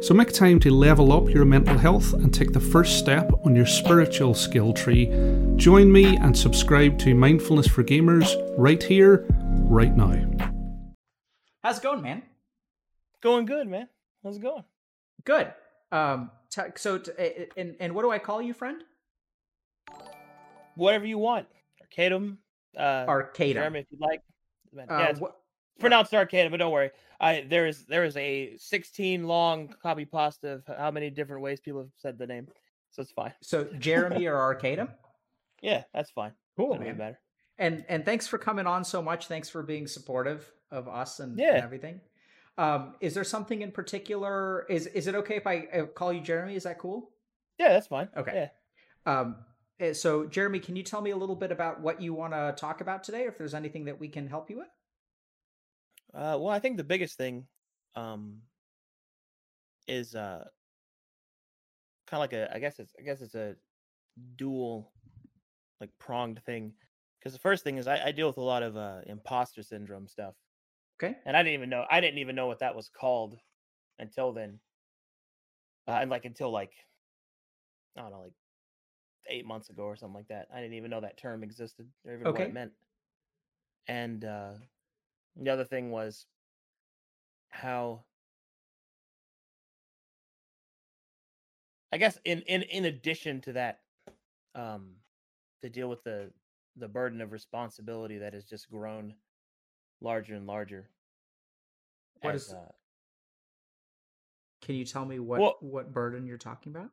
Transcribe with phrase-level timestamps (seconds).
[0.00, 3.56] So make time to level up your mental health and take the first step on
[3.56, 5.06] your spiritual skill tree.
[5.56, 9.26] Join me and subscribe to Mindfulness for Gamers right here,
[9.64, 10.14] right now.
[11.64, 12.22] How's it going, man?
[13.20, 13.88] Going good, man.
[14.22, 14.62] How's it going?
[15.24, 15.52] Good.
[15.90, 17.12] Um, t- so, t-
[17.56, 18.84] and and what do I call you, friend?
[20.76, 21.48] Whatever you want.
[21.82, 22.36] Arcadum.
[22.76, 23.54] Uh, Arcadum.
[23.54, 24.22] Jeremy, if you'd like.
[24.78, 25.34] Uh, yeah, it's wh-
[25.78, 26.90] pronounced Arcadum, but don't worry.
[27.20, 31.60] I there is there is a 16 long copy pasta of how many different ways
[31.60, 32.46] people have said the name,
[32.90, 33.32] so it's fine.
[33.42, 34.88] so Jeremy or Arcadum?
[35.62, 36.32] Yeah, that's fine.
[36.56, 36.96] Cool, be man.
[36.96, 37.20] better.
[37.58, 39.26] And and thanks for coming on so much.
[39.26, 41.60] Thanks for being supportive of us and, and Yeah.
[41.62, 42.00] everything.
[42.56, 44.64] Um, is there something in particular?
[44.68, 46.54] Is is it okay if I uh, call you Jeremy?
[46.54, 47.10] Is that cool?
[47.58, 48.08] Yeah, that's fine.
[48.16, 48.48] Okay.
[49.06, 49.20] Yeah.
[49.20, 49.36] Um,
[49.80, 52.54] eh, so Jeremy, can you tell me a little bit about what you want to
[52.56, 53.24] talk about today?
[53.24, 54.68] If there's anything that we can help you with?
[56.14, 57.48] Uh, well, I think the biggest thing,
[57.94, 58.42] um,
[59.86, 60.48] is uh,
[62.06, 62.54] kind of like a.
[62.54, 62.94] I guess it's.
[62.98, 63.56] I guess it's a
[64.36, 64.92] dual,
[65.80, 66.74] like pronged thing.
[67.18, 70.08] Because the first thing is I, I deal with a lot of uh, imposter syndrome
[70.08, 70.36] stuff,
[70.96, 71.18] Okay.
[71.26, 71.86] and I didn't even know.
[71.90, 73.38] I didn't even know what that was called
[73.98, 74.60] until then.
[75.86, 76.72] Uh, and like until like,
[77.96, 78.34] I don't know, like
[79.28, 80.48] eight months ago or something like that.
[80.52, 82.72] I didn't even know that term existed or even what it meant.
[83.88, 84.54] And uh,
[85.36, 86.26] the other thing was
[87.50, 88.04] how
[91.92, 93.80] I guess in in in addition to that,
[94.54, 94.96] um,
[95.62, 96.30] to deal with the
[96.76, 99.14] the burden of responsibility that has just grown
[100.00, 100.90] larger and larger.
[102.20, 102.68] What as, is- uh,
[104.62, 106.90] Can you tell me what Well- what burden you're talking about?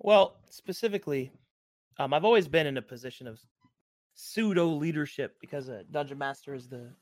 [0.00, 1.32] Well, specifically,
[1.98, 3.40] um, I've always been in a position of
[4.14, 6.94] pseudo leadership because a dungeon master is the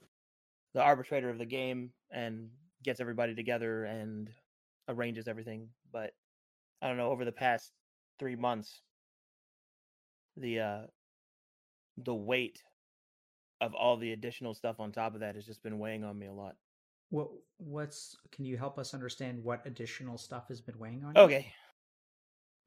[0.78, 2.48] the arbitrator of the game and
[2.84, 4.30] gets everybody together and
[4.88, 5.68] arranges everything.
[5.92, 6.12] But
[6.80, 7.10] I don't know.
[7.10, 7.72] Over the past
[8.20, 8.82] three months,
[10.36, 10.82] the uh,
[12.04, 12.62] the weight
[13.60, 16.28] of all the additional stuff on top of that has just been weighing on me
[16.28, 16.54] a lot.
[17.10, 21.22] What what's can you help us understand what additional stuff has been weighing on you?
[21.22, 21.52] Okay.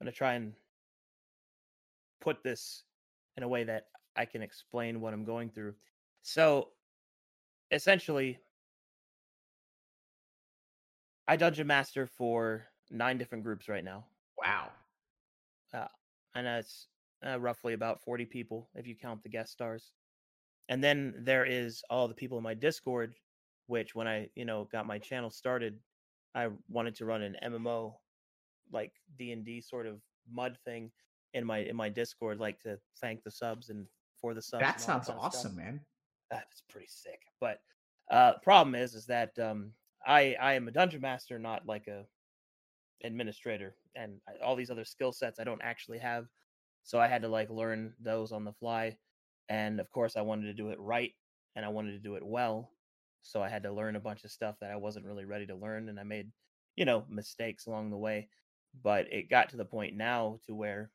[0.02, 0.52] I'm to try and
[2.20, 2.82] put this
[3.38, 3.86] in a way that
[4.16, 5.72] I can explain what I'm going through.
[6.20, 6.68] So,
[7.72, 8.38] essentially,
[11.26, 14.06] I dungeon master for nine different groups right now,
[14.38, 14.70] Wow.
[16.34, 16.88] and that's
[17.26, 19.92] uh, roughly about 40 people if you count the guest stars.
[20.68, 23.14] And then there is all the people in my Discord,
[23.66, 25.78] which when I, you know, got my channel started,
[26.34, 27.94] I wanted to run an MMO
[28.70, 30.00] like D&D sort of
[30.30, 30.90] mud thing
[31.34, 33.86] in my in my Discord like to thank the subs and
[34.20, 34.62] for the subs.
[34.62, 35.80] That sounds awesome, man.
[36.32, 37.22] That's pretty sick.
[37.40, 37.60] But
[38.10, 39.74] uh problem is is that um
[40.06, 42.06] I I am a dungeon master not like a
[43.04, 46.28] administrator and I- all these other skill sets I don't actually have.
[46.84, 48.98] So I had to like learn those on the fly
[49.50, 51.14] and of course I wanted to do it right
[51.56, 52.72] and I wanted to do it well.
[53.22, 55.56] So I had to learn a bunch of stuff that I wasn't really ready to
[55.56, 56.32] learn and I made
[56.76, 58.30] you know mistakes along the way
[58.82, 60.92] but it got to the point now to where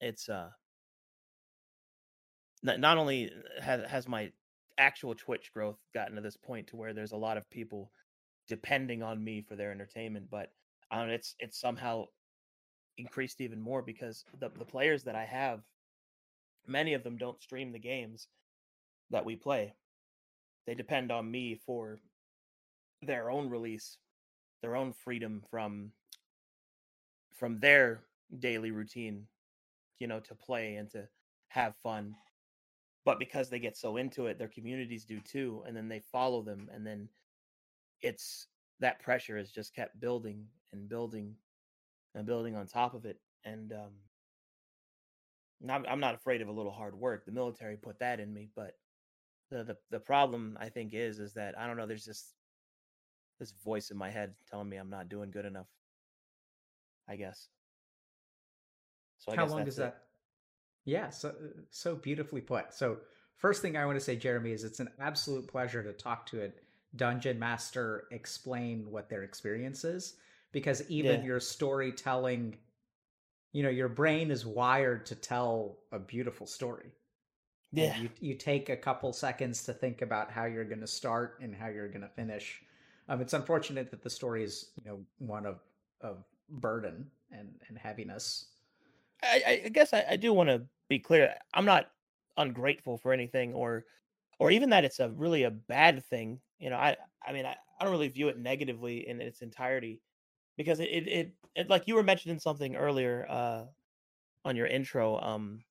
[0.00, 0.50] it's uh
[2.66, 3.30] not, not only
[3.62, 4.30] has has my
[4.78, 7.90] actual twitch growth gotten to this point to where there's a lot of people
[8.48, 10.50] depending on me for their entertainment but
[10.90, 12.04] um, it's it's somehow
[12.98, 15.60] increased even more because the the players that I have
[16.66, 18.28] many of them don't stream the games
[19.10, 19.74] that we play.
[20.66, 21.98] They depend on me for
[23.02, 23.98] their own release
[24.62, 25.92] their own freedom from
[27.34, 28.02] from their
[28.38, 29.26] daily routine
[29.98, 31.06] you know to play and to
[31.48, 32.14] have fun
[33.06, 36.42] but because they get so into it their communities do too and then they follow
[36.42, 37.08] them and then
[38.02, 38.48] it's
[38.80, 41.34] that pressure has just kept building and building
[42.14, 43.92] and building on top of it and um
[45.62, 48.50] and I'm, not afraid of a little hard work the military put that in me
[48.54, 48.72] but
[49.50, 52.34] the, the the problem i think is is that i don't know there's just
[53.38, 55.68] this voice in my head telling me i'm not doing good enough
[57.08, 57.48] i guess
[59.18, 59.76] so I How guess long it.
[59.76, 60.05] that?
[60.86, 61.34] Yeah, so
[61.70, 62.72] so beautifully put.
[62.72, 62.98] So
[63.36, 66.44] first thing I want to say, Jeremy, is it's an absolute pleasure to talk to
[66.44, 66.50] a
[66.96, 70.14] dungeon master explain what their experience is
[70.52, 71.26] because even Yeah.
[71.26, 72.56] your storytelling,
[73.52, 76.92] you know, your brain is wired to tell a beautiful story.
[77.72, 77.98] Yeah.
[77.98, 81.54] You, you take a couple seconds to think about how you're going to start and
[81.54, 82.62] how you're going to finish.
[83.08, 85.60] Um, it's unfortunate that the story is, you know, one of
[86.00, 88.46] of burden and and heaviness.
[89.22, 91.34] I, I guess I, I do want to be clear.
[91.54, 91.90] I'm not
[92.36, 93.86] ungrateful for anything, or
[94.38, 96.40] or even that it's a really a bad thing.
[96.58, 96.96] You know, I
[97.26, 100.02] I mean I, I don't really view it negatively in its entirety
[100.56, 103.66] because it it, it, it like you were mentioning something earlier uh,
[104.44, 105.20] on your intro.
[105.20, 105.64] Um,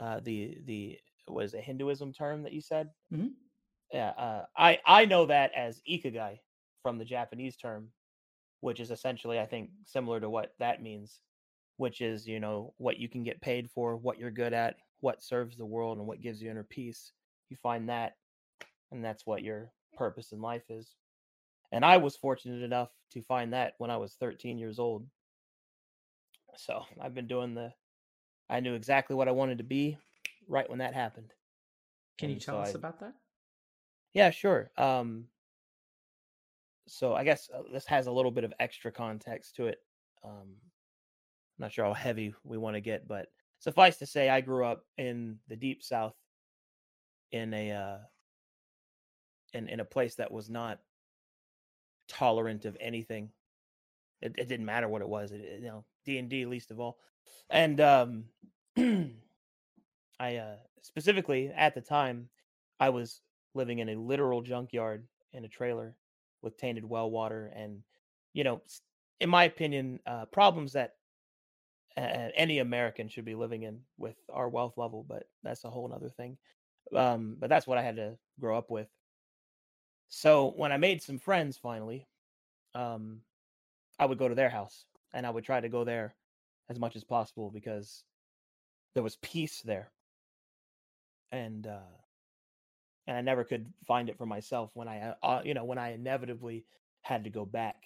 [0.00, 0.98] uh, the the
[1.28, 2.90] was a Hinduism term that you said.
[3.10, 3.34] Mhm.
[3.92, 6.40] Yeah, uh, I I know that as ikigai
[6.82, 7.92] from the Japanese term,
[8.60, 11.20] which is essentially I think similar to what that means,
[11.80, 15.22] which is you know what you can get paid for, what you're good at, what
[15.22, 17.12] serves the world, and what gives you inner peace.
[17.48, 18.16] You find that,
[18.92, 20.94] and that's what your purpose in life is.
[21.72, 25.06] And I was fortunate enough to find that when I was 13 years old.
[26.58, 27.72] So I've been doing the.
[28.50, 29.96] I knew exactly what I wanted to be
[30.48, 31.32] right when that happened.
[32.18, 33.14] Can you tell so us I- about that?
[34.12, 34.70] Yeah, sure.
[34.76, 35.28] Um,
[36.88, 39.78] so I guess uh, this has a little bit of extra context to it.
[40.22, 40.56] Um,
[41.60, 43.28] not sure how heavy we want to get, but
[43.58, 46.14] suffice to say, I grew up in the deep south,
[47.32, 47.98] in a uh,
[49.52, 50.80] in in a place that was not
[52.08, 53.30] tolerant of anything.
[54.20, 55.32] It, it didn't matter what it was.
[55.32, 56.98] It, you know, D and D least of all,
[57.48, 58.24] and um,
[58.76, 62.28] I uh, specifically at the time
[62.78, 63.20] I was
[63.54, 65.94] living in a literal junkyard in a trailer
[66.42, 67.82] with tainted well water and
[68.32, 68.62] you know
[69.20, 70.94] in my opinion uh, problems that
[71.96, 75.88] uh, any american should be living in with our wealth level but that's a whole
[75.88, 76.36] nother thing.
[76.94, 78.88] Um, but that's what i had to grow up with.
[80.08, 82.08] So when i made some friends finally
[82.74, 83.22] um,
[83.98, 86.14] i would go to their house and i would try to go there
[86.68, 88.04] as much as possible because
[88.94, 89.92] there was peace there.
[91.32, 92.00] And uh
[93.06, 95.92] and I never could find it for myself when I, uh, you know, when I
[95.92, 96.64] inevitably
[97.02, 97.76] had to go back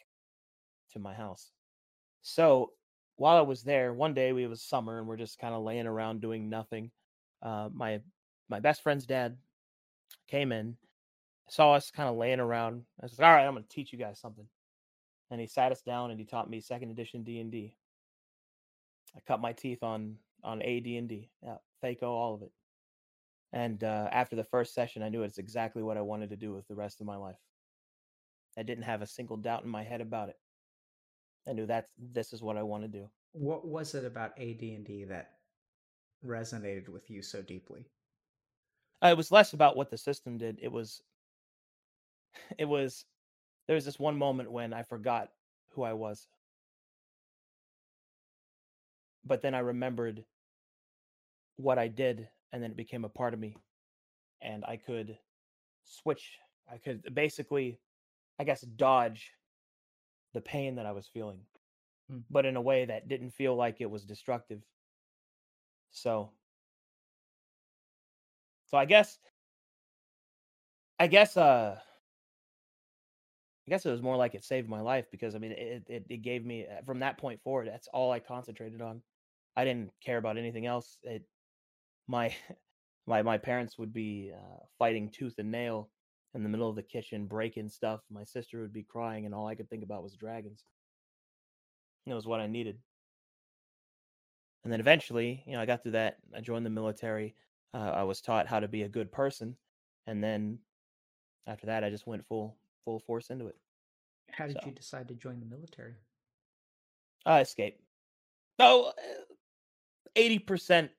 [0.93, 1.53] to my house.
[2.21, 2.73] So
[3.17, 5.87] while I was there, one day we was summer and we're just kind of laying
[5.87, 6.91] around doing nothing.
[7.43, 8.01] Uh, my
[8.49, 9.37] my best friend's dad
[10.29, 10.77] came in,
[11.49, 12.85] saw us kind of laying around.
[13.01, 14.47] I like, "All right, I'm going to teach you guys something."
[15.31, 17.77] And he sat us down and he taught me second edition D and D.
[19.17, 22.53] I cut my teeth on on AD and D, yeah, THAC0, all of it.
[23.53, 26.53] And uh, after the first session, I knew it's exactly what I wanted to do
[26.53, 27.39] with the rest of my life.
[28.59, 30.37] I didn't have a single doubt in my head about it.
[31.47, 33.09] I knew that this is what I want to do.
[33.33, 35.33] What was it about AD&D that
[36.25, 37.87] resonated with you so deeply?
[39.03, 40.59] Uh, it was less about what the system did.
[40.63, 41.03] It was,
[42.59, 43.05] it was,
[43.67, 45.31] there was this one moment when I forgot
[45.71, 46.27] who I was.
[49.27, 50.25] But then I remembered
[51.57, 53.57] what I did, and then it became a part of me.
[54.43, 55.17] And I could
[55.85, 56.39] switch,
[56.71, 57.79] I could basically,
[58.39, 59.33] I guess, dodge
[60.35, 61.47] the pain that I was feeling,
[62.09, 62.21] Hmm.
[62.31, 64.63] but in a way that didn't feel like it was destructive.
[65.91, 66.33] So,
[68.67, 69.19] so I guess,
[70.99, 71.81] I guess, uh,
[73.67, 76.07] I guess it was more like it saved my life because I mean, it, it,
[76.11, 79.03] it gave me uh, from that point forward, that's all I concentrated on.
[79.57, 80.99] I didn't care about anything else.
[81.03, 81.25] It,
[82.09, 82.35] my,
[83.07, 85.91] my, my parents would be uh, fighting tooth and nail
[86.35, 88.01] in the middle of the kitchen, breaking stuff.
[88.11, 90.65] My sister would be crying, and all I could think about was dragons.
[92.07, 92.79] It was what I needed.
[94.65, 96.19] And then eventually, you know, I got through that.
[96.35, 97.35] I joined the military.
[97.73, 99.57] Uh, I was taught how to be a good person,
[100.07, 100.59] and then
[101.47, 103.57] after that, I just went full full force into it.
[104.31, 105.95] How did So- you decide to join the military?
[107.27, 107.81] I escape.
[108.59, 108.93] No,
[110.17, 110.91] eighty percent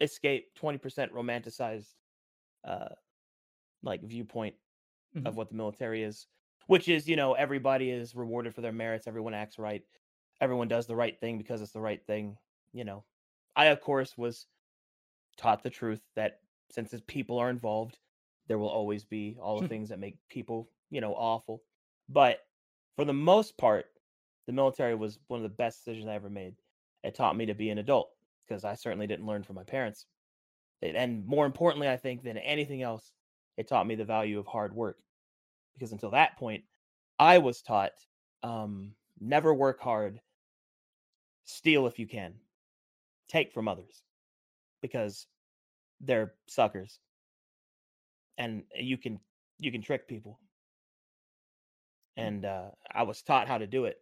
[0.00, 1.94] escape, twenty percent romanticized,
[2.64, 2.88] uh,
[3.82, 4.56] like viewpoint
[5.14, 5.24] Mhm.
[5.24, 6.26] of what the military is,
[6.66, 9.06] which is you know everybody is rewarded for their merits.
[9.06, 9.84] Everyone acts right.
[10.40, 12.38] Everyone does the right thing because it's the right thing.
[12.72, 13.06] You know,
[13.56, 14.46] I of course was
[15.36, 17.98] taught the truth that since people are involved,
[18.46, 21.64] there will always be all the things that make people you know awful.
[22.08, 22.40] But
[22.96, 23.86] for the most part,
[24.46, 26.56] the military was one of the best decisions I ever made.
[27.02, 28.12] It taught me to be an adult
[28.46, 30.06] because I certainly didn't learn from my parents.
[30.80, 33.14] It- and more importantly, I think than anything else,
[33.58, 34.96] it taught me the value of hard work.
[35.74, 36.64] Because until that point,
[37.18, 37.90] I was taught
[38.42, 40.20] um, never work hard,
[41.44, 42.34] steal if you can,
[43.28, 44.02] take from others,
[44.80, 45.26] because
[46.00, 47.00] they're suckers,
[48.38, 49.18] and you can
[49.58, 50.38] you can trick people.
[52.16, 53.98] And uh, I was taught how to do it,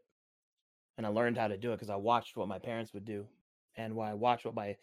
[0.99, 3.27] and I learned how to do it because I watched what my parents would do,
[3.77, 4.77] and why I watched what my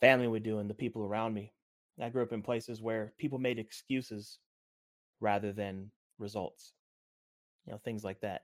[0.00, 1.52] family would do and the people around me
[2.00, 4.38] I grew up in places where people made excuses
[5.20, 6.72] rather than results.
[7.66, 8.42] You know, things like that.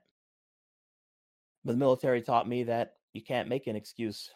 [1.63, 4.29] But the military taught me that you can't make an excuse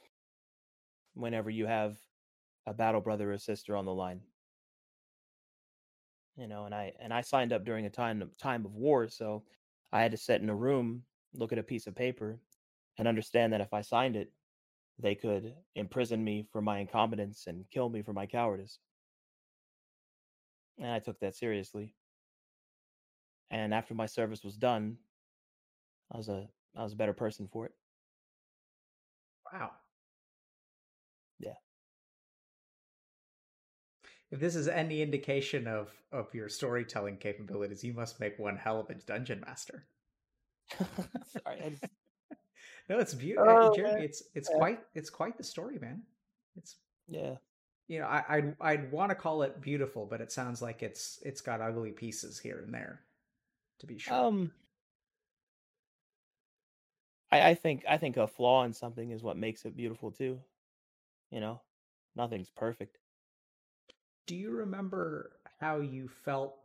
[1.13, 1.97] whenever you have
[2.65, 4.21] a battle brother or sister on the line.
[6.38, 9.43] You know, and I and I signed up during a time time of war, so
[9.91, 12.39] I had to sit in a room, look at a piece of paper,
[12.97, 14.31] and understand that if I signed it,
[14.97, 18.79] they could imprison me for my incompetence and kill me for my cowardice.
[20.79, 21.93] And I took that seriously.
[23.51, 24.98] And after my service was done,
[26.12, 27.74] I was a I was a better person for it.
[29.51, 29.71] Wow.
[31.39, 31.53] Yeah.
[34.31, 38.79] If this is any indication of of your storytelling capabilities, you must make one hell
[38.79, 39.88] of a dungeon master.
[40.79, 41.83] Sorry, just,
[42.89, 43.93] No, it's beautiful, Oh, Jeremy.
[43.95, 44.03] man.
[44.03, 44.57] It's it's Yeah.
[44.57, 46.03] quite it's quite the story, man.
[46.55, 47.38] It's yeah.
[47.89, 51.19] You know I I'd, I'd want to call it beautiful, but it sounds like it's
[51.25, 53.01] it's got ugly pieces here and there.
[53.79, 54.13] To be sure.
[54.13, 54.51] Um,
[57.31, 60.39] I I think I think a flaw in something is what makes it beautiful too.
[61.31, 61.62] You know,
[62.15, 62.98] nothing's perfect.
[64.27, 66.55] Do you remember how you felt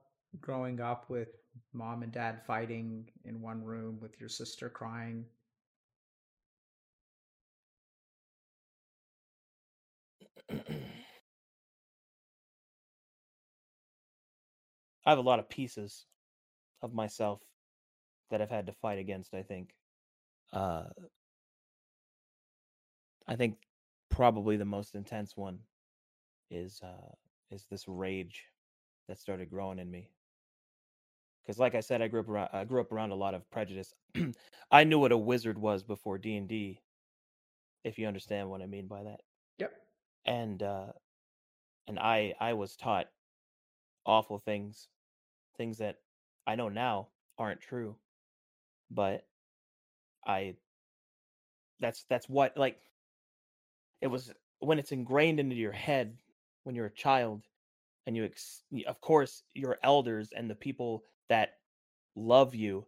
[0.40, 1.28] growing up with
[1.72, 5.24] mom and dad fighting in one room with your sister crying?
[15.06, 16.06] I have a lot of pieces
[16.82, 17.40] of myself
[18.30, 19.74] that I've had to fight against, I think.
[20.52, 20.84] Uh
[23.26, 23.58] I think
[24.10, 25.60] probably the most intense one
[26.50, 27.12] is uh
[27.50, 28.46] is this rage
[29.08, 30.10] that started growing in me.
[31.46, 33.48] Cuz like I said I grew up around I grew up around a lot of
[33.50, 33.94] prejudice.
[34.70, 36.80] I knew what a wizard was before D&D,
[37.84, 39.20] if you understand what I mean by that.
[39.58, 39.72] Yep.
[40.26, 40.92] And uh
[41.86, 43.10] and I I was taught
[44.06, 44.88] awful things,
[45.56, 45.96] things that
[46.46, 47.08] I know now
[47.38, 47.96] aren't true,
[48.90, 49.26] but
[50.26, 50.56] I
[51.80, 52.80] that's that's what like
[54.00, 56.16] it was when it's ingrained into your head
[56.64, 57.42] when you're a child
[58.06, 61.54] and you ex- of course your elders and the people that
[62.16, 62.86] love you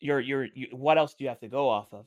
[0.00, 2.06] you're you're you, what else do you have to go off of?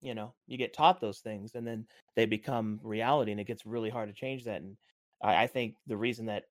[0.00, 3.66] You know you get taught those things and then they become reality and it gets
[3.66, 4.76] really hard to change that and
[5.22, 6.44] i, I think the reason that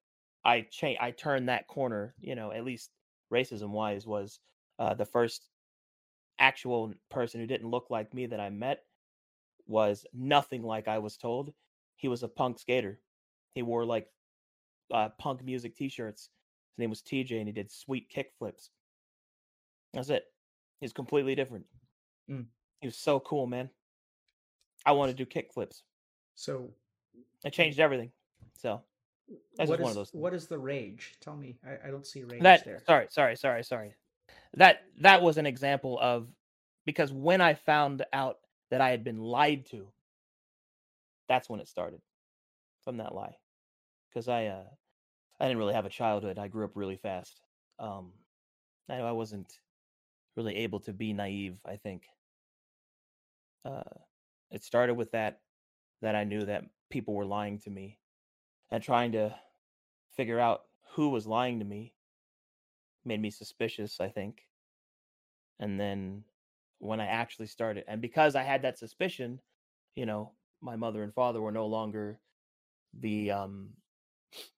[0.43, 2.91] i change i turned that corner you know at least
[3.33, 4.39] racism wise was
[4.79, 5.49] uh, the first
[6.39, 8.83] actual person who didn't look like me that i met
[9.67, 11.53] was nothing like i was told.
[11.95, 12.99] He was a punk skater.
[13.53, 14.07] He wore like
[14.91, 16.29] uh, punk music t-shirts.
[16.73, 18.71] His name was tj and he did sweet kick flips
[19.93, 20.25] that's it.
[20.79, 21.65] He's completely different.
[22.29, 22.45] Mm.
[22.79, 23.69] he was so cool man.
[24.85, 25.83] I want to do kick flips
[26.35, 26.71] So
[27.43, 28.11] it changed everything
[28.57, 28.81] so
[29.57, 30.21] That's what just one of those things.
[30.21, 31.15] what is the rage?
[31.21, 31.57] Tell me.
[31.65, 32.81] I, I don't see rage that there.
[32.85, 33.95] sorry sorry sorry sorry
[34.55, 36.27] that that was an example of
[36.85, 38.37] because when i found out
[38.69, 39.87] that i had been lied to
[41.27, 42.01] that's when it started
[42.83, 43.35] from that lie
[44.09, 44.63] because i uh
[45.39, 47.41] i didn't really have a childhood i grew up really fast
[47.79, 48.11] um
[48.89, 49.59] i i wasn't
[50.35, 52.03] really able to be naive i think
[53.65, 53.83] uh
[54.51, 55.39] it started with that
[56.01, 57.97] that i knew that people were lying to me
[58.71, 59.35] and trying to
[60.15, 60.63] figure out
[60.93, 61.93] who was lying to me
[63.05, 64.47] made me suspicious, I think.
[65.59, 66.23] And then
[66.79, 69.39] when I actually started, and because I had that suspicion,
[69.95, 72.19] you know, my mother and father were no longer
[72.99, 73.69] the um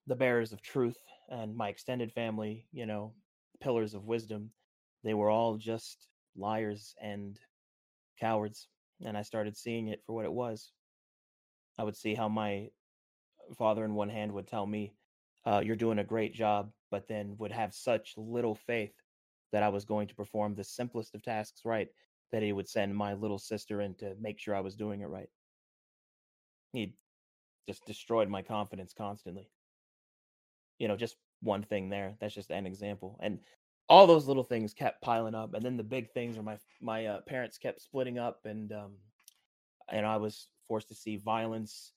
[0.08, 0.98] the bearers of truth
[1.30, 3.14] and my extended family, you know,
[3.62, 4.52] pillars of wisdom.
[5.04, 7.40] They were all just liars and
[8.20, 8.68] cowards.
[9.06, 10.72] And I started seeing it for what it was.
[11.78, 12.70] I would see how my
[13.58, 14.94] father in one hand would tell me,
[15.46, 18.94] uh, you're doing a great job, but then would have such little faith
[19.52, 21.90] that I was going to perform the simplest of tasks right
[22.32, 25.08] that he would send my little sister in to make sure I was doing it
[25.08, 25.30] right.
[26.74, 26.96] He
[27.68, 29.50] just destroyed my confidence constantly.
[30.80, 32.16] You know, just one thing there.
[32.20, 33.18] That's just an example.
[33.22, 33.40] And
[33.88, 35.54] all those little things kept piling up.
[35.54, 38.94] And then the big things were my my uh, parents kept splitting up and um
[39.90, 41.93] and I was forced to see violence.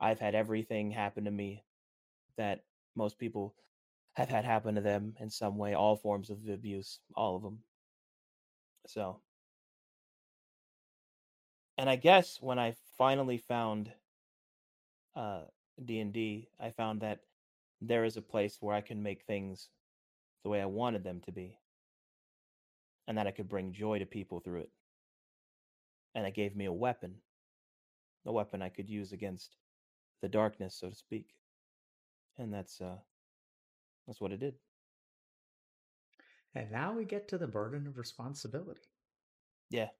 [0.00, 1.64] I've had everything happen to me
[2.36, 2.64] that
[2.96, 3.54] most people
[4.14, 7.58] have had happen to them in some way, all forms of abuse, all of them.
[8.86, 9.20] So,
[11.78, 13.92] and I guess when I finally found
[15.14, 15.42] uh
[15.84, 17.20] D&D, I found that
[17.80, 19.70] there is a place where I can make things
[20.42, 21.58] the way I wanted them to be
[23.08, 24.70] and that I could bring joy to people through it.
[26.14, 27.16] And it gave me a weapon,
[28.26, 29.56] a weapon I could use against
[30.22, 31.34] the darkness, so to speak.
[32.38, 32.96] and that's uh
[34.06, 34.54] that's what it did.
[36.54, 38.80] And now we get to the burden of responsibility.
[39.70, 39.90] Yeah.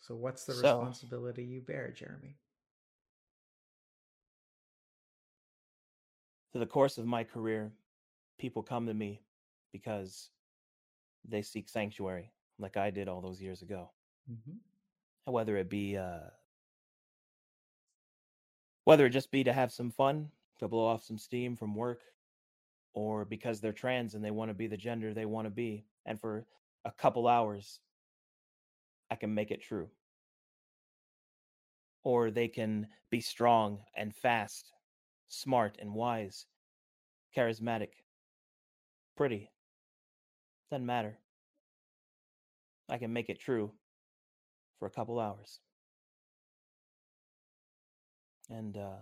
[0.00, 2.36] So what's the So- responsibility you bear, Jeremy?
[6.52, 7.72] through the course of my career,
[8.38, 9.22] people come to me
[9.72, 10.28] because
[11.26, 13.90] they seek sanctuary, like I did all those years ago.
[14.30, 14.56] Mm-hmm.
[15.26, 16.28] And Whether it be, uh,
[18.84, 22.00] whether it just be to have some fun, to blow off some steam from work,
[22.94, 25.84] or because they're trans and they want to be the gender they want to be,
[26.06, 26.44] and for
[26.84, 27.80] a couple hours,
[29.10, 29.88] I can make it true.
[32.04, 34.72] Or they can be strong and fast,
[35.28, 36.46] smart and wise,
[37.36, 37.90] charismatic,
[39.16, 39.50] pretty.
[40.70, 41.18] Doesn't matter.
[42.88, 43.70] I can make it true
[44.78, 45.60] for a couple hours.
[48.52, 48.96] And uh,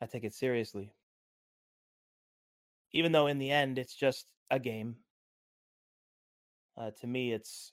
[0.00, 0.92] I take it seriously.
[2.92, 4.96] Even though in the end it's just a game.
[6.76, 7.72] Uh, to me, it's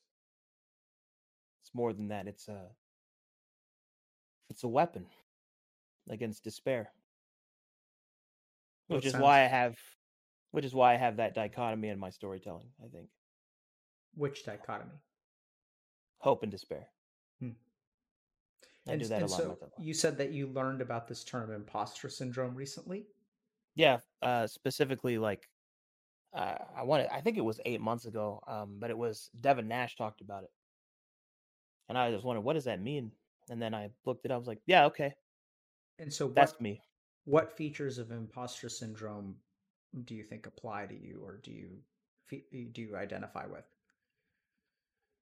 [1.61, 2.27] it's more than that.
[2.27, 2.61] It's a
[4.49, 5.05] it's a weapon
[6.09, 6.91] against despair
[8.87, 9.75] which it is sounds- why I have,
[10.51, 12.67] which is why I have that dichotomy in my storytelling.
[12.83, 13.09] I think
[14.13, 14.91] Which dichotomy?
[16.19, 16.87] hope and despair.
[17.39, 17.51] Hmm.
[18.87, 19.31] I and do that a lot.
[19.39, 23.07] so you said that you learned about this term imposter syndrome recently.
[23.75, 25.49] Yeah, uh, specifically like
[26.33, 27.07] uh, I wanted.
[27.13, 30.43] I think it was eight months ago, um, but it was Devin Nash talked about
[30.43, 30.51] it,
[31.89, 33.11] and I just wondered what does that mean.
[33.49, 34.35] And then I looked it up.
[34.35, 35.13] I was like, yeah, okay,
[35.99, 36.81] And so what that's me.
[37.25, 39.35] what features of imposter syndrome
[40.05, 41.83] do you think apply to you or do you
[42.73, 43.65] do you identify with?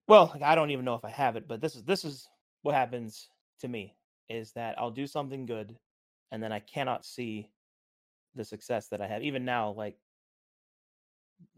[0.08, 2.28] Well, I don't even know if I have it, but this is this is
[2.62, 3.30] what happens
[3.64, 3.96] to me
[4.30, 5.76] is that I'll do something good
[6.32, 7.50] and then I cannot see
[8.36, 9.24] the success that I have.
[9.24, 9.98] Even now, like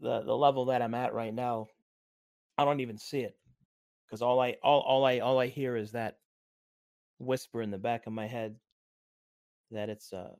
[0.00, 1.66] the the level that I'm at right now,
[2.56, 3.36] I don't even see it.
[4.06, 6.18] Because all I all, all I all I hear is that
[7.18, 8.56] whisper in the back of my head
[9.70, 10.34] that it's uh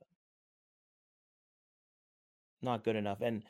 [2.63, 3.23] not good enough.
[3.23, 3.43] And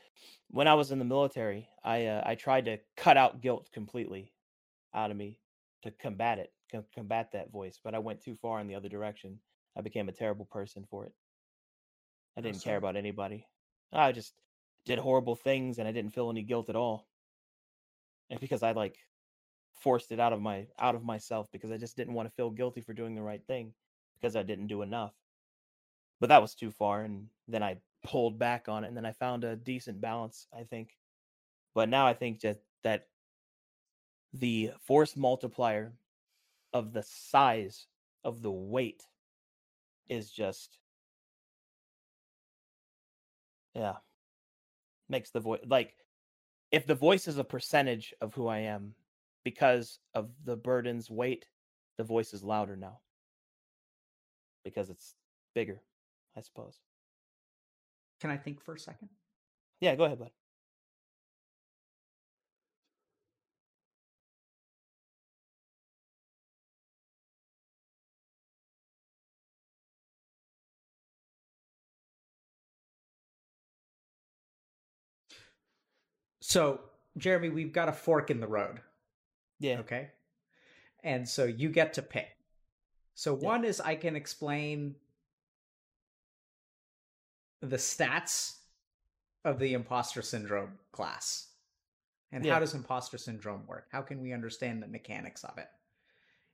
[0.50, 4.32] when I was in the military, I uh, I tried to cut out guilt completely
[4.94, 5.40] out of me
[5.82, 7.78] to combat it, co- combat that voice.
[7.82, 9.38] But I went too far in the other direction.
[9.76, 11.12] I became a terrible person for it.
[12.36, 13.46] I oh, didn't care about anybody.
[13.92, 14.34] I just
[14.84, 17.06] did horrible things, and I didn't feel any guilt at all.
[18.30, 18.96] And because I like
[19.80, 22.50] forced it out of my out of myself because I just didn't want to feel
[22.50, 23.72] guilty for doing the right thing
[24.18, 25.12] because I didn't do enough.
[26.20, 29.12] But that was too far, and then I pulled back on it, and then I
[29.12, 30.96] found a decent balance, I think.
[31.74, 33.08] But now I think that that
[34.32, 35.92] the force multiplier
[36.72, 37.86] of the size
[38.24, 39.02] of the weight
[40.08, 40.78] is just
[43.74, 43.96] yeah.
[45.08, 45.94] Makes the voice like
[46.72, 48.94] if the voice is a percentage of who i am
[49.44, 51.46] because of the burden's weight
[51.96, 52.98] the voice is louder now.
[54.64, 55.14] Because it's
[55.54, 55.80] bigger
[56.36, 56.80] i suppose.
[58.20, 59.08] Can I think for a second?
[59.80, 60.30] yeah go ahead bud
[76.48, 76.78] So,
[77.16, 78.80] Jeremy, we've got a fork in the road.
[79.58, 80.10] yeah Okay.
[81.02, 82.28] And so you get to pick.
[83.14, 83.46] So Yeah.
[83.48, 84.94] one is I can explain
[87.60, 88.58] the stats
[89.44, 91.48] of the imposter syndrome class.
[92.30, 92.54] And Yeah.
[92.54, 93.88] how does imposter syndrome work?
[93.90, 95.68] How can we understand the mechanics of it?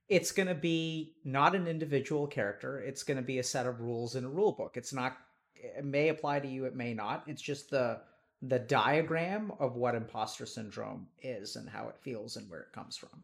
[0.08, 2.80] It's going to be not an individual character.
[2.80, 4.78] It's going to be a set of rules in a rule book.
[4.78, 5.18] It's not
[5.54, 7.28] it may apply to you, it may not.
[7.28, 8.02] It's just the
[8.42, 12.96] the diagram of what imposter syndrome is and how it feels and where it comes
[12.96, 13.22] from.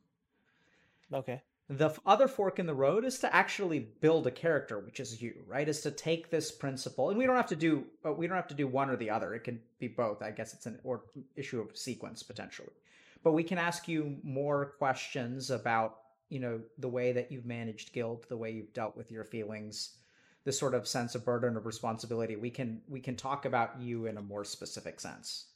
[1.13, 5.21] okay The other fork in the road is to actually build a character, which is
[5.21, 5.69] you, right?
[5.69, 8.49] Is to take this principle, and we don't have to do uh, we don't have
[8.49, 9.35] to do one or the other.
[9.35, 10.23] It can be both.
[10.23, 11.03] I guess it's an or
[11.37, 12.77] issue of sequence potentially,
[13.23, 15.99] but we can ask you more questions about
[16.31, 19.99] you know the way that you've managed guilt, the way you've dealt with your feelings,
[20.45, 22.37] this sort of sense of burden of responsibility.
[22.37, 25.47] We can we can talk about you in a more specific sense.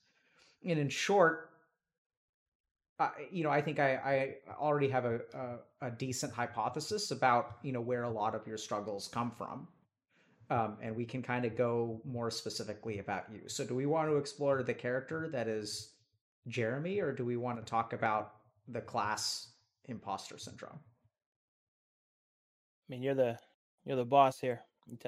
[0.65, 1.51] And in short,
[3.01, 7.57] uh, you know, I think I, I already have a, a, a decent hypothesis about,
[7.63, 9.67] you know, where a lot of your struggles come from.
[10.51, 13.49] Um, and we can kind of go more specifically about you.
[13.49, 15.95] So, do we want to explore the character that is
[16.47, 18.35] Jeremy, or do we want to talk about
[18.69, 19.49] the class
[19.87, 20.79] imposter syndrome?
[22.89, 23.39] i mean you're the
[23.85, 24.61] you're the boss here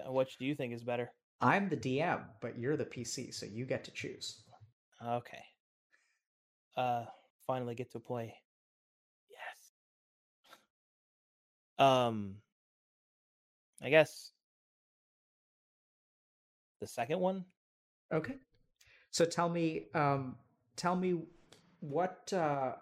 [0.07, 1.11] Which do you think is better?
[1.41, 4.43] I'm the DM, but you're the PC, so you get to choose.
[5.05, 5.45] Okay.
[6.77, 7.05] Uh,
[7.47, 8.35] finally get to play.
[9.31, 9.73] Yes.
[11.87, 12.37] Um,
[13.83, 14.31] I guess
[16.81, 17.45] the second one.
[18.13, 18.37] Okay.
[19.11, 20.37] So tell me, um,
[20.77, 21.19] tell me
[21.81, 22.33] what.
[22.33, 22.73] Uh,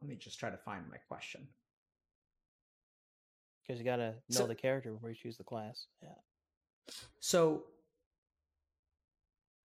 [0.00, 1.48] let me just try to find my question.
[3.68, 5.86] Because you gotta know So- the character before you choose the class.
[6.02, 6.14] Yeah.
[7.20, 7.66] So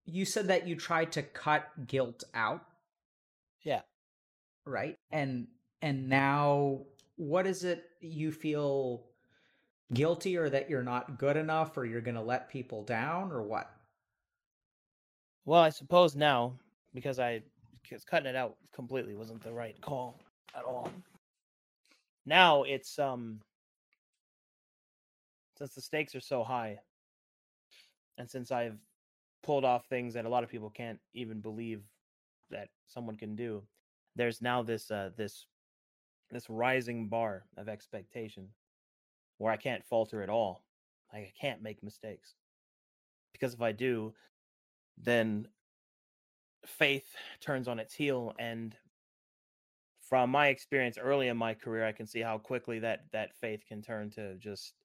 [0.03, 2.65] you said that you tried to cut guilt out,
[3.61, 3.83] Yeah.
[4.65, 4.99] right?
[5.11, 5.47] And
[5.81, 6.85] and now
[7.15, 9.05] what is it you feel
[9.93, 13.43] guilty or that you're not good enough or you're going to let people down or
[13.43, 13.69] what?
[15.45, 16.57] Well, I suppose now
[16.93, 17.43] because I
[17.81, 20.19] because cutting it out completely wasn't the right call
[20.55, 20.91] at all.
[22.25, 23.41] Now it's um
[25.57, 26.79] since the stakes are so high
[28.17, 28.77] and since I've
[29.43, 31.81] pulled off things that a lot of people can't even believe
[32.49, 33.63] that someone can do,
[34.15, 35.45] there's now this uh this
[36.31, 38.47] this rising bar of expectation
[39.37, 40.63] where I can't falter at all.
[41.11, 42.35] Like I can't make mistakes.
[43.33, 44.13] Because if I do,
[44.97, 45.47] then
[46.65, 48.75] faith turns on its heel and
[50.07, 53.63] from my experience early in my career i can see how quickly that that faith
[53.67, 54.75] can turn to just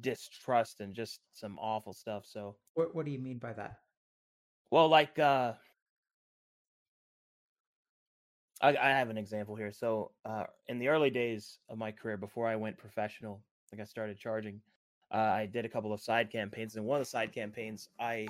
[0.00, 3.80] distrust and just some awful stuff so What what do you mean by that?
[4.70, 5.54] well like uh
[8.60, 12.16] I, I have an example here so uh in the early days of my career
[12.16, 14.60] before i went professional like i started charging
[15.12, 18.26] uh, i did a couple of side campaigns and one of the side campaigns i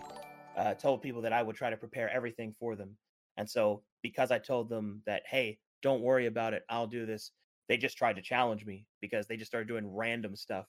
[0.56, 2.98] uh, told people that I would try to prepare everything for them.
[3.36, 7.32] And so, because I told them that, hey, don't worry about it, I'll do this,
[7.68, 10.66] they just tried to challenge me because they just started doing random stuff.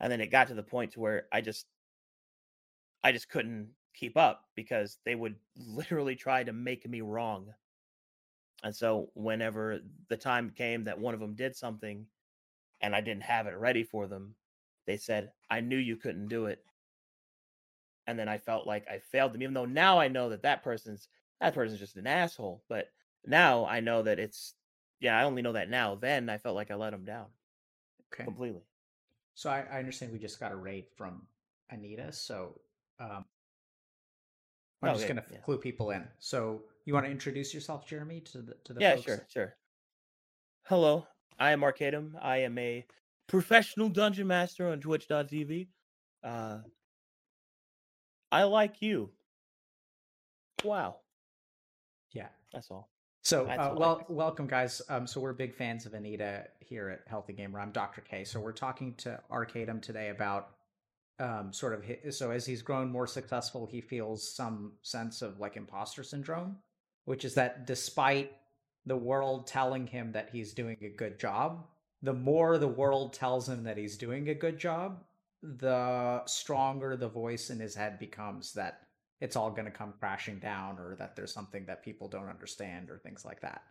[0.00, 1.66] And then it got to the point to where I just,
[3.02, 7.54] I just couldn't keep up because they would literally try to make me wrong.
[8.62, 12.08] And so, whenever the time came that one of them did something
[12.80, 14.36] and I didn't have it ready for them,
[14.86, 16.64] they said, I knew you couldn't do it
[18.06, 20.62] and then I felt like I failed them, even though now I know that that
[20.62, 21.08] person's
[21.40, 22.64] that person's just an asshole.
[22.68, 22.88] But
[23.24, 24.54] now I know that it's
[25.00, 25.94] yeah, I only know that now.
[25.94, 27.28] Then I felt like I let them down
[28.12, 28.30] Okay.
[28.30, 28.69] completely.
[29.34, 31.22] So I, I understand we just got a raid from
[31.70, 32.12] Anita.
[32.12, 32.60] So
[32.98, 33.24] um,
[34.82, 35.38] I'm just going to yeah.
[35.38, 36.06] clue people in.
[36.18, 39.04] So you want to introduce yourself, Jeremy, to the to the yeah, folks?
[39.04, 39.56] sure, sure.
[40.64, 41.06] Hello,
[41.38, 42.12] I am Arcadum.
[42.20, 42.84] I am a
[43.26, 45.68] professional dungeon master on Twitch.tv.
[46.22, 46.58] Uh,
[48.32, 49.10] I like you.
[50.64, 50.96] Wow,
[52.12, 52.28] Yeah.
[52.52, 52.90] that's all.
[53.22, 54.80] So, uh, well, welcome, guys.
[54.88, 57.60] Um, so we're big fans of Anita here at Healthy Gamer.
[57.60, 58.00] I'm Dr.
[58.00, 58.24] K.
[58.24, 60.50] So we're talking to Arcadum today about
[61.18, 65.38] um, sort of hi so as he's grown more successful, he feels some sense of
[65.38, 66.56] like imposter syndrome,
[67.04, 68.32] which is that despite
[68.86, 71.66] the world telling him that he's doing a good job,
[72.02, 75.04] the more the world tells him that he's doing a good job,
[75.42, 78.86] the stronger the voice in his head becomes that
[79.20, 82.90] it's all going to come crashing down or that there's something that people don't understand
[82.90, 83.62] or things like that.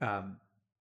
[0.00, 0.36] Um,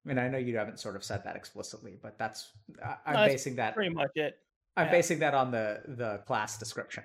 [0.08, 2.50] and I know you haven't sort of said that explicitly, but that's
[2.84, 4.38] I, I'm No, basing that Pretty much it.
[4.76, 4.92] I'm yeah.
[4.92, 7.04] basing that on the the class description.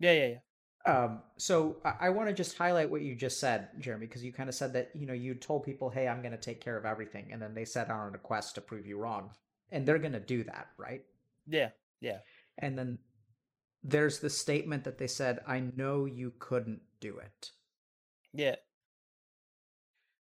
[0.00, 0.38] Yeah, yeah, yeah.
[0.86, 4.32] Um, so I, I want to just highlight what you just said, Jeremy, because you
[4.32, 6.76] kind of said that you know you told people, "Hey, I'm going to take care
[6.76, 9.30] of everything," and then they set out on a quest to prove you wrong,
[9.70, 11.02] and they're going to do that, right?
[11.46, 11.70] Yeah,
[12.00, 12.18] yeah.
[12.58, 12.98] And then
[13.84, 17.52] there's the statement that they said, "I know you couldn't do it."
[18.32, 18.56] Yeah.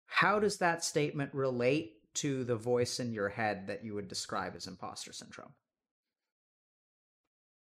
[0.08, 4.56] How does that statement relate to the voice in your head that you would describe
[4.56, 5.54] as imposter syndrome?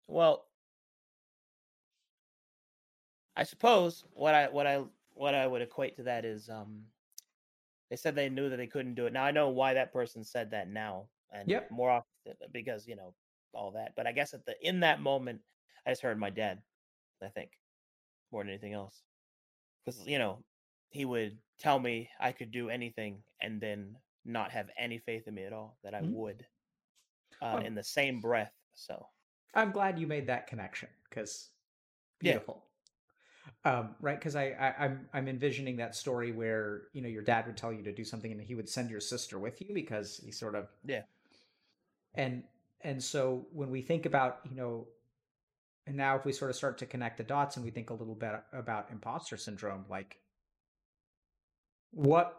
[0.07, 0.45] Well,
[3.35, 6.85] I suppose what I what I what I would equate to that is um
[7.89, 9.13] they said they knew that they couldn't do it.
[9.13, 11.69] Now I know why that person said that now and Yep.
[11.69, 13.13] more often because, you know,
[13.53, 13.93] all that.
[13.95, 15.41] But I guess at the in that moment
[15.85, 16.61] I just heard my dad,
[17.21, 17.51] I think,
[18.31, 19.03] more than anything else.
[19.85, 20.43] Cuz you know,
[20.89, 25.33] he would tell me I could do anything and then not have any faith in
[25.35, 26.13] me at all that I Mhm.
[26.13, 26.45] would.
[27.41, 27.65] Uh, Oh.
[27.65, 28.53] in the same breath.
[28.73, 29.07] So,
[29.53, 31.51] I'm glad you made that connection because
[32.21, 32.33] Yeah.
[32.33, 32.65] beautiful.
[33.65, 37.45] Um, right, because I, I I'm I'm envisioning that story where you know your dad
[37.47, 40.17] would tell you to do something and he would send your sister with you because
[40.23, 41.03] he sort of Yeah.
[42.15, 42.43] and
[42.81, 44.87] and so when we think about you know
[45.89, 47.93] and now if we sort of start to connect the dots and we think a
[47.93, 50.19] little bit about imposter syndrome like
[51.91, 52.37] what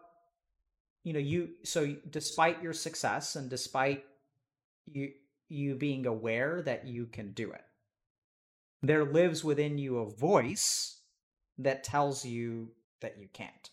[1.03, 4.05] you know you so despite your success and despite
[4.87, 5.11] you
[5.49, 7.65] you being aware that you can do it.
[8.83, 11.01] There lives within you a voice
[11.59, 13.71] that tells you that you can't.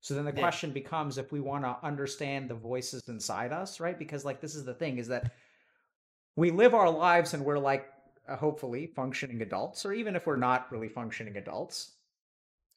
[0.00, 0.40] So then the Yeah.
[0.40, 3.98] question becomes if we want to understand the voices inside us, right?
[3.98, 5.30] Because like this is the thing is that
[6.36, 7.92] we live our lives and we're like
[8.28, 11.92] uh, hopefully functioning adults or even if we're not really functioning adults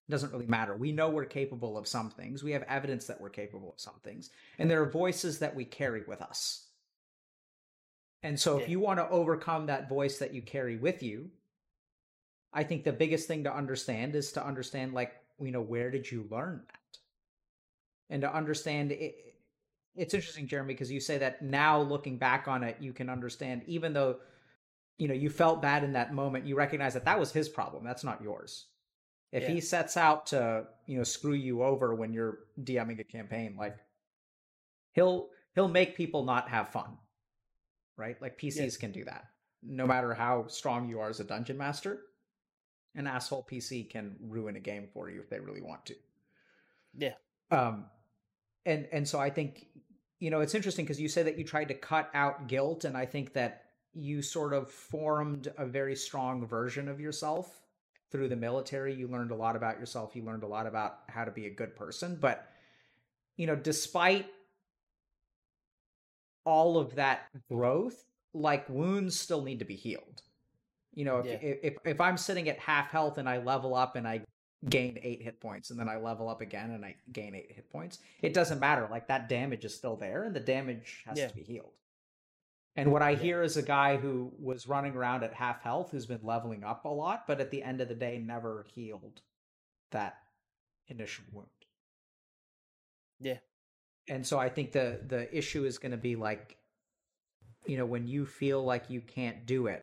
[0.10, 0.76] it doesn't really matter.
[0.76, 2.44] We know we're capable of some things.
[2.44, 4.32] We have evidence that we're capable of some things.
[4.58, 6.66] And there are voices that we carry with us.
[8.24, 11.30] And so if you want to overcome that voice that you carry with you,
[12.52, 16.12] I think the biggest thing to understand is to understand like, you know, where did
[16.12, 17.00] you learn that?
[18.10, 19.36] And to understand it
[19.96, 23.64] it's interesting Jeremy because you say that now looking back on it you can understand
[23.68, 24.18] even though
[25.00, 27.84] you know you felt bad in that moment you recognize that that was his problem
[27.84, 28.68] that's not yours
[29.32, 29.50] if Yeah.
[29.50, 33.78] he sets out to you know screw you over when you're dming a campaign like
[34.92, 36.98] he'll he'll make people not have fun
[37.98, 39.26] right like pcs can do that
[39.64, 42.02] no matter how strong you are as a dungeon master
[42.96, 45.96] an asshole pc can ruin a game for you if they really want to
[46.98, 47.14] Yeah.
[47.52, 47.86] um
[48.66, 49.68] and and so i think
[50.20, 52.98] you know it's interesting because you say that you tried to cut out guilt and
[52.98, 53.64] i think that
[54.00, 57.62] you sort of formed a very strong version of yourself
[58.12, 58.94] through the military.
[58.94, 60.16] You learned a lot about yourself.
[60.16, 62.18] You learned a lot about how to be a good person.
[62.20, 62.48] But
[63.38, 64.26] you know despite
[66.46, 70.22] all of that growth like wounds still need to be healed.
[70.94, 71.34] You know if Yeah.
[71.64, 74.22] if, if i'm sitting at half health and i level up and i
[74.70, 77.70] gain eight hit points and then i level up again and i gain eight hit
[77.70, 78.88] points it doesn't matter.
[78.92, 81.28] Like that damage is still there and the damage has Yeah.
[81.28, 81.74] to be healed
[82.80, 86.06] and what i hear is a guy who was running around at half health who's
[86.06, 89.22] been leveling up a lot but at the end of the day never healed
[89.92, 90.18] that
[90.88, 91.48] initial wound
[93.20, 93.38] Yeah.
[94.08, 96.58] and so i think the the issue is going to be like
[97.66, 99.82] you know when you feel like you can't do it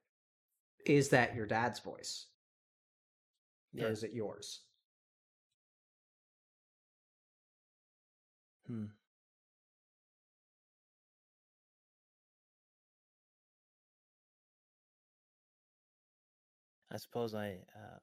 [0.87, 2.27] is that your dad's voice
[3.73, 3.85] Yeah.
[3.87, 4.61] or is it yours
[8.67, 8.87] Hmm.
[16.92, 17.99] I suppose I, uh,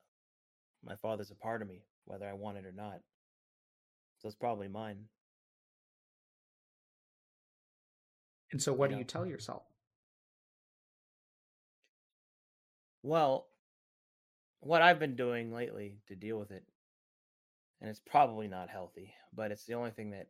[0.84, 3.00] my father's a part of me, whether I want it or not.
[4.19, 5.06] So it's probably mine.
[8.54, 9.63] and so what do you tell yourself
[13.06, 13.48] Well,
[14.62, 16.63] what I've been doing lately to deal with it,
[17.82, 20.28] and it's probably not healthy, but it's the only thing that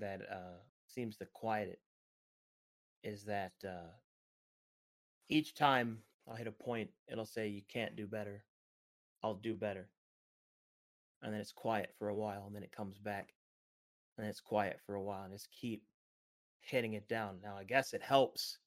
[0.00, 0.56] that uh,
[0.86, 3.92] seems to quiet it, is that uh,
[5.28, 8.44] each time I'll hit a point, it'll say you can't do better.
[9.22, 9.90] I'll do better,
[11.22, 13.34] and then it's quiet for a while, and then it comes back,
[14.18, 15.84] and it's quiet for a while, and just keep
[16.60, 17.40] hitting it down.
[17.42, 18.58] Now I guess it helps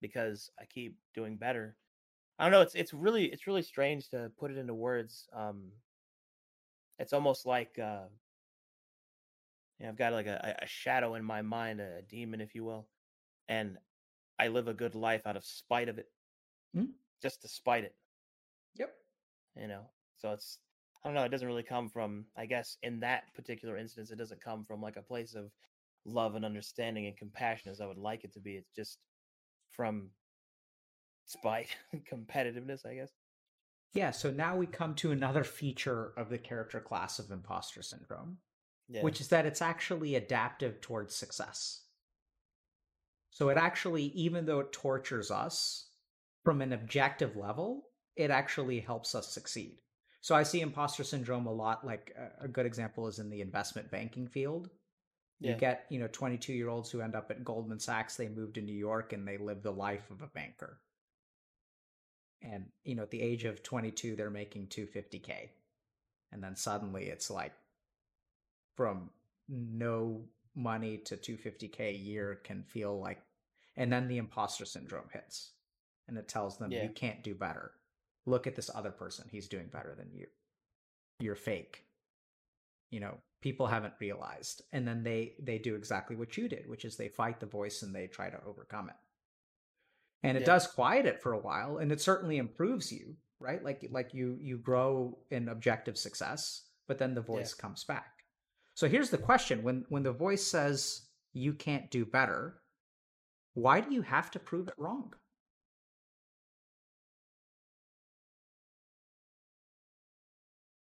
[0.00, 1.78] because I keep doing better.
[2.38, 2.62] I don't know.
[2.62, 5.28] It's it's really it's really strange to put it into words.
[5.32, 5.72] Um,
[6.98, 8.06] it's almost like uh,
[9.78, 12.64] you know, I've got like a, a shadow in my mind, a demon, if you
[12.64, 12.88] will,
[13.48, 13.78] and
[14.38, 16.10] I live a good life out of spite of it,
[16.74, 16.90] Hmm.
[17.22, 17.94] Just to spite it.
[18.74, 18.94] yep
[19.56, 19.82] You know,
[20.16, 20.58] so it's
[21.04, 21.24] I don't know.
[21.24, 22.26] It doesn't really come from.
[22.36, 25.50] I guess in that particular instance, it doesn't come from like a place of
[26.04, 28.56] love and understanding and compassion as I would like it to be.
[28.56, 28.98] It's just
[29.72, 30.10] from
[31.26, 33.12] spite, and competitiveness, I guess.
[33.94, 38.38] yeah so now we come to another feature of the character class of imposter syndrome
[38.88, 39.02] Yeah.
[39.02, 41.82] which is that it's actually adaptive towards success.
[43.30, 45.85] So it actually, even though it tortures us
[46.46, 49.78] from an objective level, it actually helps us succeed.
[50.20, 51.84] So I see imposter syndrome a lot.
[51.84, 54.70] Like a- good example is in the investment banking field.
[55.40, 58.52] You get, you know, 22 year olds who end up at Goldman Sachs, they move
[58.52, 60.78] to New York and they live the life of a banker.
[62.42, 65.48] And, you know, at the age of 22, they're making 250K.
[66.30, 67.54] And then suddenly it's like
[68.76, 69.10] from
[69.48, 70.22] no
[70.54, 73.20] money to 250K a year can feel like,
[73.76, 75.50] and then the imposter syndrome hits
[76.08, 76.82] and it tells them, Yeah.
[76.84, 77.72] you can't do better.
[78.26, 79.28] Look at this other person.
[79.30, 80.26] He's doing better than you.
[81.20, 81.82] You're fake
[82.92, 86.84] you know people haven't realized and then they they do exactly what you did which
[86.84, 88.94] is they fight the voice and they try to overcome it
[90.22, 90.46] and it Yeah.
[90.46, 94.38] does quiet it for a while and it certainly improves you right like like you
[94.40, 98.22] you grow in objective success but then the voice comes back
[98.74, 102.62] so here's the question when when the voice says you can't do better
[103.54, 105.12] why do you have to prove it wrong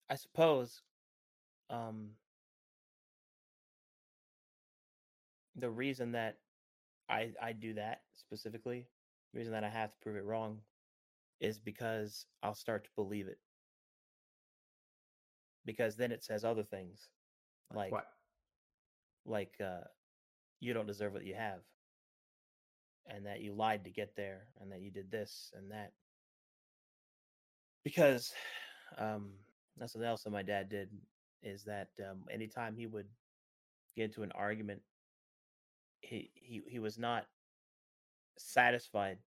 [0.10, 0.82] I suppose
[1.70, 2.12] um
[5.56, 6.38] the reason that
[7.10, 8.88] I I do that specifically.
[9.34, 10.60] The reason that I have to prove it wrong
[11.40, 13.40] is because I'll start to believe it.
[15.66, 17.10] Because then it says other things
[17.74, 18.06] like what?
[19.26, 19.84] like uh
[20.60, 21.62] you don't deserve what you have
[23.08, 25.92] and that you lied to get there and that you did this and that
[27.84, 28.34] because
[28.98, 29.32] um
[29.78, 30.90] that's something else that my dad did
[31.44, 33.08] is that um anytime he would
[33.96, 34.82] get into an argument
[36.02, 37.26] he he he was not
[38.38, 39.18] satisfied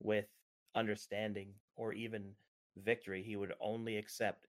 [0.00, 0.26] with
[0.74, 2.34] understanding or even
[2.76, 3.22] victory.
[3.22, 4.46] He would only accept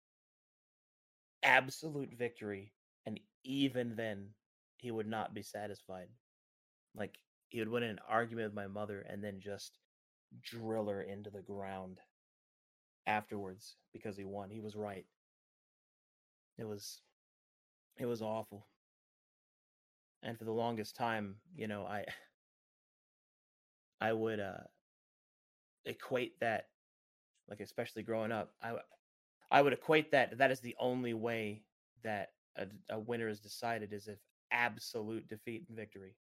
[1.44, 2.74] absolute victory
[3.06, 4.30] and even then
[4.78, 6.08] he would not be satisfied.
[6.96, 9.80] Like he would win an argument with my mother and then just
[10.42, 12.00] drill her into the ground
[13.08, 15.06] afterwards because he won he was right.
[16.58, 17.02] It was
[17.98, 18.68] it was awful.
[20.22, 22.06] And for the longest time you know i
[24.02, 24.64] i would uh
[25.86, 26.68] equate that
[27.50, 28.76] like especially growing up I
[29.52, 31.64] I would equate that that is the only way
[32.04, 34.18] that a, a winner is decided is if
[34.52, 36.16] absolute defeat and victory.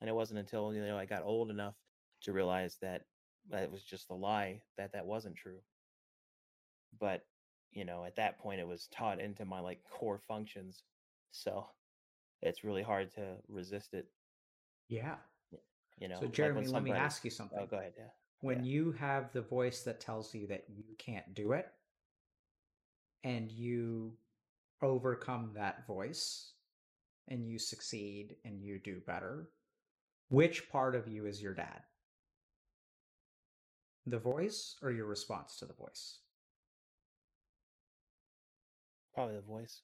[0.00, 1.74] And it wasn't until you know i got old enough
[2.22, 3.02] to realize that
[3.50, 5.58] that was just a lie that that wasn't true
[7.00, 7.22] but
[7.72, 10.82] you know at that point it was taught into my like core functions
[11.32, 11.66] so
[12.42, 14.06] it's really hard to resist it
[14.88, 15.16] Yeah.
[15.98, 17.58] you know So like Jeremy, let me ask you oh, something.
[17.60, 18.04] oh go ahead yeah
[18.40, 18.70] when yeah.
[18.70, 21.66] you have the voice that tells you that you can't do it
[23.24, 24.12] and you
[24.82, 26.52] overcome that voice
[27.28, 29.48] and you succeed and you do better
[30.28, 31.80] which part of you is your dad
[34.06, 36.18] the voice or your response to the voice
[39.16, 39.80] probably the voice.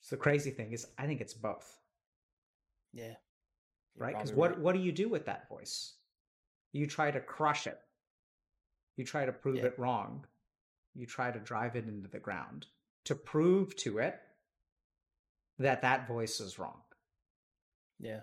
[0.00, 1.78] So the crazy thing is i think it's both.
[2.94, 3.14] Yeah
[3.96, 4.14] right?
[4.14, 4.60] Because what right.
[4.60, 5.94] what do you do with that voice?
[6.72, 7.78] You try to crush it.
[8.96, 9.66] You try to prove Yeah.
[9.66, 10.26] it wrong.
[10.94, 12.66] You try to drive it into the ground.
[13.04, 14.20] To prove to it
[15.58, 16.82] that that voice is wrong.
[17.98, 18.22] Yeah.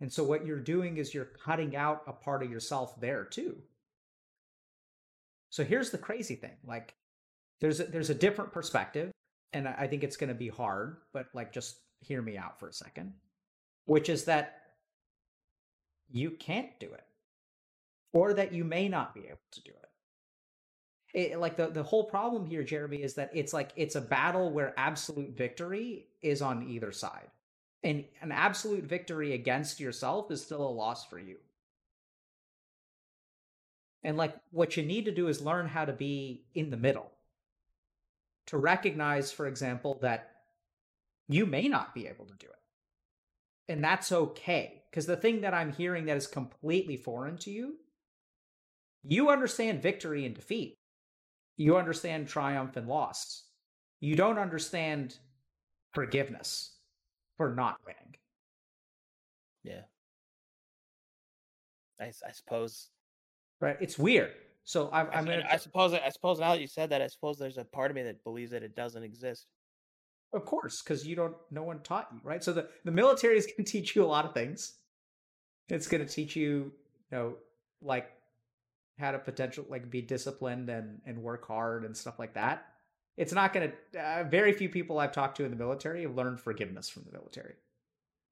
[0.00, 3.62] And so what you're doing is you're cutting out a part of yourself there too.
[5.50, 6.94] So here's the crazy thing like
[7.60, 9.10] there's a, there's a different perspective
[9.52, 12.68] and i think it's going to be hard but like just hear me out for
[12.68, 13.12] a second
[13.86, 14.62] which is that
[16.10, 17.04] you can't do it
[18.12, 19.76] or that you may not be able to do it
[21.12, 24.50] it, like the, the whole problem here jeremy is that it's like it's a battle
[24.50, 27.28] where absolute victory is on either side
[27.82, 31.36] and an absolute victory against yourself is still a loss for you.
[34.02, 37.10] And like what you need to do is learn how to be in the middle
[38.50, 40.30] to recognize for example that
[41.28, 43.72] you may not be able to do it.
[43.72, 47.76] And that's okay because the thing that i'm hearing that is completely foreign to you
[49.02, 50.76] you understand victory and defeat.
[51.56, 53.44] You understand triumph and loss.
[54.00, 55.16] You don't understand
[55.92, 56.76] forgiveness
[57.36, 58.16] for not winning.
[59.62, 59.82] Yeah.
[62.00, 62.88] I suppose
[63.60, 63.76] right?
[63.80, 64.32] It's weird
[64.70, 67.08] so i'm, I, I'm gonna I suppose I suppose now that you said that I
[67.08, 69.46] suppose there's a part of me that believes that it doesn't exist
[70.32, 71.34] Of course, because you don't.
[71.50, 72.42] No one taught you, right?
[72.42, 74.74] So the the military is going to teach you a lot of things.
[75.68, 76.72] It's going to teach you,
[77.10, 77.34] you know,
[77.82, 78.10] like
[78.98, 82.66] how to potential like be disciplined and and work hard and stuff like that.
[83.16, 84.00] It's not going to.
[84.00, 87.12] Uh, very few people I've talked to in the military have learned forgiveness from the
[87.12, 87.54] military.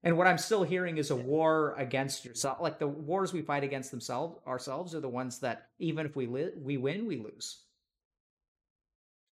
[0.04, 2.58] And what I'm still hearing is a war against yourself.
[2.60, 6.26] Like the wars we fight against themselves ourselves are the ones that even if we
[6.26, 7.64] li- we win, we lose.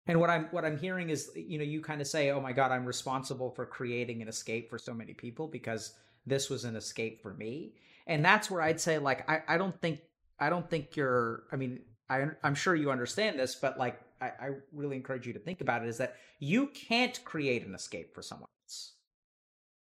[0.07, 2.51] And what I'm what I'm hearing is, you know, you kind of say, "Oh my
[2.51, 5.93] God, I'm responsible for creating an escape for so many people because
[6.25, 7.73] this was an escape for me."
[8.07, 9.99] And that's where I'd say, like, I, I don't think
[10.39, 11.43] I don't think you're.
[11.51, 15.33] I mean, I I'm sure you understand this, but like, I, I really encourage you
[15.33, 15.89] to think about it.
[15.89, 18.49] Is that you can't create an escape for someone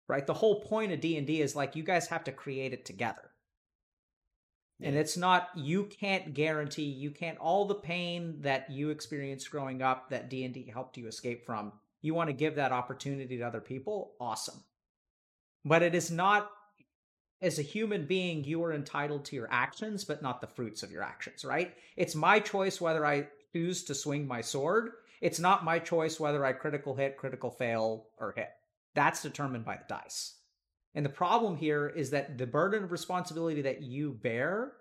[0.08, 0.26] right?
[0.26, 2.84] The whole point of D and D is like you guys have to create it
[2.84, 3.30] together.
[4.82, 9.82] And it's not you can't guarantee you can't all the pain that you experienced growing
[9.82, 11.72] up that D&D helped you escape from.
[12.02, 14.12] You want to give that opportunity to other people?
[14.20, 14.62] Awesome.
[15.64, 16.50] But it is not
[17.40, 20.90] as a human being you are entitled to your actions but not the fruits of
[20.90, 21.74] your actions, right?
[21.96, 24.92] It's my choice whether I choose to swing my sword.
[25.20, 28.50] It's not my choice whether I critical hit, critical fail or hit.
[28.94, 30.34] That's determined by the dice.
[30.94, 34.72] And the problem here is that the burden of responsibility that you bear,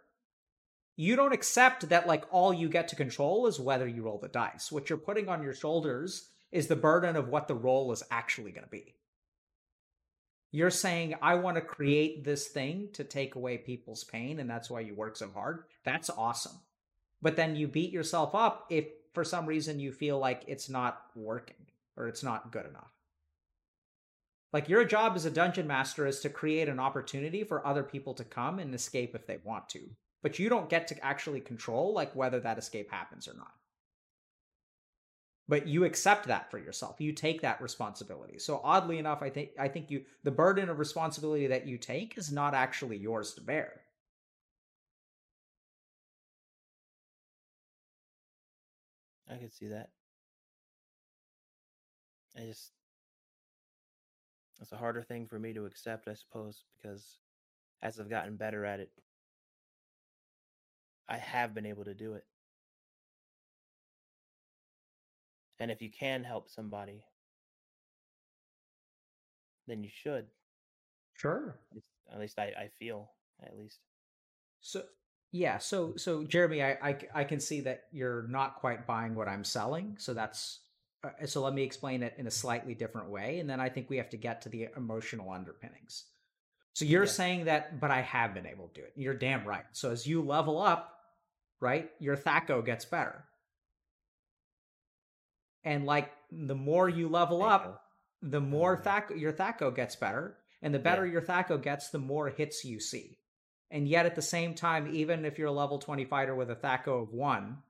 [0.96, 4.28] you don't accept that like all you get to control is whether you roll the
[4.28, 4.72] dice.
[4.72, 8.52] What you're putting on your shoulders is the burden of what the roll is actually
[8.52, 8.96] going to be.
[10.52, 14.70] You're saying, I want to create this thing to take away people's pain, and that's
[14.70, 15.64] why you work so hard.
[15.84, 16.60] That's awesome.
[17.24, 18.86] But then you beat yourself up if
[19.16, 21.56] for some reason you feel like it's not working
[21.98, 22.92] or it's not good enough.
[24.54, 28.14] Like your job as a dungeon master is to create an opportunity for other people
[28.14, 29.90] to come and escape if they want to.
[30.22, 33.52] But you don't get to actually control like whether that escape happens or not.
[35.50, 37.02] But you accept that for yourself.
[37.02, 38.40] You take that responsibility.
[38.40, 42.18] So oddly enough, I think I think you the burden of responsibility that you take
[42.18, 43.82] is not actually yours to bear.
[49.30, 49.90] I could see that.
[52.38, 52.72] I just
[54.62, 57.18] it's a harder thing for me to accept, I suppose, because
[57.82, 58.92] as I've gotten better at it,
[61.10, 62.24] I have been able to do it.
[65.60, 67.04] And if you can help somebody,
[69.68, 70.26] then you should.
[71.14, 71.56] Sure.
[72.12, 73.12] At least, I, I feel,
[73.46, 73.80] at least.
[74.62, 74.84] So
[75.32, 79.28] yeah, so so Jeremy, I, I I can see that you're not quite buying what
[79.28, 79.96] I'm selling.
[80.00, 80.60] So that's
[81.04, 83.90] uh, so let me explain it in a slightly different way, and then I think
[83.90, 86.06] we have to get to the emotional underpinnings.
[86.74, 87.10] So you're Yeah.
[87.10, 88.94] saying that, but I have been able to do it.
[88.96, 89.66] You're damn right.
[89.74, 91.00] So as you level up,
[91.60, 93.26] right, your THAC0 gets better,
[95.64, 97.86] and like the more you level up,
[98.22, 99.02] the more yeah.
[99.02, 102.80] THAC0 your THAC0 gets better, and the better your THAC0 gets, the more hits you
[102.80, 103.20] see.
[103.70, 106.56] And yet, at the same time, even if you're a level 20 fighter with a
[106.56, 107.64] THAC0 of one,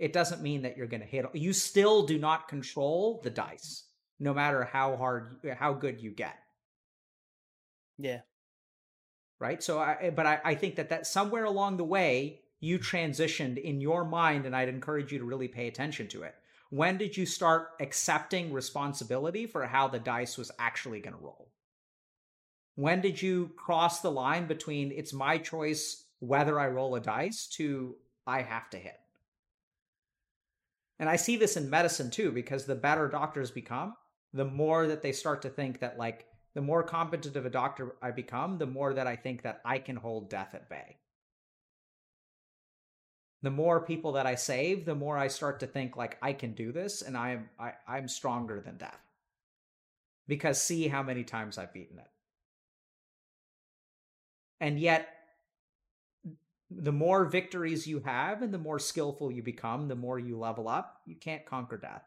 [0.00, 1.26] it doesn't mean that you're going to hit.
[1.34, 3.84] You still do not control the dice,
[4.18, 6.36] no matter how hard, how good you get.
[7.98, 8.20] Yeah.
[9.38, 9.62] Right.
[9.62, 13.80] So, I, but I, I think that that somewhere along the way, you transitioned in
[13.80, 16.34] your mind, and I'd encourage you to really pay attention to it.
[16.70, 21.50] When did you start accepting responsibility for how the dice was actually going to roll?
[22.74, 27.46] When did you cross the line between it's my choice whether I roll a dice
[27.56, 27.96] to
[28.26, 28.96] I have to hit?
[31.00, 33.94] And I see this in medicine too, because the better doctors become,
[34.34, 37.96] the more that they start to think that, like, the more competent of a doctor
[38.02, 40.98] I become, the more that I think that I can hold death at bay.
[43.42, 46.52] The more people that I save, the more I start to think like I can
[46.52, 49.00] do this and I am I, I'm stronger than death.
[50.28, 52.10] Because see how many times I've beaten it.
[54.60, 55.08] And yet
[56.70, 60.68] the more victories you have and the more skillful you become, the more you level
[60.68, 62.04] up, you can't conquer death.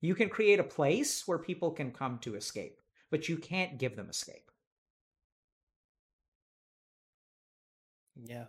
[0.00, 2.80] You can create a place where people can come to escape,
[3.10, 4.50] but you can't give them escape.
[8.24, 8.44] Yeah.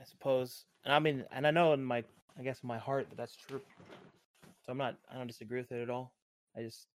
[0.00, 0.64] I suppose.
[0.84, 2.02] And I mean, and I know in my,
[2.38, 3.60] I guess in my heart that that's true.
[4.64, 6.12] So I'm not, I don't disagree with it at all.
[6.56, 6.86] I just,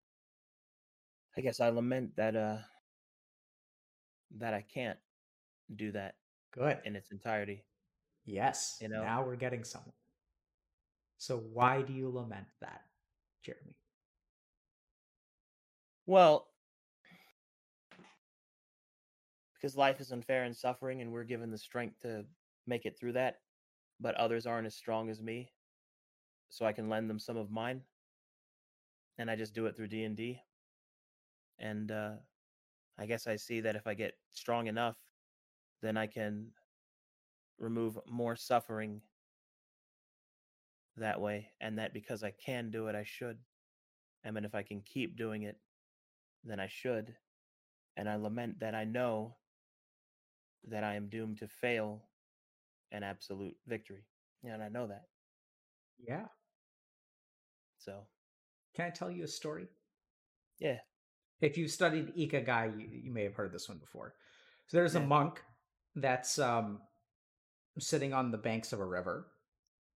[1.36, 2.58] I guess I lament that, uh,
[4.38, 4.98] that I can't
[5.76, 6.14] do that
[6.52, 6.78] Good.
[6.84, 7.64] in its entirety.
[8.24, 8.78] Yes.
[8.80, 9.02] You know?
[9.02, 9.94] Now we're getting somewhere.
[11.18, 12.82] So why do you lament that,
[13.44, 13.76] Jeremy?
[16.06, 16.48] Well,
[19.54, 22.24] because life is unfair and suffering, and we're given the strength to
[22.66, 23.40] make it through that,
[24.00, 25.52] but others aren't as strong as me,
[26.48, 27.82] so I can lend them some of mine,
[29.18, 30.40] and I just do it through D and D.
[31.58, 32.12] And uh,
[32.98, 34.96] I guess I see that if I get strong enough,
[35.82, 36.48] then I can
[37.58, 39.00] remove more suffering
[40.96, 43.38] that way, and that because I can do it, I should.
[44.24, 45.56] And then if I can keep doing it,
[46.44, 47.14] then I should.
[47.96, 49.36] And I lament that I know
[50.68, 52.02] that I am doomed to fail
[52.92, 54.04] an absolute victory.
[54.44, 55.04] And I know that.
[55.98, 56.26] Yeah.
[57.78, 58.06] So,
[58.74, 59.68] Can I tell you a story?
[60.58, 60.78] yeah.
[61.40, 64.14] If you've studied Ikigai, you, you may have heard this one before.
[64.66, 65.42] So there's a monk
[65.96, 66.80] that's um,
[67.78, 69.26] sitting on the banks of a river,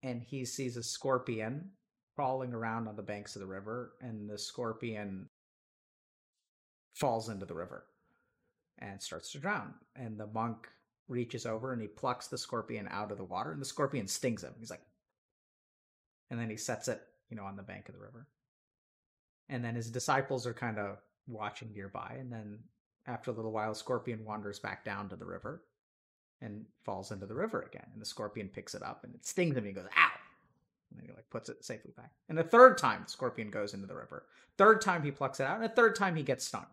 [0.03, 1.71] and he sees a scorpion
[2.15, 5.29] crawling around on the banks of the river, and the scorpion
[6.95, 7.87] falls into the river
[8.79, 9.73] and starts to drown.
[9.97, 10.69] And the monk
[11.09, 14.43] reaches over and he plucks the scorpion out of the water, and the scorpion stings
[14.43, 14.55] him.
[14.59, 14.83] He's like,
[16.31, 18.27] and then he sets it, you know, on the bank of the river.
[19.49, 22.17] And then his disciples are kind of watching nearby.
[22.19, 22.59] And then
[23.07, 25.63] after a little while, Scorpion wanders back down to the river
[26.43, 27.87] and falls into the river again.
[27.93, 29.59] And the scorpion picks it up and it stings him.
[29.59, 30.11] And he goes, ow.
[30.91, 32.11] And then he like puts it safely back.
[32.29, 34.27] And the third time, the scorpion goes into the river.
[34.59, 35.57] Third time, he plucks it out.
[35.57, 36.67] And the third time, he gets stung.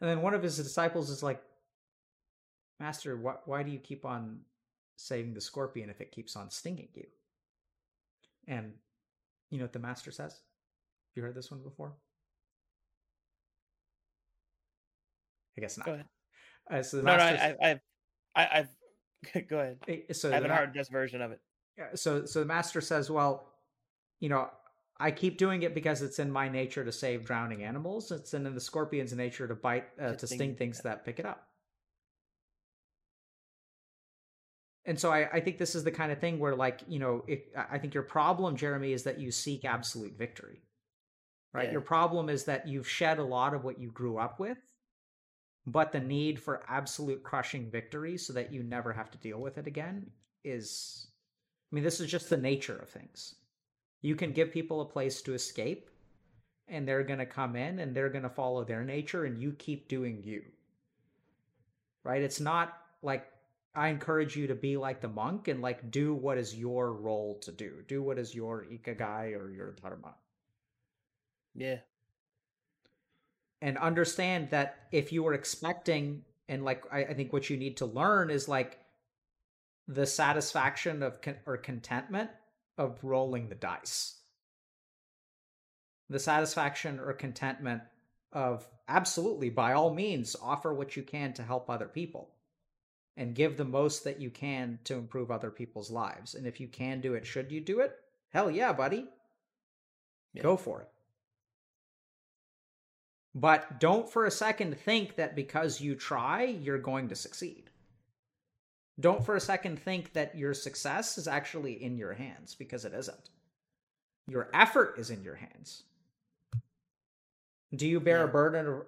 [0.00, 1.40] And then one of his disciples is like,
[2.78, 4.40] Master, wh- why do you keep on
[4.96, 7.06] saving the scorpion if it keeps on stinging you?
[8.46, 8.72] And
[9.50, 10.32] you know what the master says?
[10.32, 10.40] Have
[11.14, 11.94] you heard this one before?
[15.56, 15.86] I guess not.
[15.86, 16.06] Go ahead.
[16.70, 17.56] Uh, so the No, no, master.
[17.62, 17.80] I, I,
[18.36, 18.48] I,
[19.34, 20.16] I've go ahead.
[20.16, 21.40] so I haven't heard this version of it.
[21.78, 23.48] Yeah, so so the master says, "Well,
[24.20, 24.48] you know,
[24.98, 28.12] I keep doing it because it's in my nature to save drowning animals.
[28.12, 31.26] It's in the scorpion's nature to bite uh, To to sting- things that pick it
[31.26, 31.48] up."
[34.84, 37.24] And so I, I think this is the kind of thing where, like, you know,
[37.26, 40.62] if I I think your problem, Jeremy, is that you seek absolute victory.
[41.52, 41.66] Right?
[41.66, 41.72] Yeah.
[41.72, 44.58] Your problem is that you've shed a lot of what you grew up with,
[45.66, 49.58] but the need for absolute crushing victory so that you never have to deal with
[49.58, 50.10] it again
[50.44, 51.08] is
[51.70, 53.34] I mean, this is just the nature of things.
[54.02, 55.90] You can give people a place to escape,
[56.68, 59.52] and they're going to come in and they're going to follow their nature, and you
[59.52, 60.42] keep doing you.
[62.04, 62.22] Right?
[62.22, 63.26] It's not like
[63.74, 67.38] I encourage you to be like the monk and like do what is your role
[67.42, 70.14] to do, do what is your ikigai or your dharma.
[71.54, 71.78] Yeah,
[73.62, 77.78] and understand that if you were expecting and like I, I think what you need
[77.78, 78.78] to learn is like
[79.88, 82.30] the satisfaction of con- or contentment
[82.78, 84.18] of rolling the dice.
[86.08, 87.82] The satisfaction or contentment
[88.32, 92.30] of absolutely by all means offer what you can to help other people
[93.16, 96.34] and give the most that you can to improve other people's lives.
[96.34, 97.92] And if you can do it should you do it?
[98.28, 99.06] Hell yeah buddy.
[100.32, 100.42] Yeah.
[100.42, 100.88] go for it
[103.36, 107.64] but don't for a second think that because you try, you're going to succeed.
[108.98, 112.94] Don't for a second think that your success is actually in your hands because it
[112.94, 113.28] isn't.
[114.26, 115.82] Your effort is in your hands.
[117.74, 118.82] Do you bear a burden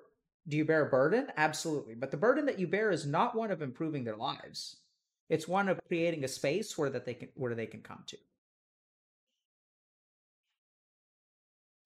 [0.49, 1.27] do you bear a burden?
[1.37, 1.95] Absolutely.
[1.95, 4.77] But the burden that you bear is not one of improving their lives.
[5.29, 8.17] It's one of creating a space where that they can where they can come to.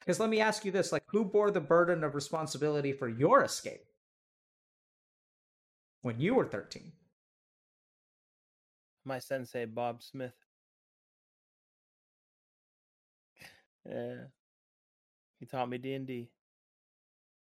[0.04, 3.42] Because let me ask you this like, who bore the burden of responsibility for your
[3.42, 3.84] escape
[6.02, 6.92] when you were 13?
[9.04, 10.34] my sensei Bob Smith.
[13.88, 14.26] Yeah,
[15.40, 16.30] he taught me D and D,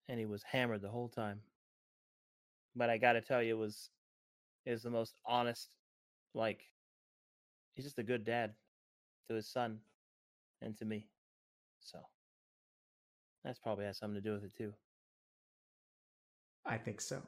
[0.08, 1.40] and he was hammered the whole time.
[2.74, 3.90] But I got to tell you, it was
[4.66, 5.68] is the most honest.
[6.34, 6.62] Like,
[7.74, 8.54] he's just a good dad
[9.28, 9.78] to his son
[10.62, 11.06] and to me.
[11.80, 11.98] So
[13.44, 14.72] that's probably has something to do with it too.
[16.64, 17.22] I think so.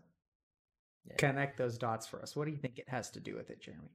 [1.06, 1.16] Yeah.
[1.16, 2.36] Connect those dots for us.
[2.36, 3.90] What do you think it has to do with it, Jeremy?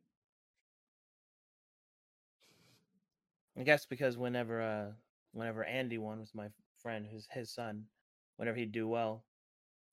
[3.58, 4.92] I guess because whenever uh
[5.34, 6.48] whenever Andy won with my
[6.82, 7.84] friend who's his son,
[8.38, 9.26] whenever he'd do well,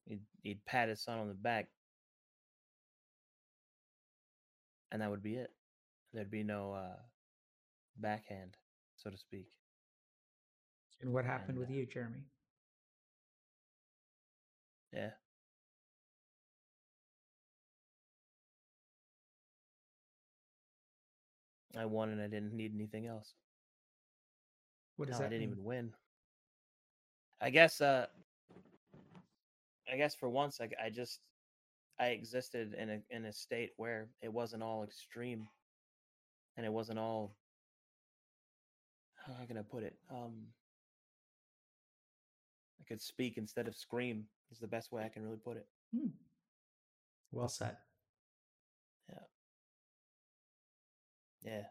[0.07, 1.69] he'd he'd pat his son on the back.
[4.93, 5.51] And that would be it.
[6.13, 7.01] There'd be no uh
[7.97, 8.57] backhand,
[8.97, 9.49] so to speak.
[11.01, 12.25] And what happened And, with you, Jeremy?
[14.93, 15.11] Yeah.
[21.77, 23.35] I won and I didn't need anything else.
[24.97, 25.53] What does Hell, I didn't mean?
[25.53, 25.93] even win.
[27.41, 28.07] I guess uh
[29.93, 31.21] I guess for once I, I just
[31.99, 35.49] I existed in a in a state where it wasn't all extreme
[36.57, 37.37] and it wasn't all
[39.27, 39.97] how can I put it?
[40.11, 40.47] Um
[42.87, 45.67] could speak instead of scream is the best way I can really put it.
[45.95, 46.09] Hmm.
[47.33, 47.77] Well said.
[49.09, 49.19] Yeah.
[51.43, 51.65] Yeah.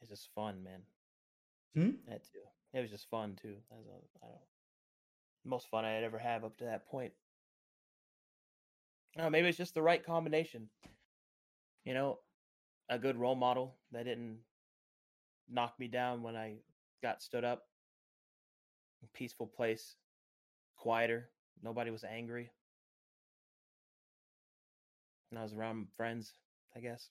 [0.00, 0.82] It's just fun, man.
[1.74, 1.96] Hmm?
[2.08, 2.40] That too.
[2.72, 3.54] It was just fun too.
[3.70, 4.38] That's all, I don't.
[5.44, 7.12] Most fun I'd ever have up to that point.
[9.18, 10.68] Oh, maybe it's just the right combination.
[11.84, 12.18] You know,
[12.88, 14.38] a good role model that didn't
[15.48, 16.56] knock me down when I
[17.04, 17.64] got stood up.
[19.12, 19.96] Peaceful place,
[20.76, 21.28] quieter.
[21.62, 22.50] Nobody was angry.
[25.30, 26.32] And I was around friends,
[26.74, 27.10] I guess.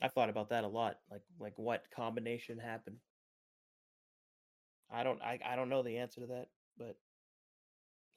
[0.00, 0.96] I've thought about that a lot.
[1.10, 2.96] Like like what combination happened.
[4.90, 6.46] I don't I, I don't know the answer to that,
[6.78, 6.96] but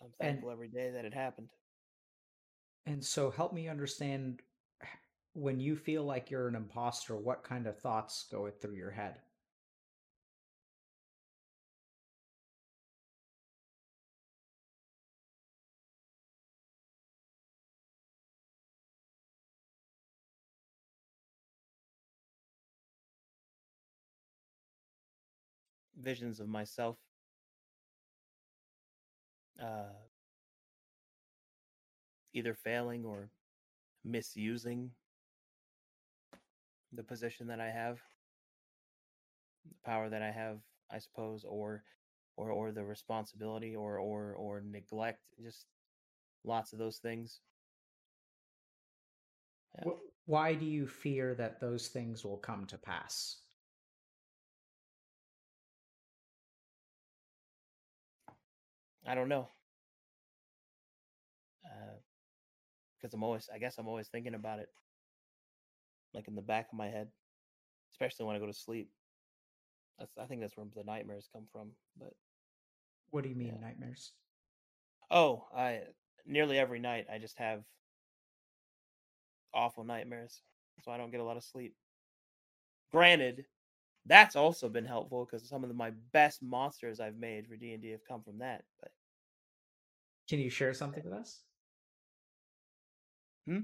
[0.01, 1.49] I'm And- thankful every day that it happened.
[2.85, 4.41] And so help me understand
[5.33, 9.15] when you feel like you're an imposter, what kind of thoughts go through your head?
[26.07, 26.95] Visions of myself.
[29.61, 29.91] Uh
[32.33, 33.29] either failing or
[34.05, 34.89] misusing
[36.93, 37.97] the position that I have,
[39.67, 41.83] the power that I have, I suppose, or
[42.37, 45.65] or or the responsibility or or or neglect just
[46.45, 47.41] lots of those things.
[49.77, 49.91] Yeah.
[50.25, 53.41] why do you fear that those things will come to pass
[59.07, 59.47] i don't know
[62.99, 64.69] because uh, i'm always i guess i'm always thinking about it
[66.13, 67.07] like in the back of my head
[67.91, 68.89] especially when i go to sleep
[69.99, 72.13] that's i think that's where the nightmares come from but
[73.11, 73.67] what do you mean yeah.
[73.67, 74.11] nightmares?
[75.09, 75.81] Oh, I
[76.25, 77.63] nearly every night I just have
[79.53, 80.41] awful nightmares,
[80.83, 81.75] so I don't get a lot of sleep.
[82.91, 83.45] Granted,
[84.05, 87.73] that's also been helpful because some of the, my best monsters I've made for D
[87.73, 88.63] and D have come from that.
[88.81, 88.91] But
[90.27, 91.41] can you share something with us?
[93.47, 93.59] Hmm?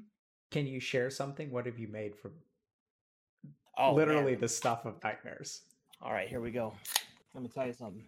[0.51, 1.51] Can you share something?
[1.51, 2.31] What have you made from?
[3.77, 4.41] Oh, literally man.
[4.41, 5.61] the stuff of nightmares.
[6.01, 6.73] All right, here we go.
[7.33, 8.03] Let me tell you something.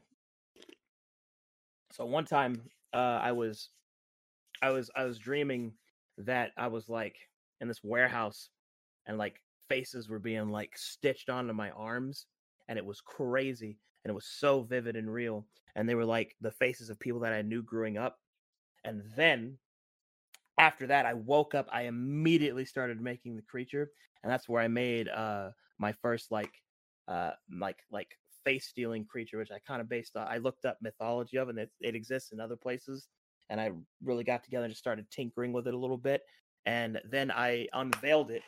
[1.91, 2.61] So one time,
[2.93, 3.69] uh, I was,
[4.61, 5.73] I was, I was dreaming
[6.17, 7.15] that I was like
[7.61, 8.49] in this warehouse,
[9.07, 12.27] and like faces were being like stitched onto my arms,
[12.67, 15.45] and it was crazy, and it was so vivid and real,
[15.75, 18.19] and they were like the faces of people that I knew growing up,
[18.85, 19.57] and then
[20.57, 21.67] after that, I woke up.
[21.71, 23.91] I immediately started making the creature,
[24.23, 26.53] and that's where I made uh my first like
[27.07, 30.27] uh like like face stealing creature, which I kind of based on.
[30.27, 33.07] I looked up mythology of, and it, it exists in other places.
[33.49, 33.71] And I
[34.03, 36.21] really got together and just started tinkering with it a little bit.
[36.65, 38.41] And then I unveiled it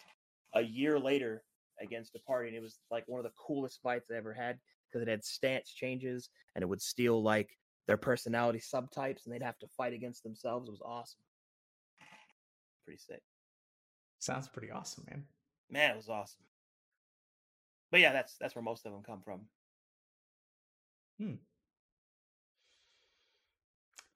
[0.55, 1.43] a year later
[1.79, 4.59] against a party, and it was like one of the coolest fights I ever had
[4.87, 7.57] because it had stance changes and it would steal like
[7.87, 10.67] their personality subtypes, and they'd have to fight against themselves.
[10.67, 11.19] It was awesome.
[12.85, 13.21] Pretty sick.
[14.19, 15.23] Sounds pretty awesome, man.
[15.69, 16.43] Man, it was awesome.
[17.91, 19.41] But yeah, that's that's where most of them come from.
[21.19, 21.35] Hmm.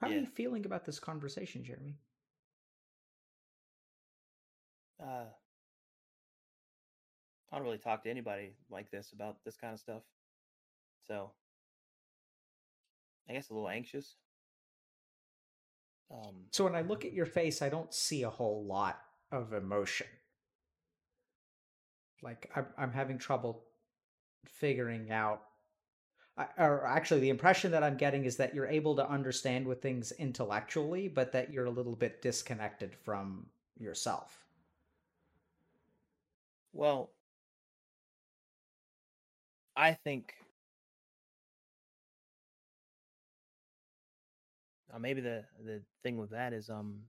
[0.01, 0.15] How yeah.
[0.15, 1.95] are you feeling about this conversation, Jeremy?
[5.01, 5.25] Uh,
[7.51, 10.01] I don't really talk to anybody like this about this kind of stuff.
[11.07, 11.31] So,
[13.29, 14.15] I guess a little anxious.
[16.11, 18.99] Um, so when I look at your face, I don't see a whole lot
[19.31, 20.07] of emotion.
[22.21, 23.63] Like I'm, I'm having trouble
[24.45, 25.41] figuring out
[26.57, 30.11] or actually the impression that i'm getting is that you're able to understand with things
[30.13, 33.45] intellectually but that you're a little bit disconnected from
[33.77, 34.45] yourself
[36.73, 37.11] well
[39.75, 40.35] i think
[44.93, 47.01] uh, maybe the the thing with that is um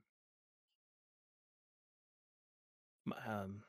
[3.26, 3.62] um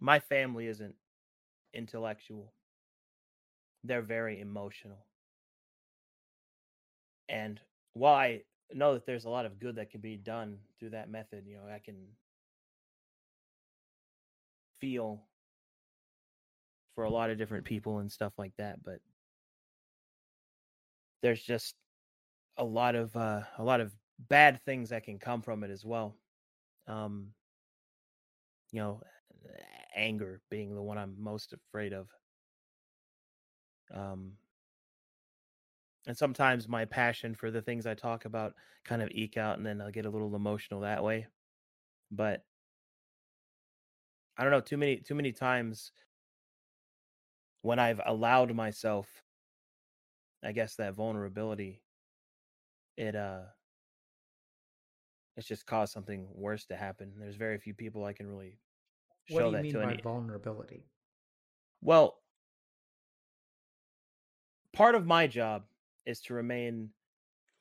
[0.00, 0.94] my family isn't
[1.74, 2.52] intellectual
[3.84, 5.06] they're very emotional.
[7.28, 7.60] And
[7.94, 11.08] while I know that there's a lot of good that can be done through that
[11.10, 11.96] method, you know, I can
[14.80, 15.22] feel
[16.94, 19.00] for a lot of different people and stuff like that, but
[21.22, 21.74] there's just
[22.58, 25.84] a lot of uh, a lot of bad things that can come from it as
[25.84, 26.16] well.
[26.86, 27.32] Um,
[28.72, 29.00] you know,
[29.94, 32.08] anger being the one I'm most afraid of.
[33.92, 34.32] Um,
[36.06, 38.54] and sometimes my passion for the things I talk about
[38.84, 41.26] kind of eke out, and then I'll get a little emotional that way.
[42.10, 42.44] But
[44.36, 45.92] I don't know too many too many times
[47.62, 49.24] when I've allowed myself,
[50.44, 51.82] I guess that vulnerability,
[52.96, 53.40] it uh,
[55.36, 57.12] it's just caused something worse to happen.
[57.18, 58.58] There's very few people I can really
[59.26, 59.78] show what do you that mean to.
[59.80, 60.02] By any...
[60.02, 60.84] vulnerability.
[61.82, 62.18] Well,
[64.72, 65.64] part of my job
[66.06, 66.90] is to remain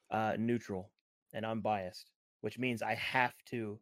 [0.10, 0.92] uh, neutral
[1.34, 2.12] and unbiased,
[2.42, 3.78] which means I have to,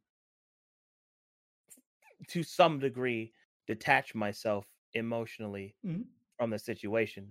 [2.30, 3.32] to some degree,
[3.68, 6.02] detach myself emotionally mm-hmm.
[6.38, 7.30] from the situation.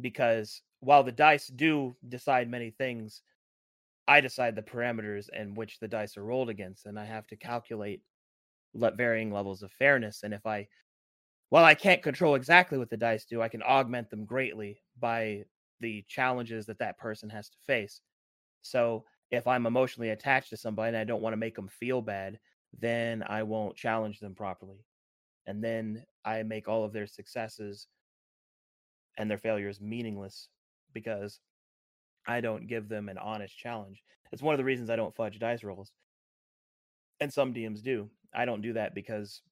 [0.00, 3.22] Because while the dice do decide many things,
[4.06, 7.36] I decide the parameters in which the dice are rolled against, and I have to
[7.36, 8.02] calculate
[8.72, 10.20] let varying levels of fairness.
[10.22, 10.68] And if I
[11.48, 15.42] while I can't control exactly what the dice do, I can augment them greatly by
[15.80, 18.00] the challenges that that person has to face.
[18.62, 22.00] So if I'm emotionally attached to somebody and I don't want to make them feel
[22.00, 22.38] bad,
[22.78, 24.84] then I won't challenge them properly.
[25.46, 27.88] And then I make all of their successes
[29.18, 30.48] and their failures meaningless
[30.96, 31.40] because
[32.26, 34.02] I don't give them an honest challenge.
[34.32, 35.92] It's one of the reasons I don't fudge dice rolls.
[37.20, 38.08] And some DMs do.
[38.34, 39.42] I don't do that because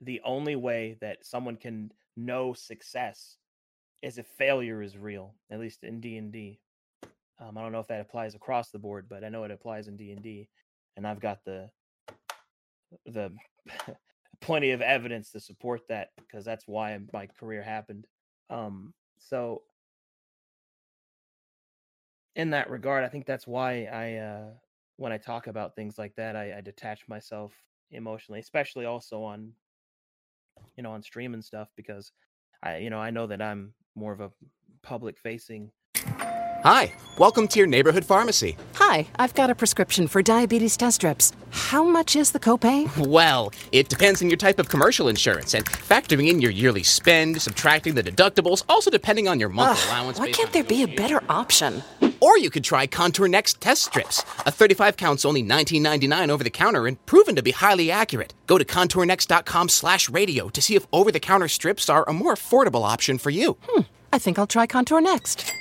[0.00, 3.36] the only way that someone can know success
[4.02, 6.58] is if failure is real, at least in D and D.
[7.38, 9.88] Um, I don't know if that applies across the board, but I know it applies
[9.88, 10.48] in D and D,
[10.96, 11.68] and I've got the
[13.04, 13.30] the
[14.40, 18.06] plenty of evidence to support that because that's why my career happened.
[18.48, 19.62] Um, so
[22.36, 24.44] in that regard, I think that's why I, uh,
[24.96, 27.52] when I talk about things like that, I, I detach myself
[27.90, 29.52] emotionally, especially also on,
[30.76, 32.12] you know, on stream and stuff, because
[32.62, 34.30] I, you know, I know that I'm more of a
[34.82, 35.70] public facing
[36.66, 38.56] Hi, welcome to your neighborhood pharmacy.
[38.74, 41.32] Hi, I've got a prescription for diabetes test strips.
[41.50, 42.90] How much is the copay?
[43.06, 47.40] Well, it depends on your type of commercial insurance and factoring in your yearly spend,
[47.40, 50.18] subtracting the deductibles, also depending on your monthly Ugh, allowance.
[50.18, 51.84] why can't there be a better option?
[52.26, 54.24] Or you could try Contour Next test strips.
[54.46, 58.34] A 35 count's only $19.99 over the counter and proven to be highly accurate.
[58.48, 63.16] Go to contournext.com slash radio to see if over-the-counter strips are a more affordable option
[63.16, 63.56] for you.
[63.62, 63.82] Hmm.
[64.12, 65.52] I think I'll try Contour next.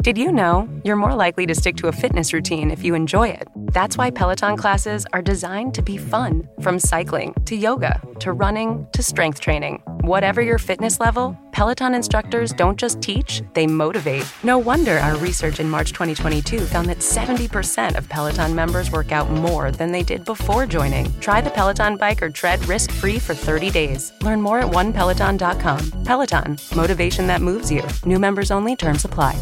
[0.00, 3.28] Did you know you're more likely to stick to a fitness routine if you enjoy
[3.28, 3.48] it?
[3.72, 6.48] That's why Peloton classes are designed to be fun.
[6.62, 9.82] From cycling to yoga to running to strength training.
[10.02, 14.24] Whatever your fitness level, Peloton instructors don't just teach, they motivate.
[14.44, 19.28] No wonder our research in March 2022 found that 70% of Peloton members work out
[19.28, 21.12] more than they did before joining.
[21.18, 24.12] Try the Peloton bike or tread risk free for 30 days.
[24.22, 26.04] Learn more at onepeloton.com.
[26.04, 27.82] Peloton, motivation that moves you.
[28.06, 29.34] New members only, terms apply.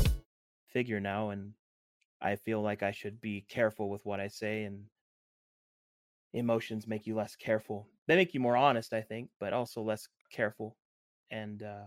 [0.76, 1.54] Figure now, and
[2.20, 4.84] I feel like I should be careful with what I say, and
[6.34, 7.88] emotions make you less careful.
[8.06, 10.76] They make you more honest, I think, but also less careful.
[11.30, 11.86] And uh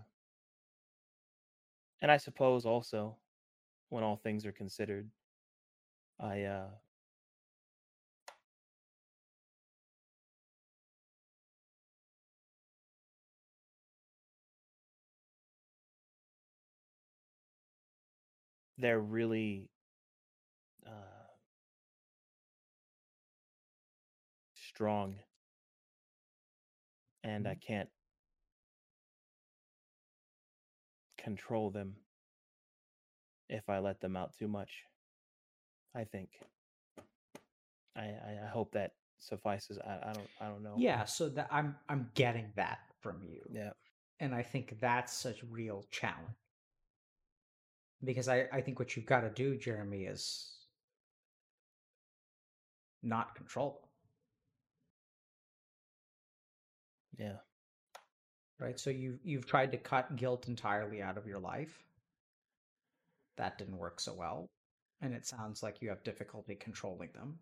[2.02, 3.18] and I suppose also
[3.90, 5.08] when all things are considered,
[6.20, 6.70] I uh
[18.80, 19.70] they're really
[20.88, 21.28] uh
[24.54, 25.16] strong
[27.24, 27.90] and I can't
[31.18, 31.96] control them
[33.50, 34.84] if I let them out too much.
[35.96, 36.30] I think.
[37.96, 39.78] I I, I hope that suffices.
[39.86, 40.76] I, I don't I don't know.
[40.78, 43.42] Yeah, so that I'm I'm getting that from you.
[43.52, 43.72] Yeah.
[44.22, 46.36] And I think that's a real challenge.
[48.04, 50.60] Because I, I think what you've got to do, Jeremy, is
[53.04, 53.82] not control
[57.18, 57.28] them.
[57.28, 58.66] Yeah.
[58.66, 58.80] Right?
[58.80, 61.84] So you you've tried to cut guilt entirely out of your life.
[63.38, 64.50] That didn't work so well.
[65.02, 67.40] And it sounds like you have difficulty controlling them.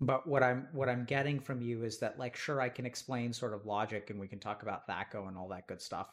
[0.00, 3.32] But what I'm what I'm getting from you is that like sure I can explain
[3.32, 6.08] sort of logic and we can talk about THAC0 and all that good stuff.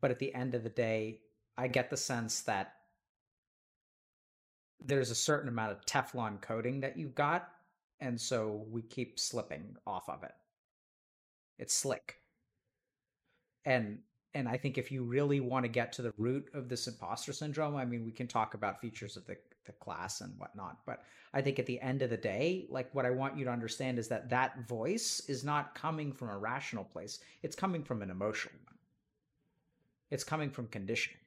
[0.00, 1.20] But at the end of the day,
[1.56, 2.74] I get the sense that
[4.84, 7.48] there's a certain amount of Teflon coating that you've got,
[8.00, 10.32] and so we keep slipping off of it.
[11.58, 12.18] It's slick.
[13.64, 13.98] And
[14.34, 17.32] and I think if you really want to get to the root of this imposter
[17.32, 19.36] syndrome, I mean, we can talk about features of the,
[19.66, 23.06] the class and whatnot, but I think at the end of the day, like what
[23.06, 26.84] I want you to understand is that that voice is not coming from a rational
[26.84, 27.20] place.
[27.42, 28.76] It's coming from an emotional one.
[30.10, 31.21] It's coming from conditioning.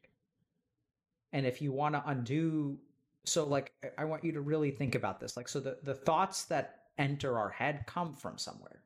[1.36, 2.78] And if you want to undo,
[3.26, 5.36] so like I- want you to really think about this.
[5.36, 8.84] Like, so the, the thoughts that enter our head come from somewhere.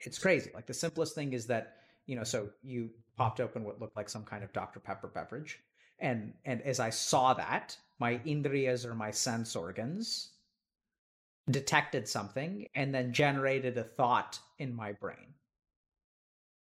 [0.00, 0.50] It's crazy.
[0.54, 4.10] Like the simplest thing is that you know, so you popped open what looked like
[4.10, 4.78] some kind of Dr.
[4.78, 5.60] Pepper beverage.
[6.00, 10.32] And and as I saw that, my indriyas or my sense organs
[11.50, 15.32] detected something and then generated a thought in my brain.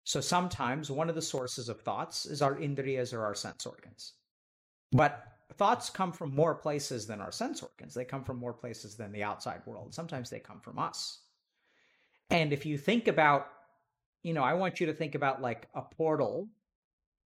[0.03, 4.13] So sometimes one of the sources of thoughts is our indriyas or our sense organs.
[4.91, 5.23] But
[5.53, 7.93] thoughts come from more places than our sense organs.
[7.93, 9.93] They come from more places than the outside world.
[9.93, 11.19] Sometimes they come from us.
[12.29, 13.47] And if you think about
[14.23, 16.49] you know, I want you to think about like a portal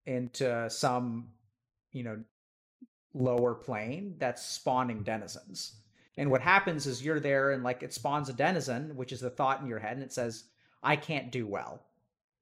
[0.05, 1.29] into some,
[1.93, 2.19] you know,
[3.13, 5.75] lower plane that's spawning denizens.
[6.17, 9.29] And what happens is you're there and like it spawns a denizen, which is the
[9.29, 10.45] thought in your head, and it says,
[10.83, 11.81] I can't do well.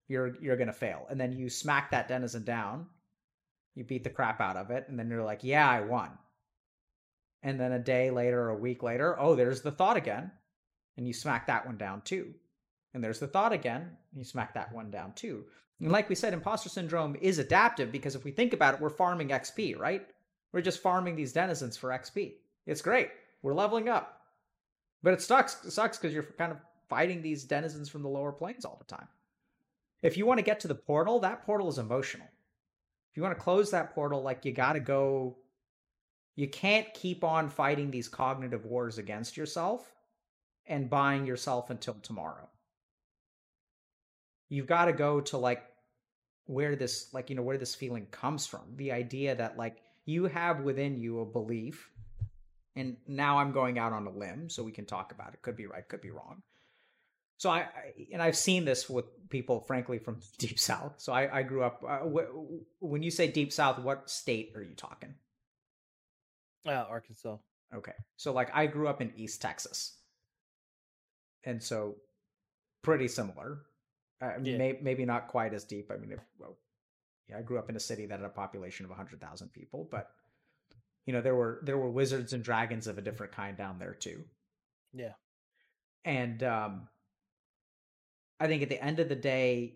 [0.07, 1.05] You're you're gonna fail.
[1.09, 2.87] And then you smack that denizen down,
[3.77, 6.09] you beat the crap out of it, and then you're like, Yeah, I won.
[7.43, 10.31] And then a day later a week later, oh, there's the thought again.
[10.97, 12.33] And you smack that one down too.
[12.93, 13.91] And there's the thought again.
[14.15, 15.45] You smack that one down too.
[15.79, 18.89] And like we said, imposter syndrome is adaptive because if we think about it, we're
[18.89, 20.07] farming XP, right?
[20.51, 22.33] We're just farming these denizens for XP.
[22.65, 23.09] It's great.
[23.43, 24.21] We're leveling up.
[25.03, 25.63] But it sucks.
[25.63, 26.57] It sucks because you're kind of
[26.89, 29.07] fighting these denizens from the lower planes all the time.
[30.01, 32.27] If you want to get to the portal, that portal is emotional.
[33.17, 35.35] You want to close that portal, like you got to go.
[36.35, 39.91] You can't keep on fighting these cognitive wars against yourself
[40.67, 42.47] and buying yourself until tomorrow.
[44.49, 45.63] You've got to go to like
[46.45, 48.61] where this, like, you know, where this feeling comes from.
[48.75, 51.89] The idea that, like, you have within you a belief.
[52.75, 55.41] And now I'm going out on a limb, so we can talk about it.
[55.41, 56.43] Could be right, could be wrong
[57.37, 57.67] so I, I,
[58.11, 60.93] and I've seen this with people, frankly, from deep south.
[60.97, 61.83] So I, I grew up.
[61.87, 65.13] Uh, wh- when you say deep south, what state are you talking?
[66.67, 67.37] Uh, Arkansas.
[67.75, 69.97] Okay, so like I grew up in East Texas,
[71.43, 71.95] and so
[72.81, 73.59] pretty similar.
[74.21, 74.57] Uh, Yeah.
[74.57, 75.91] may, maybe not quite as deep.
[75.91, 76.57] I mean, if, well,
[77.29, 79.87] yeah, I grew up in a city that had a population of hundred thousand people,
[79.91, 80.09] but
[81.05, 83.93] you know there were there were wizards and dragons of a different kind down there
[83.93, 84.23] too.
[84.93, 85.13] Yeah.
[86.05, 86.87] And um,
[88.39, 89.75] I think at the end of the day,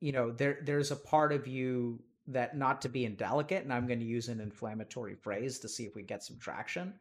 [0.00, 3.86] you know, there there's a part of you that not to be indelicate, and I'm
[3.86, 6.94] going to use an inflammatory phrase to see if we get some traction.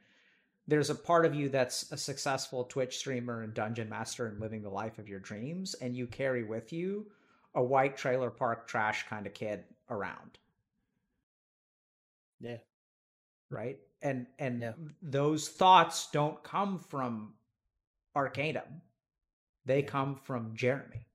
[0.68, 4.62] There's a part of you that's a successful Twitch streamer and dungeon master and living
[4.64, 7.08] the life of your dreams, and you carry with you
[7.56, 10.40] a white trailer park trash kind of kid around
[12.40, 12.58] Yeah.
[13.50, 14.74] right and and Yeah.
[15.02, 17.34] those thoughts don't come from
[18.16, 18.82] arcadum.
[19.66, 21.06] They come from jeremy.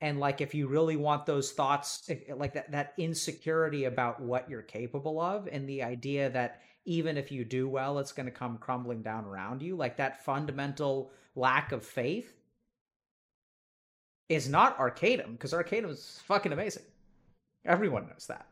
[0.00, 4.20] And like if you really want those thoughts eh, eh, like that that insecurity about
[4.20, 8.26] what you're capable of and the idea that even if you do well it's going
[8.26, 12.38] to come crumbling down around you like that fundamental lack of faith
[14.28, 16.82] is not arcadum because arcadum is fucking amazing.
[17.64, 18.46] Everyone knows that.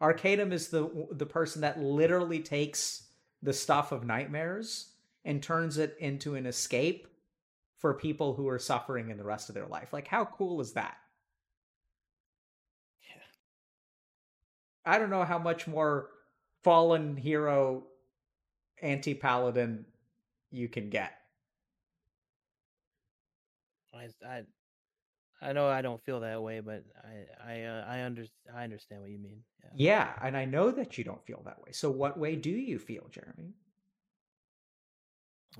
[0.00, 3.05] Arcadum is the the person that literally takes
[3.42, 4.92] the stuff of nightmares
[5.24, 7.08] and turns it into an escape
[7.78, 9.92] for people who are suffering in the rest of their life.
[9.92, 10.96] Like how cool is that?
[13.02, 13.22] Yeah.
[14.84, 16.10] I don't know how much more
[16.62, 17.84] fallen hero
[18.82, 19.84] anti paladin
[20.50, 21.12] you can get.
[23.94, 24.42] I I
[25.46, 29.00] I know I don't feel that way, but I I uh, I under I understand
[29.00, 29.44] what you mean.
[29.62, 29.70] Yeah.
[29.76, 31.70] Yeah, and I know that you don't feel that way.
[31.70, 33.54] So what way do you feel, Jeremy?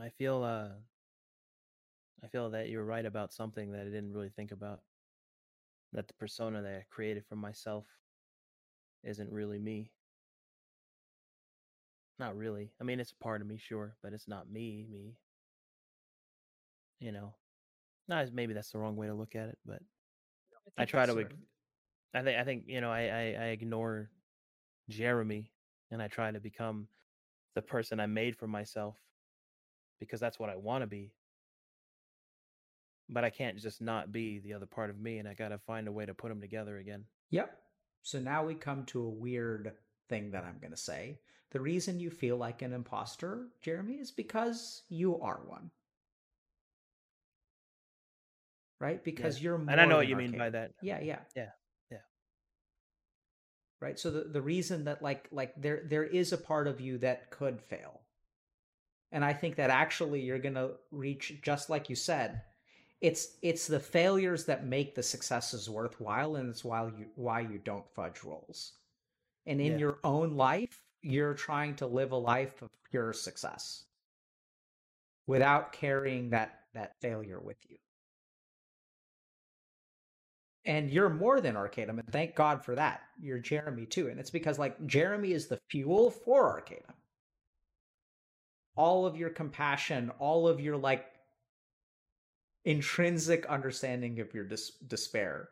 [0.00, 0.70] I feel uh
[2.24, 4.80] I feel that you're right about something that I didn't really think about.
[5.92, 7.86] That the persona that I created for myself
[9.04, 9.92] isn't really me.
[12.18, 12.72] Not really.
[12.80, 15.14] I mean, it's a part of me, sure, but it's not me, me.
[16.98, 17.34] You know.
[18.08, 19.80] No, maybe that's the wrong way to look at it, but
[20.76, 21.12] I think try to.
[21.12, 21.38] sort of-
[22.14, 22.38] I think.
[22.38, 22.90] I think you know.
[22.90, 24.10] I, I I ignore
[24.88, 25.50] Jeremy,
[25.90, 26.88] and I try to become
[27.54, 28.96] the person I made for myself,
[30.00, 31.12] because that's what I want to be.
[33.08, 35.58] But I can't just not be the other part of me, and I got to
[35.58, 37.04] find a way to put them together again.
[37.30, 37.56] Yep.
[38.02, 39.72] So now we come to a weird
[40.08, 41.18] thing that I'm going to say.
[41.50, 45.70] The reason you feel like an imposter, Jeremy, is because you are one.
[48.80, 49.02] Right?
[49.02, 50.72] Because you're more And I know what you mean by that.
[50.82, 51.20] Yeah, yeah.
[51.34, 51.50] Yeah,
[51.90, 51.98] yeah.
[53.80, 53.98] Right?
[53.98, 57.30] So the, the reason that like like there there is a part of you that
[57.30, 58.00] could fail.
[59.12, 62.42] And I think that actually you're going to reach just like you said,
[63.00, 67.58] it's it's the failures that make the successes worthwhile and it's why you why you
[67.58, 68.72] don't fudge rolls
[69.46, 69.78] and in Yeah.
[69.78, 73.84] your own life you're trying to live a life of pure success
[75.26, 77.76] without carrying that that failure with you
[80.66, 84.30] and you're more than arcadum and thank god for that you're jeremy too and it's
[84.30, 86.94] because like jeremy is the fuel for arcadum
[88.76, 91.06] all of your compassion all of your like
[92.66, 95.48] intrinsic understanding of your dis- despair.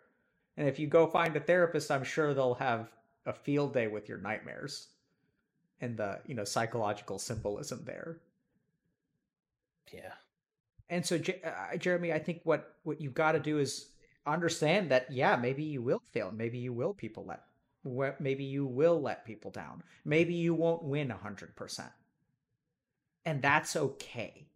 [0.57, 2.91] And if you go find a therapist, I'm sure they'll have
[3.25, 4.89] a field day with your nightmares
[5.81, 8.19] and the, you know, psychological symbolism there.
[9.93, 10.13] Yeah.
[10.91, 13.87] And so, J- uh, Jeremy, I think what what you've got to do is
[14.27, 17.45] understand that yeah, maybe you will fail, maybe you will people let,
[18.21, 21.93] maybe you will let people down, maybe you won't win hundred percent,
[23.25, 24.47] and that's okay.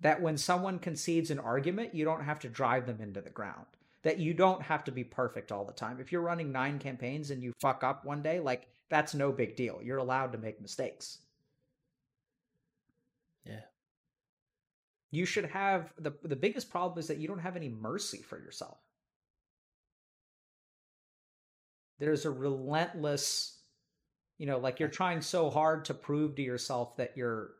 [0.00, 3.66] That when someone concedes an argument, you don't have to drive them into the ground.
[4.02, 5.98] That you don't have to be perfect all the time.
[6.00, 9.56] If you're running nine campaigns and you fuck up one day, like that's no big
[9.56, 9.80] deal.
[9.82, 11.18] You're allowed to make mistakes.
[13.44, 13.62] Yeah.
[15.12, 18.38] You should have the the biggest problem is that you don't have any mercy for
[18.38, 18.78] yourself
[22.00, 23.58] there's a relentless
[24.38, 27.52] you know like you're trying so hard to prove to yourself that you're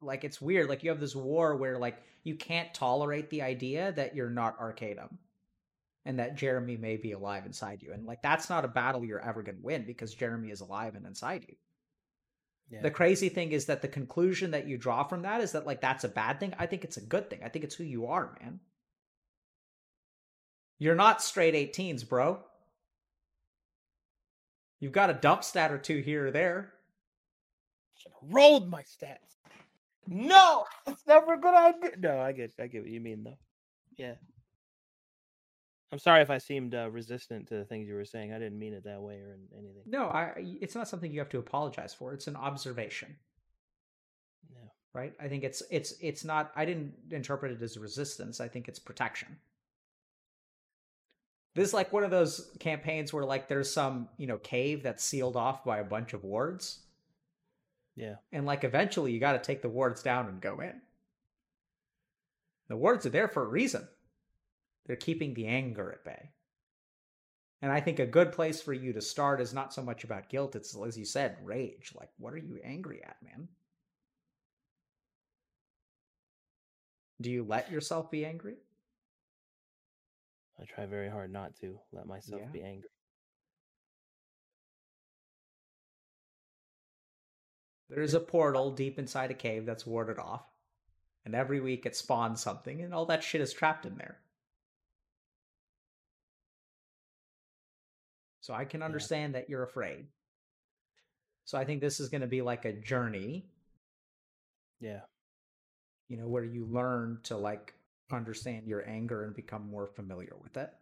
[0.00, 0.68] like it's weird.
[0.68, 4.58] Like you have this war where like you can't tolerate the idea that you're not
[4.58, 5.16] Arcadum
[6.04, 7.92] and that Jeremy may be alive inside you.
[7.92, 10.94] And like that's not a battle you're ever going to win because Jeremy is alive
[10.94, 11.54] and inside you.
[12.70, 12.82] Yeah.
[12.82, 15.80] The crazy thing is that the conclusion that you draw from that is that like
[15.80, 16.54] that's a bad thing.
[16.58, 17.40] I think it's a good thing.
[17.42, 18.60] I think it's who you are, man.
[20.78, 22.40] You're not straight 18s, bro.
[24.80, 26.72] You've got a dump stat or two here or there.
[28.22, 29.16] Rolled my stats.
[30.06, 31.90] No, it's never a good idea.
[31.98, 33.38] No, I get, I get what you mean though.
[33.96, 34.14] Yeah.
[35.90, 38.32] I'm sorry if I seemed uh, resistant to the things you were saying.
[38.32, 39.82] I didn't mean it that way or anything.
[39.86, 40.32] No, I.
[40.36, 42.12] It's not something you have to apologize for.
[42.12, 43.16] It's an observation.
[44.50, 44.70] No.
[44.92, 45.14] Right.
[45.18, 46.52] I think it's it's it's not.
[46.54, 48.38] I didn't interpret it as resistance.
[48.38, 49.28] I think it's protection.
[51.54, 55.02] This is like one of those campaigns where like there's some you know cave that's
[55.02, 56.80] sealed off by a bunch of wards.
[57.96, 58.16] Yeah.
[58.30, 60.82] And like eventually you got to take the wards down and go in.
[62.68, 63.88] The wards are there for a reason
[64.88, 66.30] they're keeping the anger at bay.
[67.60, 70.30] And I think a good place for you to start is not so much about
[70.30, 71.92] guilt, it's, as you said, rage.
[71.94, 73.48] Like, what are you angry at, man?
[77.20, 78.56] Do you let yourself be angry?
[80.60, 82.50] I try very hard not to let myself yeah.
[82.52, 82.88] be angry.
[87.90, 90.44] There's a portal deep inside a cave that's warded off.
[91.24, 94.18] And every week it spawns something, and all that shit is trapped in there.
[98.48, 99.40] So I can understand yeah.
[99.40, 100.06] that you're afraid.
[101.44, 103.44] So I think this is going to be like a journey.
[104.80, 105.00] Yeah.
[106.08, 107.74] You know, where you learn to like
[108.10, 110.72] understand your anger and become more familiar with it.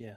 [0.00, 0.16] Yeah.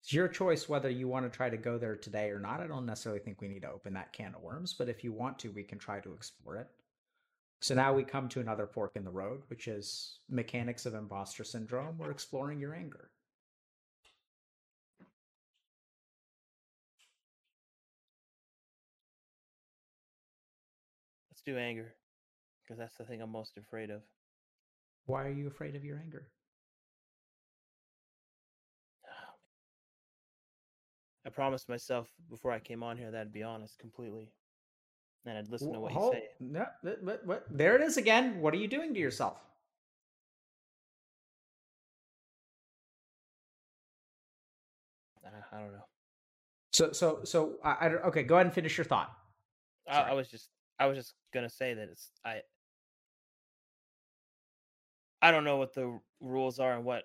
[0.00, 2.60] It's your choice whether you want to try to go there today or not.
[2.60, 5.12] I don't necessarily think we need to open that can of worms, but if you
[5.12, 6.68] want to, we can try to explore it.
[7.64, 11.44] So now we come to another fork in the road, which is mechanics of imposter
[11.44, 11.96] syndrome.
[11.96, 13.08] We're exploring your anger.
[21.30, 21.94] Let's do anger,
[22.62, 24.02] because that's the thing I'm most afraid of.
[25.06, 26.28] Why are you afraid of your anger?
[31.26, 34.28] I promised myself before I came on here that I'd be honest completely
[35.26, 36.28] and I'd listen to what you say.
[36.40, 36.66] No,
[37.02, 38.40] what, what, there it is again.
[38.40, 39.38] What are you doing to yourself?
[45.52, 45.84] I don't know.
[46.72, 48.24] So, so, so, I, I okay.
[48.24, 49.12] Go ahead and finish your thought.
[49.88, 50.48] I, I, was just,
[50.80, 52.40] I was just gonna say that it's, I,
[55.22, 57.04] I don't know what the rules are and what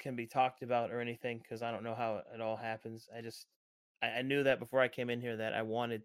[0.00, 3.08] can be talked about or anything because I don't know how it all happens.
[3.16, 3.46] I just,
[4.02, 6.02] I, I knew that before I came in here that I wanted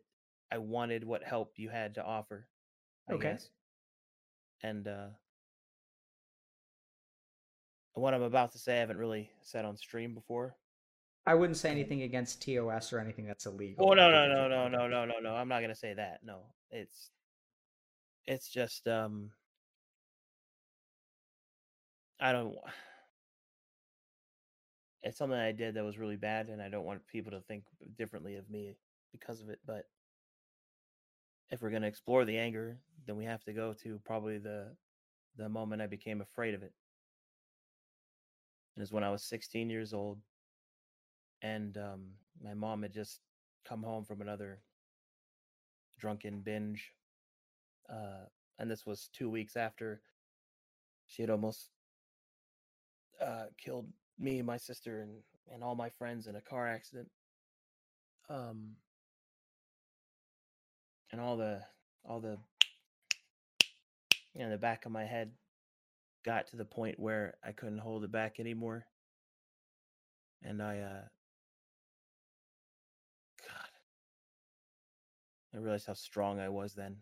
[0.52, 2.48] I wanted what help you had to offer.
[3.10, 3.32] I okay.
[3.32, 3.50] Guess.
[4.64, 5.08] And uh
[7.94, 10.56] what I'm about to say I haven't really said on stream before.
[11.26, 13.90] I wouldn't say anything against TOS or anything that's illegal.
[13.90, 15.36] Oh no no no no no no no no.
[15.36, 16.20] I'm not gonna say that.
[16.24, 16.44] No.
[16.72, 17.12] It's
[18.26, 19.32] it's just um
[22.20, 22.74] I don't want
[25.04, 27.64] it's something I did that was really bad and I don't want people to think
[27.98, 28.76] differently of me
[29.12, 29.86] because of it, but
[31.52, 34.76] if we're going to explore the anger, then we have to go to probably the
[35.38, 36.74] the moment I became afraid of it.
[38.92, 40.20] When I was 16 years old,
[41.42, 42.06] and um,
[42.42, 43.20] my mom had just
[43.68, 44.62] come home from another
[46.00, 46.94] drunken binge,
[47.90, 48.26] uh,
[48.58, 50.02] and this was two weeks after
[51.08, 51.72] she had almost
[53.22, 53.88] uh, killed
[54.18, 55.12] me, my sister, and
[55.54, 57.10] and all my friends in a car accident.
[58.30, 58.76] Um,
[61.12, 61.62] and all the
[62.06, 62.38] all the
[64.34, 65.32] you know the back of my head
[66.26, 68.86] got to the point where I couldn't hold it back anymore.
[70.44, 71.02] And I uh
[73.42, 73.70] God
[75.54, 76.98] I realized how strong I was then.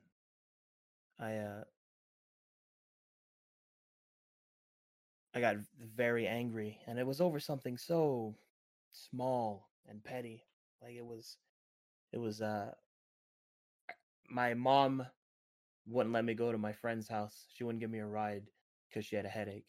[1.19, 1.63] I uh
[5.33, 5.57] I got
[5.95, 8.35] very angry and it was over something so
[8.91, 10.43] small and petty.
[10.81, 11.37] Like it was
[12.11, 12.71] it was uh
[14.29, 15.05] my mom
[15.87, 17.45] wouldn't let me go to my friend's house.
[17.53, 18.43] She wouldn't give me a ride
[18.89, 19.67] because she had a headache.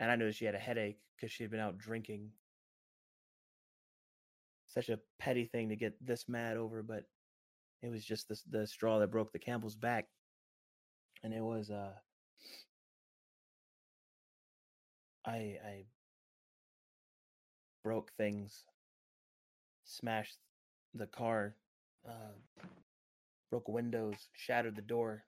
[0.00, 2.30] And I knew she had a headache because she had been out drinking.
[4.66, 7.04] Such a petty thing to get this mad over, but
[7.82, 10.06] it was just the, the straw that broke the camel's back.
[11.22, 11.92] And it was uh
[15.24, 15.84] I I
[17.84, 18.64] broke things
[19.84, 20.38] smashed
[20.94, 21.56] the car,
[22.08, 22.34] uh,
[23.52, 25.24] broke windows, shattered the door.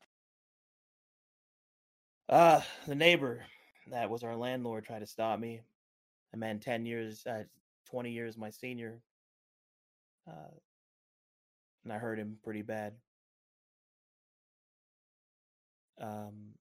[2.26, 3.44] Uh, the neighbor
[3.90, 5.60] that was our landlord tried to stop me.
[6.32, 7.42] A man 10 years, uh,
[7.90, 9.02] 20 years my senior.
[10.26, 10.56] Uh,
[11.84, 12.94] and I hurt him pretty bad.
[16.00, 16.54] Um,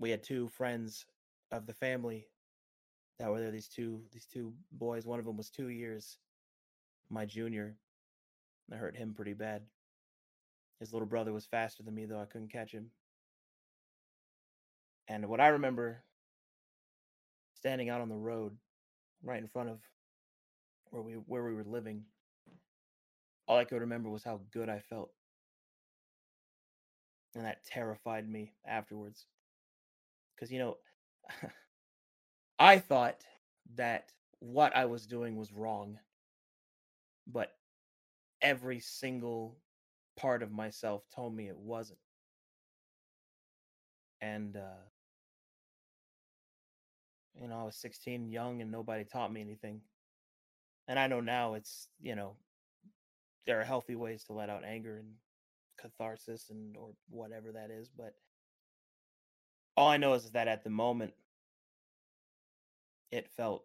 [0.00, 1.06] we had two friends
[1.52, 2.26] of the family
[3.20, 3.52] that were there.
[3.52, 5.06] These two, these two boys.
[5.06, 6.18] One of them was two years
[7.08, 7.76] my junior.
[8.72, 9.62] I hurt him pretty bad.
[10.80, 12.90] His little brother was faster than me, though I couldn't catch him.
[15.08, 16.02] And what I remember
[17.54, 18.56] standing out on the road
[19.22, 19.80] right in front of
[20.90, 22.04] where we where we were living,
[23.46, 25.10] all I could remember was how good I felt.
[27.34, 29.26] And that terrified me afterwards.
[30.38, 30.76] Cuz you know,
[32.58, 33.24] I thought
[33.74, 35.98] that what I was doing was wrong.
[37.26, 37.55] But
[38.40, 39.56] every single
[40.16, 41.98] part of myself told me it wasn't.
[44.20, 44.82] And uh
[47.40, 49.82] you know, I was 16, young, and nobody taught me anything.
[50.88, 52.36] And I know now it's, you know,
[53.46, 55.14] there are healthy ways to let out anger and
[55.78, 58.14] catharsis and or whatever that is, but
[59.76, 61.12] all I know is that at the moment
[63.10, 63.64] it felt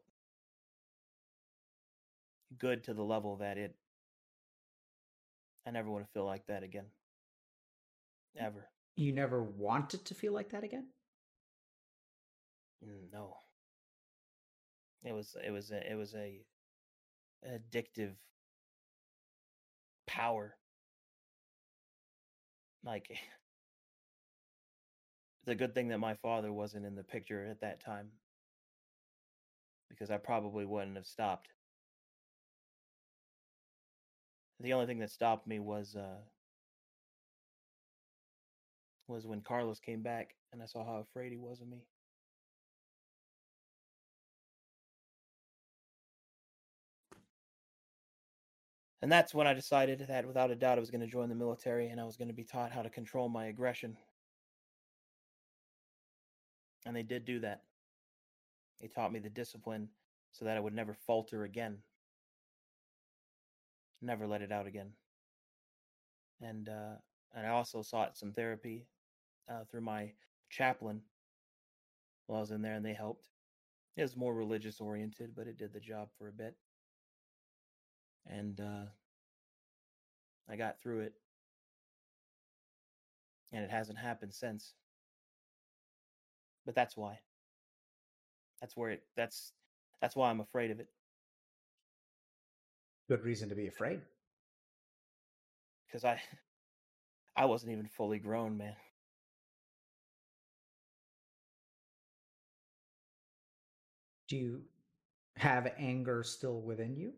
[2.58, 3.76] good to the level that it
[5.66, 6.86] I never want to feel like that again.
[8.38, 8.70] Ever.
[8.96, 10.88] You never wanted to feel like that again?
[13.12, 13.38] No.
[15.04, 16.42] It was it was a, it was a
[17.48, 18.14] addictive
[20.08, 20.56] power.
[22.84, 23.20] Like it's
[25.48, 28.10] a good thing that my father wasn't in the picture at that time
[29.90, 31.50] because I probably wouldn't have stopped.
[34.62, 36.22] The only thing that stopped me was uh
[39.08, 41.84] was when Carlos came back and I saw how afraid he was of me.
[49.02, 51.36] And that's when I decided that without a doubt I was going to join the
[51.36, 53.98] military and I was going to be taught how to control my aggression.
[56.86, 57.64] And they did do that.
[58.80, 59.90] They taught me the discipline
[60.32, 61.80] so that I would never falter again.
[64.02, 64.94] Never let it out again.
[66.42, 66.96] And uh,
[67.36, 68.88] and I also sought some therapy
[69.50, 70.12] uh, through my
[70.50, 71.02] chaplain
[72.26, 73.28] while I was in there, and they helped.
[73.96, 76.56] It was more religious oriented, but it did the job for a bit.
[78.26, 78.86] And uh,
[80.50, 81.14] I got through it,
[83.52, 84.74] and it hasn't happened since.
[86.66, 87.20] But that's why.
[88.62, 89.04] That's where it.
[89.16, 89.52] That's
[90.02, 90.88] that's why I'm afraid of it
[93.12, 94.00] Good reason to be afraid.
[95.86, 96.22] because I
[97.36, 98.76] I wasn't even fully grown, man.
[104.30, 104.62] Do you
[105.36, 107.12] have anger still within you?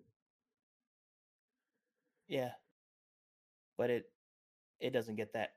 [2.28, 2.54] Yeah,
[3.78, 4.10] but it
[4.80, 5.52] it doesn't get that.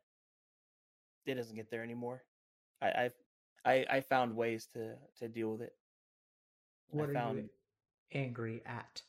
[1.24, 2.24] It doesn't get there anymore.
[2.82, 3.14] I I've,
[3.64, 5.72] I I found ways to to deal with it.
[6.90, 7.48] What I are found you
[8.12, 9.00] angry at?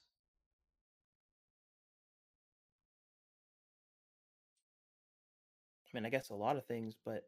[5.97, 7.23] Mean, I guess a lot of things, but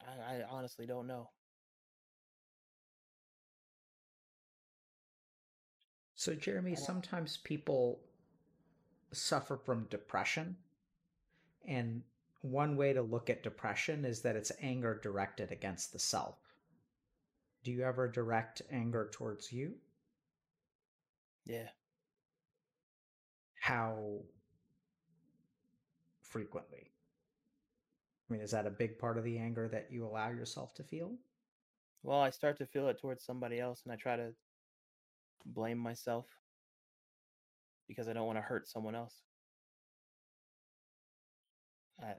[0.00, 1.30] I, I honestly don't know.
[6.16, 8.00] So, Jeremy, sometimes people
[9.12, 10.56] suffer from depression.
[11.66, 12.02] And
[12.40, 16.36] one way to look at depression is that it's anger directed against the self.
[17.62, 19.74] Do you ever direct anger towards you?
[21.44, 21.68] Yeah,
[23.62, 24.18] How
[26.20, 26.90] frequently?
[28.28, 30.82] I mean, is that a big part of the anger that you allow yourself to
[30.82, 31.12] feel?
[32.02, 34.34] well, I start to feel it towards somebody else, and I try to
[35.46, 36.26] blame myself
[37.86, 39.22] because I don't want to hurt someone else.
[42.00, 42.14] I,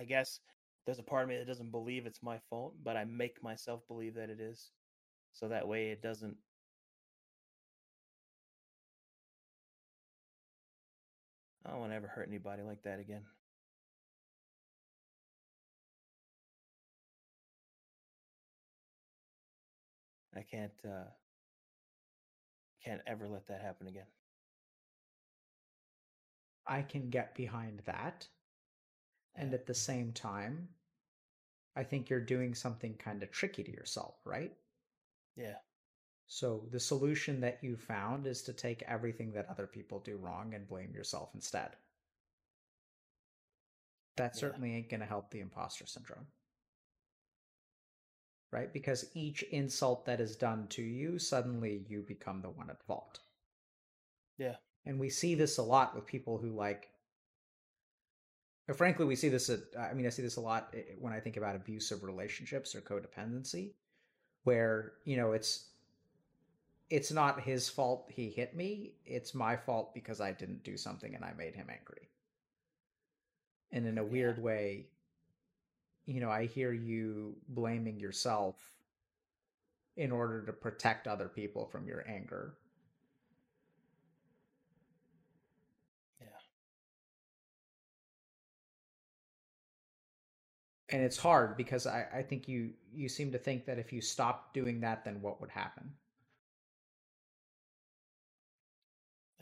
[0.00, 0.40] I guess
[0.84, 3.80] there's a part of me that doesn't believe it's my fault, but I make myself
[3.88, 4.72] believe that it is,
[5.32, 6.36] so that way it doesn't.
[11.66, 13.24] I don't want to ever hurt anybody like that again.
[20.34, 21.08] I can't uh
[22.84, 24.06] can't ever let that happen again.
[26.66, 28.26] I can get behind that.
[29.34, 30.70] And at the same time,
[31.76, 34.56] I think you're doing something kind of tricky to yourself, right?
[35.36, 35.56] Yeah.
[36.26, 40.54] So the solution that you found is to take everything that other people do wrong
[40.54, 41.76] and blame yourself instead.
[44.16, 44.40] That Yeah.
[44.40, 46.32] certainly ain't going to help the imposter syndrome.
[48.50, 48.72] Right?
[48.72, 53.20] Because each insult that is done to you, suddenly you become the one at fault.
[54.38, 54.56] Yeah.
[54.84, 56.90] And we see this a lot with people who like
[58.74, 61.20] frankly we see this at, i mean i see this a lot eh, when i
[61.20, 63.74] think about abusive relationships or codependency
[64.44, 65.71] where you know it's
[66.92, 71.14] it's not his fault he hit me it's my fault because i didn't do something
[71.14, 72.10] and i made him angry.
[73.72, 74.88] And in a weird way
[76.04, 78.56] you know i hear you blaming yourself
[79.96, 82.54] in order to protect other people from your anger.
[86.20, 86.26] Yeah.
[90.90, 94.02] and it's hard because I, I think you you seem to think that if you
[94.02, 95.90] stopped doing that then what would happen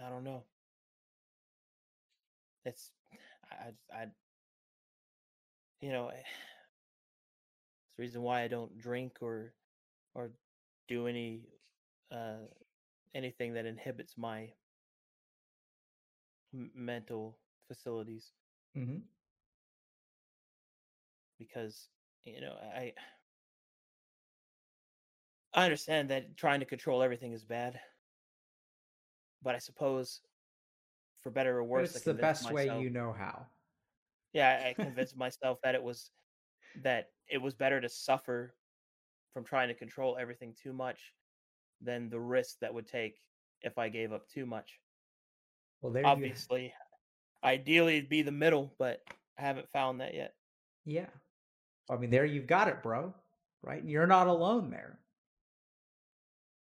[0.05, 0.44] I don't know.
[2.64, 2.93] It's
[3.51, 4.06] I I, I
[5.81, 9.55] you know, eh, it's the reason why I don't drink or
[10.14, 10.31] or
[10.89, 11.43] do any
[12.12, 12.47] uh
[13.14, 14.51] anything that inhibits my
[16.55, 18.32] m- mental facilities
[18.77, 18.98] mm-hmm.
[21.39, 21.89] because
[22.24, 22.93] you know I
[25.55, 27.81] I understand that trying to control everything is bad,
[29.42, 30.20] but I suppose
[31.20, 33.46] for better or worse, it's the best way you know how
[34.32, 36.10] Yeah, I convinced myself that it was
[36.82, 38.54] that it was better to suffer
[39.32, 41.14] from trying to control everything too much
[41.80, 43.20] than the risk that would take
[43.62, 44.80] if I gave up too much.
[45.82, 46.74] well there you Obviously,
[47.44, 49.02] ideally it'd be the middle, but
[49.38, 50.34] I haven't found that yet.
[50.84, 51.06] yeah
[51.90, 53.14] i mean there you've got it bro
[53.62, 54.98] right and you're not alone there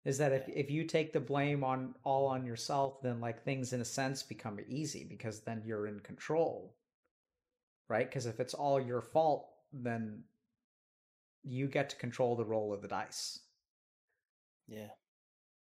[0.06, 3.74] is that if, if you take the blame on all on yourself then like things
[3.74, 6.74] in a sense become easy because then you're in control
[7.88, 8.08] right?
[8.08, 10.22] Because if it's all your fault then
[11.44, 13.40] you get to control the roll of the dice.
[14.68, 14.88] Yeah.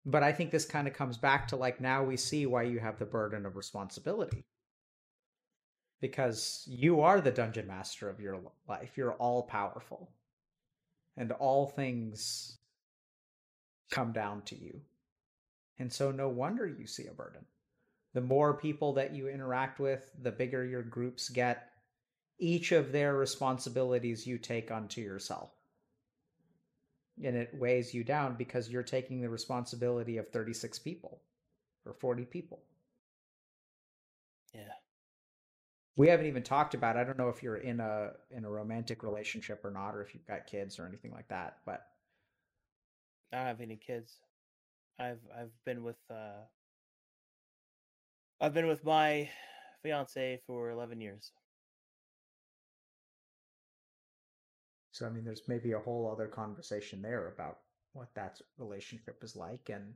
[0.05, 2.79] but i think this kind of comes back to like now we see why you
[2.79, 4.45] have the burden of responsibility.
[6.01, 8.39] Because you are the dungeon master of your
[8.69, 8.97] life.
[8.97, 10.11] You're all powerful
[11.17, 12.56] and all things
[13.89, 14.81] come down to you.
[15.79, 17.45] And so no wonder you see a burden.
[18.13, 21.71] The more people that you interact with the bigger your groups get.
[22.39, 25.51] Each of their responsibilities you take onto yourself.
[27.23, 31.21] And it weighs you down because you're taking the responsibility of 36 people
[31.85, 32.63] or 40 people.
[34.53, 34.73] Yeah.
[35.95, 39.03] we haven't even talked about i don't know if you're in a in a romantic
[39.03, 41.87] relationship or not or if you've got kids or anything like that but
[43.31, 44.19] I don't have any kids.
[44.99, 46.45] I've I've been with uh
[48.41, 49.29] I've been with my
[49.83, 51.31] fiance for 11 years.
[54.91, 57.59] so i mean there's maybe a whole other conversation there about
[57.93, 59.93] what that relationship is like and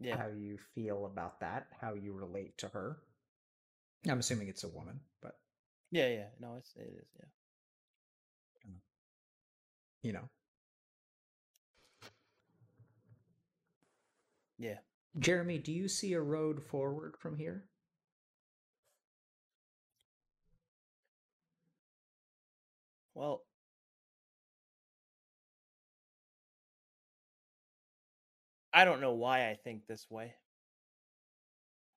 [0.00, 0.16] Yeah.
[0.16, 2.98] how you feel about that how you relate to her
[4.08, 5.38] i'm assuming it's a woman but
[5.90, 6.28] Yeah, yeah.
[6.40, 7.26] No, it's it is, yeah.
[10.02, 10.28] you know
[14.58, 14.78] Yeah.
[15.18, 17.68] jeremy do you see a road forward from here
[23.14, 23.42] Well,
[28.72, 30.34] I don't know why I think this way.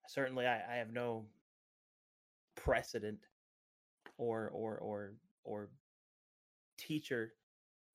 [0.08, 1.26] Certainly, I, I have no
[2.56, 3.20] precedent
[4.18, 5.14] or or or
[5.44, 5.70] or
[6.78, 7.34] teacher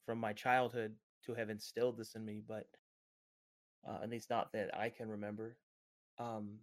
[0.07, 0.95] from my childhood
[1.25, 2.67] to have instilled this in me, but
[3.87, 5.57] uh, at least not that I can remember.
[6.19, 6.61] Um,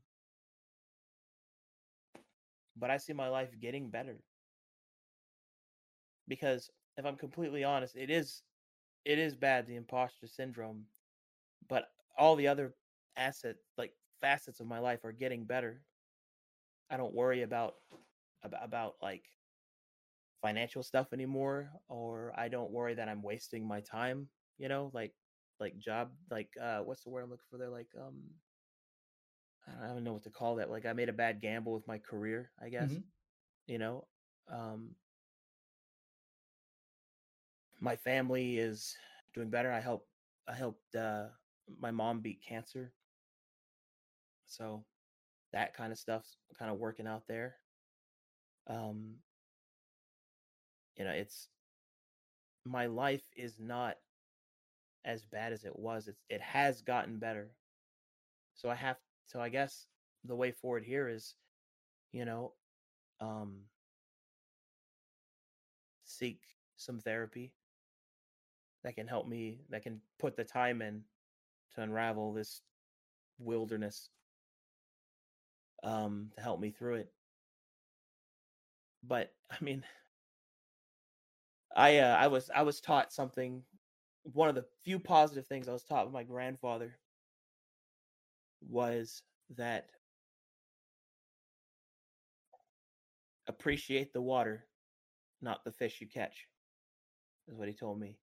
[2.75, 4.19] but I see my life getting better
[6.27, 8.43] because if I'm completely honest, it is
[9.05, 10.85] it is bad the imposter syndrome,
[11.69, 11.85] but
[12.17, 12.75] all the other
[13.17, 15.81] asset like facets of my life are getting better.
[16.89, 17.75] I don't worry about
[18.43, 19.25] about, about like
[20.41, 24.27] financial stuff anymore or I don't worry that I'm wasting my time,
[24.57, 25.13] you know, like
[25.59, 28.35] like job like uh what's the word I'm looking for there like um
[29.67, 30.69] I don't know what to call that.
[30.69, 32.99] Like I made a bad gamble with my career, I guess.
[32.99, 33.03] Mhm.
[33.67, 34.07] You know,
[34.47, 34.95] um
[37.79, 38.97] my family is
[39.33, 39.71] doing better.
[39.71, 40.07] I help
[40.47, 41.29] I helped uh
[41.67, 42.93] my mom beat cancer.
[44.45, 44.85] So
[45.51, 47.57] that kind of stuff's kind of working out there.
[48.67, 49.19] Um
[50.95, 51.49] you know, it's
[52.65, 53.97] my life is not
[55.05, 56.07] as bad as it was.
[56.07, 57.51] It's it has gotten better.
[58.55, 59.87] So I have so I guess
[60.25, 61.35] the way forward here is,
[62.11, 62.53] you know,
[63.19, 63.61] um
[66.05, 66.39] seek
[66.77, 67.53] some therapy
[68.83, 71.03] that can help me that can put the time in
[71.73, 72.61] to unravel this
[73.39, 74.09] wilderness
[75.83, 77.11] um to help me through it
[79.03, 79.83] but i mean
[81.75, 83.63] i uh, i was i was taught something
[84.23, 86.97] one of the few positive things i was taught by my grandfather
[88.69, 89.21] was
[89.57, 89.87] that
[93.47, 94.65] appreciate the water
[95.41, 96.47] not the fish you catch
[97.47, 98.17] is what he told me.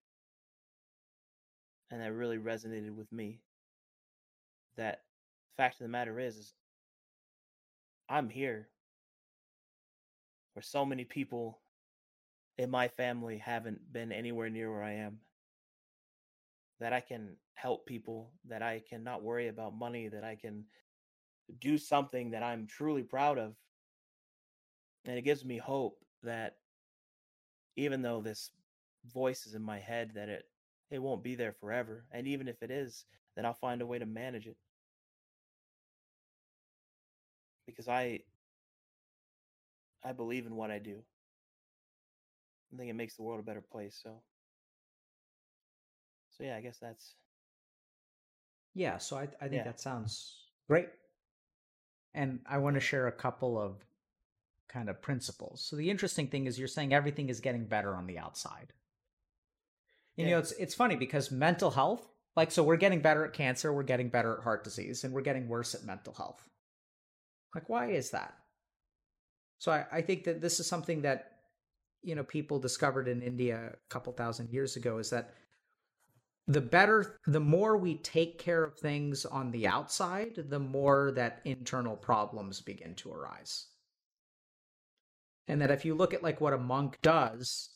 [1.91, 3.41] And that really resonated with me.
[4.77, 5.03] That
[5.57, 6.55] fact of the matter is, is
[8.09, 8.69] I'm here.
[10.55, 11.61] Where so many people
[12.59, 15.19] in my family haven't been anywhere near where I am.
[16.81, 20.65] That I can help people, that I can not worry about money, that I can
[21.61, 23.55] do something that I'm truly proud of.
[25.05, 26.57] And it gives me hope that
[27.77, 28.51] even though this
[29.13, 30.45] voice is in my head, that it
[30.91, 32.05] it won't be there forever.
[32.11, 33.05] And even if it is,
[33.37, 34.57] then I'll find a way to manage it.
[37.67, 38.21] Because I
[40.03, 41.03] I believe in what I do.
[42.73, 44.23] I think it makes the world a better place, so
[46.41, 47.15] So yeah, I guess that's
[48.73, 49.65] Yeah, so I I think Yeah.
[49.65, 50.89] that sounds great.
[52.15, 53.85] And I want to share a couple of
[54.69, 55.61] kind of principles.
[55.63, 58.73] So the interesting thing is you're saying everything is getting better on the outside.
[60.17, 63.73] You know, it's it's funny because mental health, like so we're getting better at cancer,
[63.73, 66.49] we're getting better at heart disease, and we're getting worse at mental health.
[67.55, 68.35] Like, why is that?
[69.59, 71.33] So I, I think that this is something that,
[72.03, 75.35] you know, people discovered in India a couple thousand years ago is that
[76.51, 81.41] the better the more we take care of things on the outside, the more that
[81.45, 83.67] internal problems begin to arise.
[85.47, 87.71] And that if you look at like what a monk does,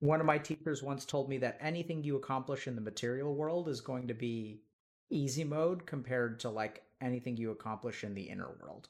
[0.00, 3.68] one of my teachers once told me that anything you accomplish in the material world
[3.68, 4.60] is going to be
[5.08, 8.88] easy mode compared to like anything you accomplish in the inner world.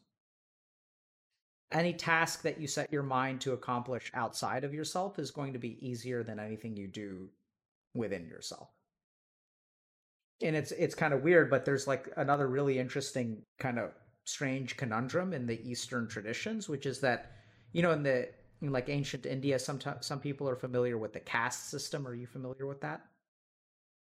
[1.72, 5.58] Any task that you set your mind to accomplish outside of yourself is going to
[5.58, 7.28] be easier than anything you do
[7.94, 8.70] within yourself.
[10.42, 13.92] And it's it's kind of weird, but there's like another really interesting kind of
[14.24, 17.32] strange conundrum in the Eastern traditions, which is that
[17.72, 18.28] you know in the
[18.60, 22.06] in like ancient India, sometimes some people are familiar with the caste system.
[22.06, 23.02] Are you familiar with that?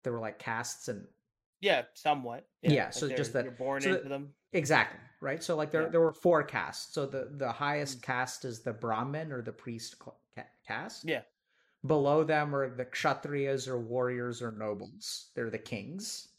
[0.04, 1.06] There were like castes and
[1.62, 2.48] yeah, somewhat.
[2.62, 4.34] Yeah, like so just that- you're born so that- into them.
[4.54, 5.44] exactly right.
[5.44, 5.90] So like there Yeah.
[5.90, 6.94] there were four castes.
[6.94, 8.12] So the the highest mm-hmm.
[8.12, 9.96] caste is the Brahmin or the priest
[10.68, 11.06] caste.
[11.06, 11.22] Yeah.
[11.86, 15.30] Below them are the kshatriyas or warriors or nobles.
[15.36, 16.30] They're the kings.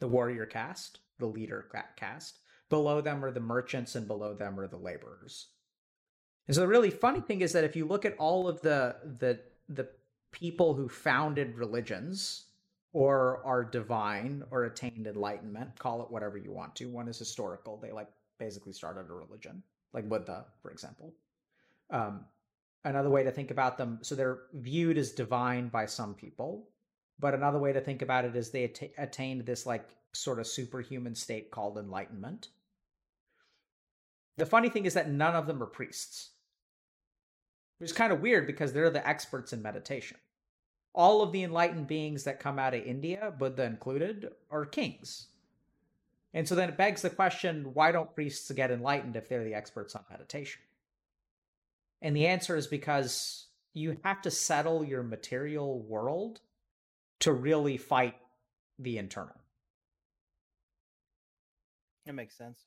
[0.00, 1.66] The warrior caste, the leader
[1.96, 2.38] caste.
[2.68, 5.48] Below them are the merchants, and below them are the laborers.
[6.46, 8.96] And so the really funny thing is that if you look at all of the
[9.18, 9.88] the the
[10.30, 12.46] people who founded religions
[12.92, 16.88] or are divine or attained enlightenment, call it whatever you want to.
[16.88, 18.08] One is historical; they like
[18.38, 19.62] basically started a religion,
[19.92, 21.14] like Buddha, for example.
[21.90, 22.24] Um,
[22.84, 26.68] another way to think about them, so they're viewed as divine by some people,
[27.18, 30.46] but another way to think about it is they atta- attained this like sort of
[30.46, 32.48] superhuman state called enlightenment.
[34.36, 36.30] The funny thing is that none of them are priests.
[37.78, 40.16] Which is kind of weird because they're the experts in meditation.
[40.94, 45.28] All of the enlightened beings that come out of India, Buddha included, are kings.
[46.34, 49.54] And so then it begs the question why don't priests get enlightened if they're the
[49.54, 50.60] experts on meditation?
[52.02, 56.40] And the answer is because you have to settle your material world
[57.20, 58.14] to really fight
[58.78, 59.34] the internal.
[62.06, 62.64] That makes sense.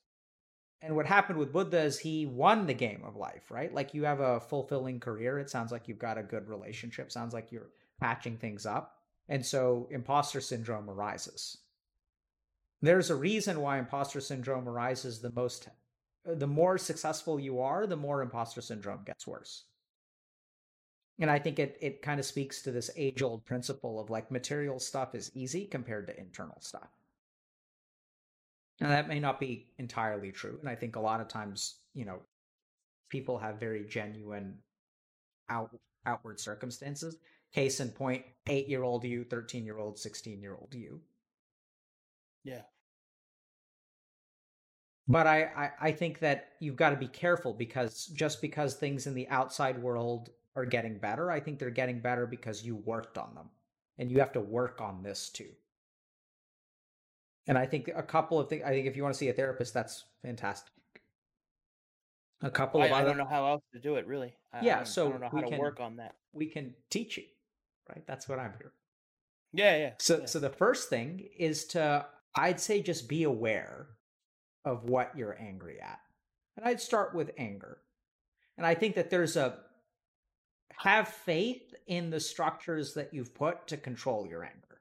[0.82, 3.72] And what happened with Buddha is he won the game of life, right?
[3.72, 5.38] Like you have a fulfilling career.
[5.38, 7.12] It sounds like you've got a good relationship.
[7.12, 8.96] Sounds like you're patching things up.
[9.28, 11.58] And so imposter syndrome arises.
[12.82, 15.68] There's a reason why imposter syndrome arises the most
[16.28, 19.64] Uh, the more successful you are, the more imposter syndrome gets worse.
[21.18, 24.78] And I think it it kind of speaks to this age-old principle of like material
[24.78, 26.88] stuff is easy compared to internal stuff.
[28.80, 32.04] Now that may not be entirely true, and I think a lot of times, you
[32.04, 32.20] know,
[33.08, 34.58] people have very genuine
[35.48, 35.70] out
[36.06, 37.18] outward circumstances.
[37.52, 41.00] Case in point, eight year old you, thirteen year old, sixteen year old you.
[42.42, 42.62] Yeah.
[45.08, 49.06] But I, I, I think that you've got to be careful because just because things
[49.06, 53.18] in the outside world are getting better, I think they're getting better because you worked
[53.18, 53.48] on them.
[53.98, 55.50] and you have to work on this too.
[57.48, 58.62] And I think a couple of things.
[58.64, 60.72] I think if you want to see a therapist, that's fantastic.
[62.42, 64.34] A couple I, of I other, don't know how else to do it really.
[64.52, 66.14] I, I Yeah, don't- so I don't know how we to can- work on that.
[66.32, 67.24] we can teach you,
[67.88, 68.04] right?
[68.06, 68.72] That's what I'm here.
[69.52, 69.92] Yeah, yeah.
[69.98, 70.26] So, yeah.
[70.26, 72.06] so the first thing is to,
[72.36, 73.88] I'd say, just be aware
[74.64, 76.00] of what you're angry at,
[76.56, 77.78] and I'd start with anger.
[78.56, 79.58] And I think that there's a
[80.76, 84.80] have faith in the structures that you've put to control your anger.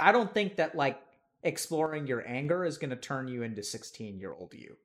[0.00, 1.00] I don't think that like
[1.42, 4.76] exploring your anger is going to turn you into 16 year old you.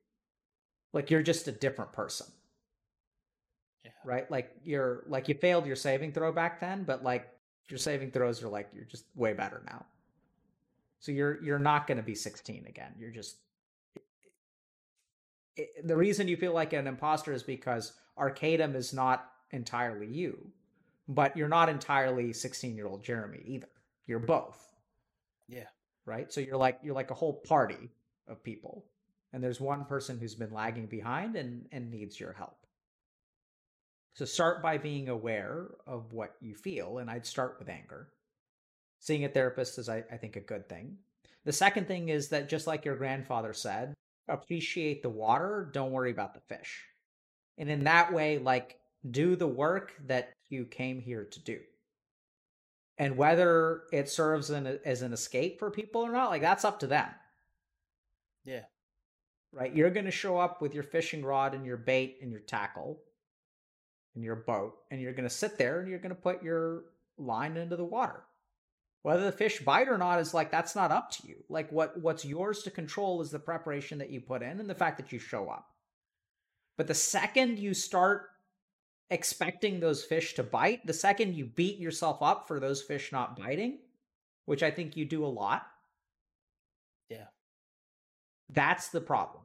[0.92, 2.26] Like you're just a different person.
[3.84, 3.90] Yeah.
[4.04, 4.30] Right?
[4.30, 7.28] Like you're like you failed your saving throw back then, but like
[7.68, 9.84] your saving throws are like you're just way better now.
[11.00, 12.92] So you're you're not going to be 16 again.
[12.98, 13.36] You're just
[15.56, 20.38] it, the reason you feel like an imposter is because Arcadum is not entirely you,
[21.08, 23.68] but you're not entirely 16 year old Jeremy either.
[24.06, 24.68] You're both,
[25.48, 25.68] yeah.
[26.06, 26.32] right?
[26.32, 27.90] So you're like you're like a whole party
[28.28, 28.84] of people,
[29.32, 32.58] and there's one person who's been lagging behind and and needs your help.
[34.14, 38.08] So start by being aware of what you feel, and I'd start with anger.
[39.00, 40.96] Seeing a therapist is, I, I think, a good thing.
[41.44, 43.92] The second thing is that just like your grandfather said,
[44.28, 46.84] appreciate the water, don't worry about the fish.
[47.58, 48.78] And in that way, like,
[49.10, 51.60] do the work that you came here to do.
[52.98, 56.80] And whether it serves an, as an escape for people or not, like, that's up
[56.80, 57.08] to them,
[58.44, 58.64] Yeah.
[59.52, 59.74] right?
[59.74, 63.00] You're going to show up with your fishing rod and your bait and your tackle
[64.14, 66.84] and your boat, and you're going to sit there and you're going to put your
[67.18, 68.22] line into the water
[69.04, 71.36] whether the fish bite or not is like that's not up to you.
[71.48, 74.74] Like what what's yours to control is the preparation that you put in and the
[74.74, 75.68] fact that you show up.
[76.76, 78.30] But the second you start
[79.10, 83.38] expecting those fish to bite the second you beat yourself up for those fish not
[83.38, 83.78] biting
[84.46, 85.66] which i think you do a lot
[87.10, 87.26] Yeah.
[88.48, 89.44] that's the problem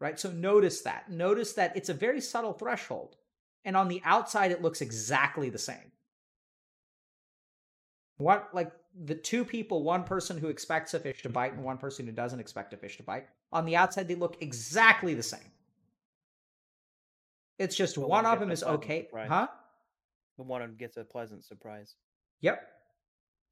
[0.00, 0.18] right?
[0.18, 1.10] So notice that.
[1.10, 3.16] Notice that it's a very subtle threshold
[3.64, 5.92] and on the outside it looks exactly the same
[8.18, 8.72] what like
[9.04, 12.12] the two people, one person who expects a fish to bite and one person who
[12.12, 15.40] doesn't expect a fish to bite, on the outside they look exactly the same.
[17.58, 19.28] It's just one one of them is okay, surprise.
[19.28, 19.46] huh?
[20.36, 21.94] The one of them gets a pleasant surprise.
[22.40, 22.62] Yep.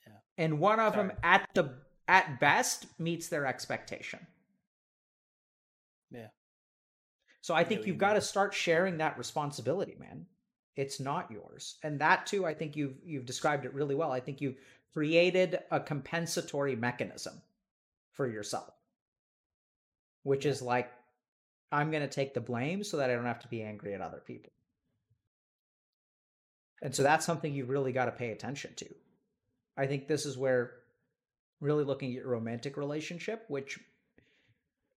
[0.07, 0.13] Yeah.
[0.39, 1.75] And one of them at the
[2.07, 4.21] at best meets their expectation.
[6.11, 6.29] Yeah.
[7.41, 10.27] So I think you've got to start sharing that responsibility, man.
[10.77, 11.77] It's not yours.
[11.82, 14.12] And that too, I think you've you've described it really well.
[14.12, 14.59] I think you've
[14.93, 17.40] created a compensatory mechanism
[18.12, 18.74] for yourself.
[20.23, 20.90] Which is like
[21.73, 24.01] I'm going to take the blame so that I don't have to be angry at
[24.01, 24.53] other people.
[26.82, 28.86] And so that's something you really got to pay attention to.
[29.77, 30.74] I think this is where
[31.61, 33.78] really looking at your romantic relationship, which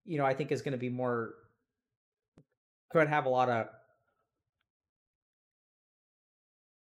[0.05, 1.35] you know, I think is going to be more
[2.91, 3.67] could have a lot of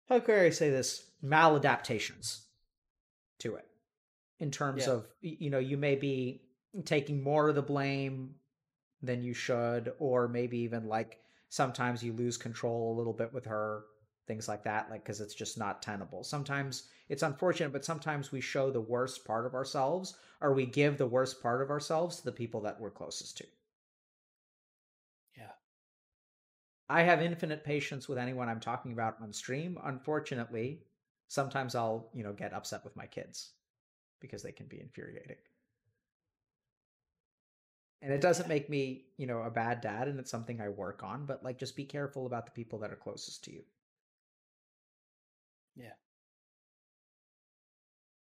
[0.07, 1.09] how could I say this?
[1.23, 2.41] Maladaptations
[3.39, 3.67] to it
[4.39, 4.93] in terms Yeah.
[4.93, 6.41] of you know you may be
[6.83, 8.35] taking more of the blame
[9.01, 11.19] than you should or maybe even like
[11.49, 13.85] sometimes you lose control a little bit with her
[14.27, 16.23] things like that like because it's just not tenable.
[16.23, 20.97] Sometimes it's unfortunate but sometimes we show the worst part of ourselves or we give
[20.97, 23.45] the worst part of ourselves to the people that we're closest to
[26.87, 29.77] I have infinite patience with anyone I'm talking about on stream.
[29.83, 30.81] Unfortunately,
[31.27, 33.51] sometimes I'll, you know, get upset with my kids
[34.21, 35.37] because they can be infuriating.
[38.01, 41.01] And it doesn't make me, you know, a bad dad and it's something I work
[41.01, 43.63] on, but like just be careful about the people that are closest to you.
[45.75, 45.93] Yeah.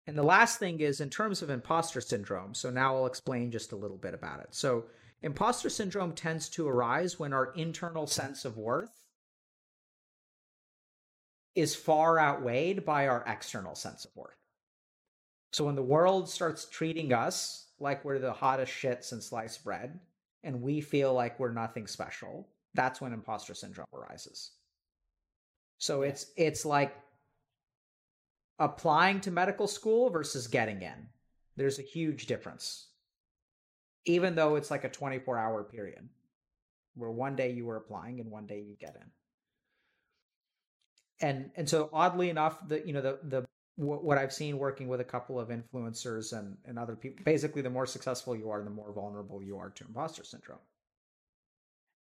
[0.07, 2.53] And the last thing is in terms of imposter syndrome.
[2.53, 4.49] So now I'll explain just a little bit about it.
[4.51, 4.85] So
[5.21, 9.05] imposter syndrome tends to arise when our internal sense of worth
[11.55, 14.35] is far outweighed by our external sense of worth.
[15.51, 19.99] So when the world starts treating us like we're the hottest shit since sliced bread
[20.43, 24.51] and we feel like we're nothing special, that's when imposter syndrome arises.
[25.77, 26.95] So it's it's like
[28.59, 31.07] applying to medical school versus getting in.
[31.57, 32.87] There's a huge difference.
[34.05, 36.07] Even though it's like a 24 hour period
[36.95, 39.11] where one day you were applying and one day you get in.
[41.21, 43.41] And and so oddly enough, the you know the the
[43.75, 47.61] wh- what I've seen working with a couple of influencers and and other people, basically
[47.61, 50.59] the more successful you are, the more vulnerable you are to imposter syndrome.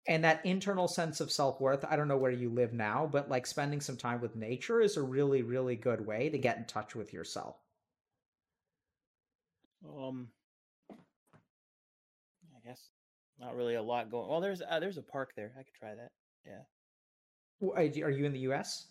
[0.07, 3.45] and that internal sense of self-worth i don't know where you live now but like
[3.47, 6.95] spending some time with nature is a really really good way to get in touch
[6.95, 7.57] with yourself
[9.85, 10.31] Um,
[12.71, 12.89] guess
[13.39, 14.29] not really a lot going.
[14.29, 15.51] Well, there's uh, there's a park there.
[15.57, 16.11] I could try that.
[16.45, 16.61] Yeah.
[18.05, 18.87] Are you in the us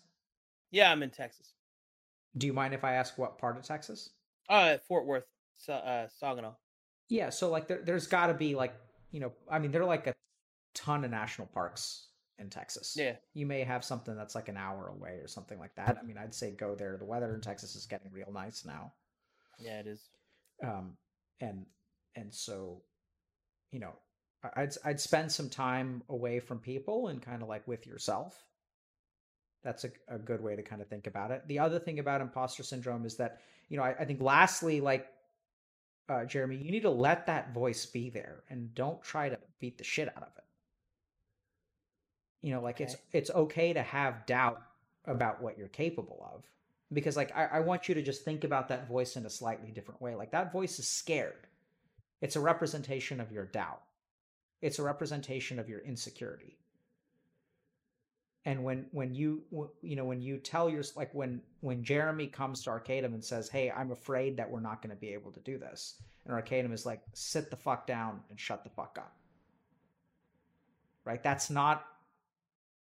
[0.71, 1.53] Yeah, I'm in Texas.
[2.37, 4.09] do you mind if i ask what part of texas
[4.49, 5.25] Uh, Fort Worth,
[5.67, 6.53] uh, Saginaw.
[7.09, 8.73] yeah so like there, there's got to be like
[9.11, 10.13] you know i mean there are like a
[10.73, 12.07] ton of national parks
[12.39, 13.15] in texas Yeah.
[13.33, 16.17] you may have something that's like an hour away or something like that i mean
[16.17, 18.93] i'd say go there the weather in texas is getting real nice now
[19.59, 20.09] Yeah, it is.
[20.63, 20.95] um,
[21.41, 21.65] and
[22.15, 22.81] and so
[23.71, 23.93] you know
[24.55, 28.45] I'd I'd spend some time away from people and kind of like with yourself.
[29.63, 31.43] That's a, a good way to kind of think about it.
[31.47, 35.07] The other thing about imposter syndrome is that you know I, I think lastly like
[36.09, 39.77] uh, Jeremy, you need to let that voice be there and don't try to beat
[39.77, 40.43] the shit out of it.
[42.41, 44.61] You know, like it's it's okay to have doubt
[45.05, 46.43] about what you're capable of
[46.93, 49.71] because like I, I want you to just think about that voice in a slightly
[49.71, 51.47] different way like that voice is scared
[52.21, 53.81] it's a representation of your doubt
[54.61, 56.57] it's a representation of your insecurity
[58.45, 59.43] and when when you
[59.81, 63.49] you know when you tell your like when when jeremy comes to arcadum and says
[63.49, 66.73] hey i'm afraid that we're not going to be able to do this and arcadum
[66.73, 69.15] is like sit the fuck down and shut the fuck up
[71.05, 71.85] right that's not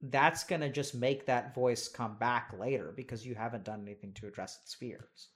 [0.03, 4.13] that's going to just make that voice come back later because you haven't done anything
[4.15, 5.29] to address its fears.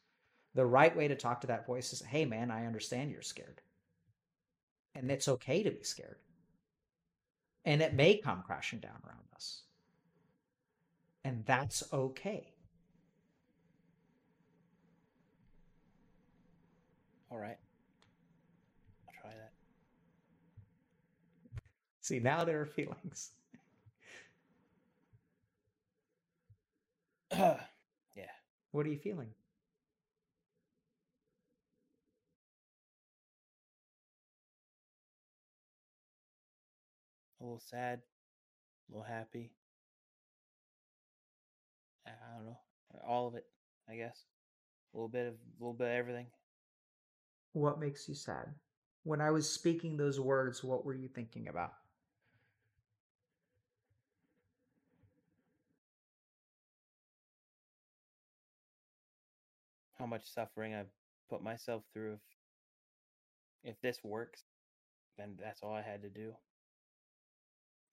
[0.55, 3.61] The right way to talk to that voice is, hey, man, I understand you're scared.
[4.95, 6.19] And it's okay to be scared.
[7.65, 9.63] And it may come crashing down around us.
[11.25, 12.55] And that's okay.
[17.31, 17.57] All right.
[19.09, 19.53] I'll try that.
[22.01, 23.31] See, now there are feelings.
[27.33, 27.59] yeah.
[28.71, 29.31] What are you feeling?
[37.45, 38.01] A little sad,
[38.89, 39.51] a little happy.
[42.07, 42.59] I don't know.
[42.95, 43.45] Uh, all of it,
[43.87, 44.19] I guess.
[44.95, 46.29] A little bit of a little bit of everything.
[47.53, 48.47] What makes you sad?
[49.03, 51.75] When I was speaking those words, what were you thinking about?
[59.99, 60.87] How much suffering I've
[61.29, 62.15] put myself through.
[63.65, 64.45] If, if this works,
[65.19, 66.33] then that's all I had to do.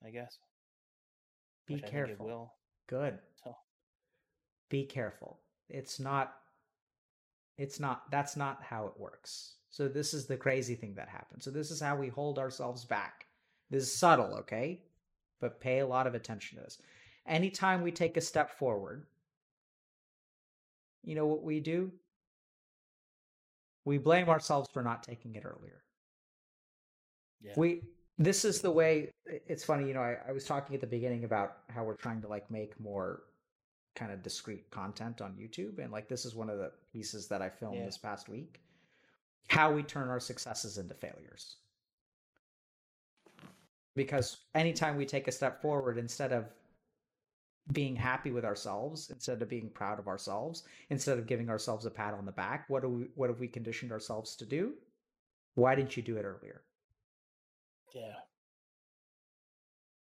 [0.05, 0.37] I guess.
[1.67, 2.25] Be Which I think it careful.
[2.25, 2.53] will.
[2.87, 3.19] Good.
[3.43, 3.55] So
[4.69, 5.39] be careful.
[5.69, 6.33] It's not
[7.57, 9.55] it's not that's not how it works.
[9.69, 11.45] So this is the crazy thing that happens.
[11.45, 13.25] So this is how we hold ourselves back.
[13.69, 14.81] This is subtle, okay?
[15.39, 16.79] But pay a lot of attention to this.
[17.25, 19.05] Anytime we take a step forward,
[21.03, 21.91] you know what we do?
[23.85, 25.81] We blame ourselves for not taking it earlier
[27.43, 27.53] yeah.
[27.55, 27.81] we
[28.23, 31.23] this is the way it's funny you know I, I was talking at the beginning
[31.23, 33.23] about how we're trying to like make more
[33.95, 37.41] kind of discrete content on youtube and like this is one of the pieces that
[37.41, 37.85] i filmed Yeah.
[37.85, 38.61] this past week
[39.51, 41.57] how we turn our successes into failures.
[43.97, 46.45] Because anytime we take a step forward instead of
[47.73, 51.91] being happy with ourselves instead of being proud of ourselves instead of giving ourselves a
[51.91, 54.73] pat on the back what do we what have we conditioned ourselves to do?
[55.55, 56.61] Why didn't you do it earlier
[57.93, 58.13] yeah.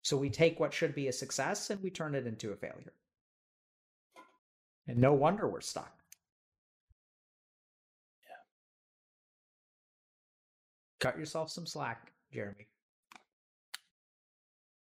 [0.01, 2.93] So we take what should be a success and we turn it into a failure.
[4.87, 5.93] And no wonder we're stuck.
[8.23, 8.35] Yeah.
[10.99, 12.67] Cut yourself some slack, Jeremy.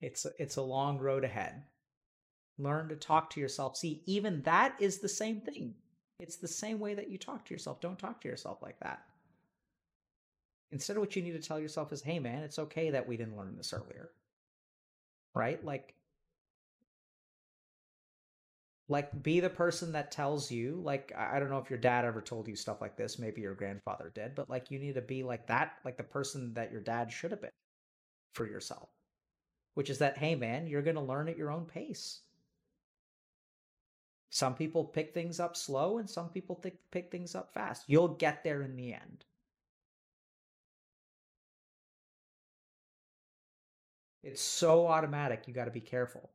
[0.02, 1.64] It's a, it's a long road ahead.
[2.58, 3.78] Learn to talk to yourself.
[3.78, 5.74] See, even that is the same thing.
[6.20, 7.80] It's the same way that you talk to yourself.
[7.80, 9.04] Don't talk to yourself like that.
[10.74, 13.16] Instead, of what you need to tell yourself is, hey, man, it's okay that we
[13.16, 14.10] didn't learn this earlier.
[15.36, 15.64] Right?
[15.64, 15.96] Like,
[18.90, 22.06] like be the person that tells you like i I don't know if your dad
[22.06, 25.02] ever told you stuff like this maybe your grandfather did but like you need to
[25.02, 27.50] be like that like the person that your dad should have been
[28.34, 28.90] for yourself
[29.76, 32.22] which is that hey man you're going to learn at your own pace
[34.30, 38.08] some people pick things up slow and some people th- pick things up fast you'll
[38.08, 39.26] get there in the end
[44.24, 46.30] it's so automatic you got to be careful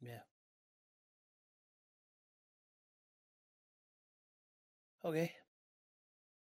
[0.00, 0.20] Yeah.
[5.04, 5.32] Okay.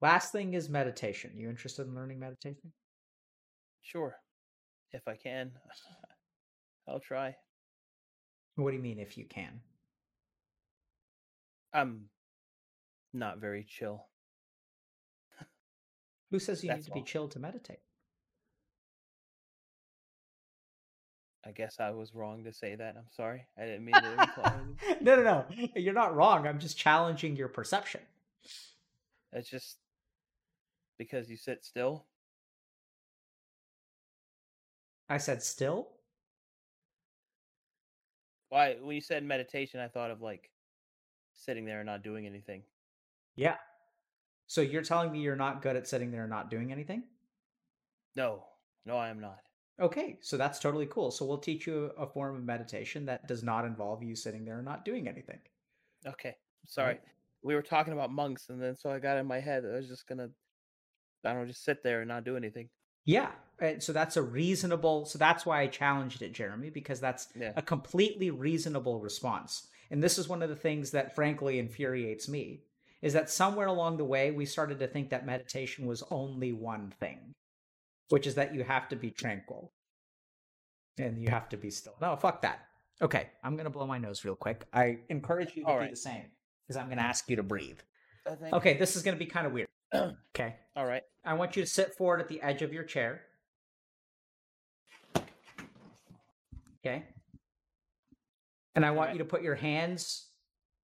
[0.01, 1.33] Last thing is meditation.
[1.37, 2.73] You interested in learning meditation?
[3.83, 4.17] Sure.
[4.93, 5.53] If I can,
[6.89, 7.35] I'll try.
[8.57, 9.61] What do you mean if you can?
[11.73, 12.09] I'm
[13.13, 14.07] not very chill.
[16.33, 17.07] Who says you need That's to be all.
[17.07, 17.79] chill to meditate?
[21.47, 22.95] I guess I was wrong to say that.
[22.97, 23.45] I'm sorry.
[23.59, 24.55] I didn't mean to imply.
[25.03, 25.45] no, no, no.
[25.77, 26.47] You're not wrong.
[26.47, 28.01] I'm just challenging your perception.
[29.33, 29.77] It's just
[30.99, 32.07] because you sit still.
[35.11, 35.89] I said still?
[38.49, 38.77] Why?
[38.81, 40.49] When you said meditation, I thought of like
[41.35, 42.63] sitting there and not doing anything.
[43.37, 43.57] Yeah.
[44.53, 47.05] So you're telling me you're not good at sitting there and not doing anything?
[48.15, 48.45] No,
[48.85, 49.39] no, I am not.
[49.81, 51.11] Okay, so that's totally cool.
[51.11, 54.57] So we'll teach you a form of meditation that does not involve you sitting there
[54.57, 55.39] and not doing anything.
[56.07, 56.35] Okay,
[56.67, 57.01] sorry.
[57.43, 59.89] We were talking about monks, and then so I got in my head I was
[59.89, 60.29] just gonna,
[61.25, 62.69] I don't know, just sit there and not do anything.
[63.07, 65.07] Yeah, and so that's a reasonable.
[65.07, 67.55] So that's why I challenged it, Jeremy, because that's Yeah.
[67.57, 69.69] a completely reasonable response.
[69.91, 72.65] And this is one of the things that frankly infuriates me
[73.03, 76.93] is that somewhere along the way we started to think that meditation was only one
[77.01, 77.35] thing,
[78.09, 79.73] which is that you have to be tranquil
[80.99, 81.95] and you have to be still.
[82.01, 82.61] No, fuck that.
[83.03, 84.65] Okay, I'm gonna blow my nose real quick.
[84.73, 85.91] I encourage you to All do right.
[85.91, 86.27] the same
[86.67, 87.81] because I'm gonna ask you to breathe.
[88.53, 89.69] Okay, this is gonna be kind of weird.
[89.95, 90.55] okay.
[90.77, 91.03] All right.
[91.25, 93.23] I want you to sit forward at the edge of your chair.
[96.85, 97.05] Okay.
[98.75, 99.15] And I want Alright.
[99.15, 100.29] you to put your hands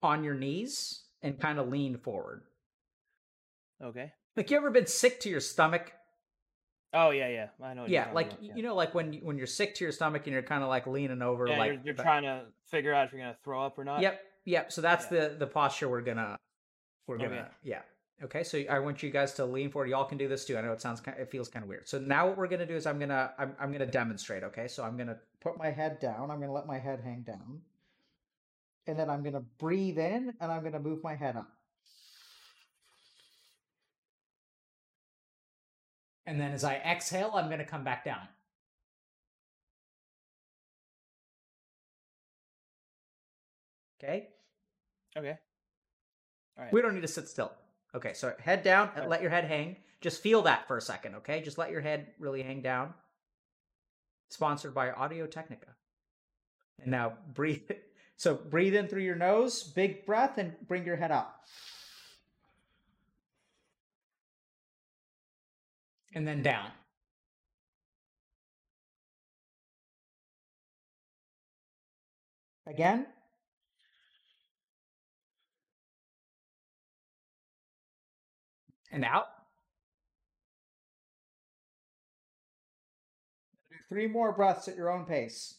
[0.03, 2.43] on your knees and kind of lean forward.
[3.83, 4.13] Okay.
[4.37, 5.93] Like you ever been sick to your stomach?
[6.95, 7.49] Oh yeah, yeah.
[7.63, 7.85] I know.
[7.87, 8.53] Yeah, like about, yeah.
[8.57, 10.87] you know, like when when you're sick to your stomach and you're kind of like
[10.87, 13.65] leaning over, Yeah, like you're, you're the- trying to figure out if you're gonna throw
[13.65, 14.01] up or not.
[14.01, 14.73] Yep, yep.
[14.73, 15.29] So that's Yeah.
[15.29, 16.37] the the posture we're gonna
[17.07, 17.49] we're gonna Okay.
[17.63, 17.83] yeah.
[18.21, 19.89] Okay, so I want you guys to lean forward.
[19.91, 20.57] Y'all can do this too.
[20.59, 21.87] I know it sounds kind it feels kind of weird.
[21.89, 24.43] So now what we're gonna do is I'm gonna I'm I'm gonna demonstrate.
[24.45, 26.31] Okay, so I'm gonna put my head down.
[26.31, 27.61] I'm gonna let my head hang down,
[28.89, 31.49] and then I'm gonna breathe in and I'm gonna move my head up.
[36.27, 38.29] And then as I exhale, I'm gonna come back down.
[44.03, 44.29] Okay.
[45.17, 45.39] Okay.
[46.57, 46.73] All right.
[46.73, 47.53] We don't need to sit still.
[47.95, 49.77] Okay, so head down and let your head hang.
[50.01, 51.41] Just feel that for a second, okay?
[51.41, 52.95] Just let your head really hang down.
[54.31, 55.69] Sponsored by Audio Technica.
[56.81, 57.71] And now breathe.
[58.19, 61.45] So breathe in through your nose, big breath, and bring your head up.
[66.13, 66.71] And then down.
[72.67, 73.07] Again.
[78.91, 79.27] and out.
[83.71, 85.55] Do Three more breaths at your own pace.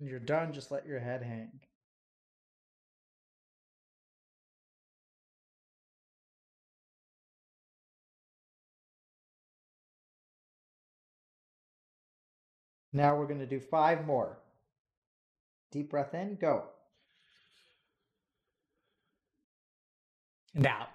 [0.00, 1.60] You're done, just let your head hang.
[12.92, 14.38] Now we're going to do five more.
[15.70, 16.64] Deep breath in, go.
[20.54, 20.88] And out.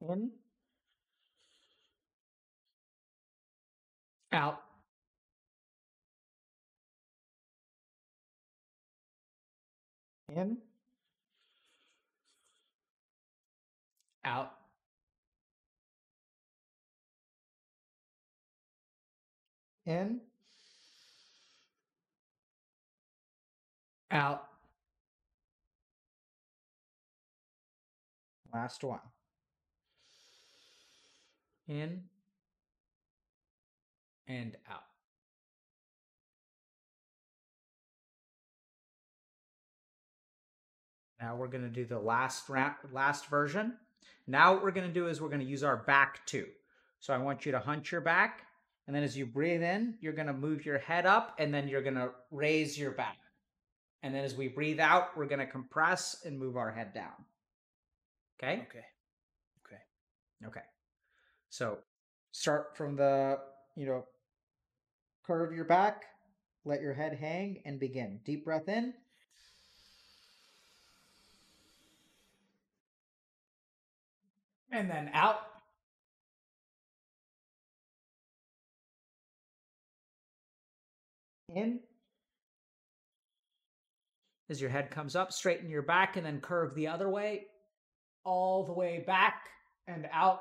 [0.00, 0.41] In.
[4.32, 4.62] Out.
[10.34, 10.56] In.
[14.24, 14.52] Out.
[19.84, 20.20] In.
[24.10, 24.44] Out.
[28.54, 29.00] Last one.
[31.68, 32.02] In
[34.32, 34.82] and out.
[41.20, 43.74] Now we're going to do the last round, last version.
[44.26, 46.46] Now what we're going to do is we're going to use our back too.
[47.00, 48.42] So I want you to hunch your back,
[48.86, 51.68] and then as you breathe in, you're going to move your head up, and then
[51.68, 53.18] you're going to raise your back.
[54.02, 57.12] And then as we breathe out, we're going to compress and move our head down.
[58.42, 58.62] Okay?
[58.68, 58.84] Okay.
[59.66, 59.82] Okay.
[60.46, 60.66] Okay.
[61.50, 61.78] So
[62.32, 63.38] start from the,
[63.76, 64.04] you know,
[65.26, 66.04] curve your back,
[66.64, 68.20] let your head hang, and begin.
[68.24, 68.94] Deep breath in.
[74.70, 75.40] And then out.
[81.48, 81.80] In.
[84.48, 87.46] As your head comes up, straighten your back and then curve the other way,
[88.24, 89.48] all the way back
[89.86, 90.40] and out.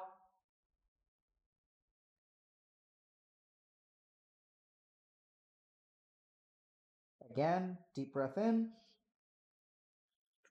[7.31, 8.71] Again, deep breath in.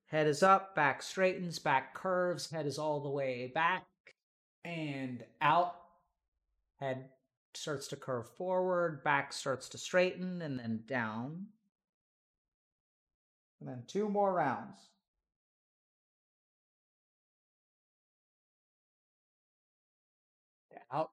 [0.06, 3.84] Head is up, back straightens, back curves, head is all the way back
[4.64, 5.76] and out.
[6.78, 7.10] Head
[7.52, 11.48] starts to curve forward, back starts to straighten, and then down.
[13.60, 14.78] And then two more rounds.
[20.90, 21.10] Out.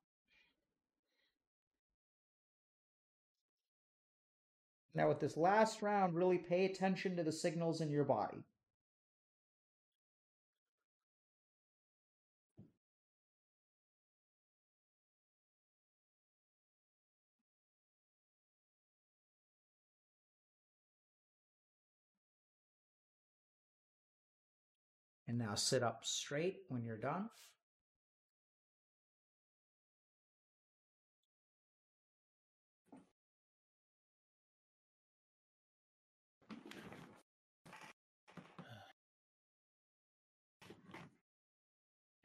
[4.97, 8.39] Now, with this last round, really pay attention to the signals in your body.
[25.27, 27.29] And now sit up straight when you're done.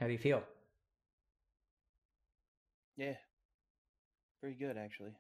[0.02, 0.42] How do you feel?
[2.96, 3.14] Yeah.
[4.40, 5.12] Very good, actually.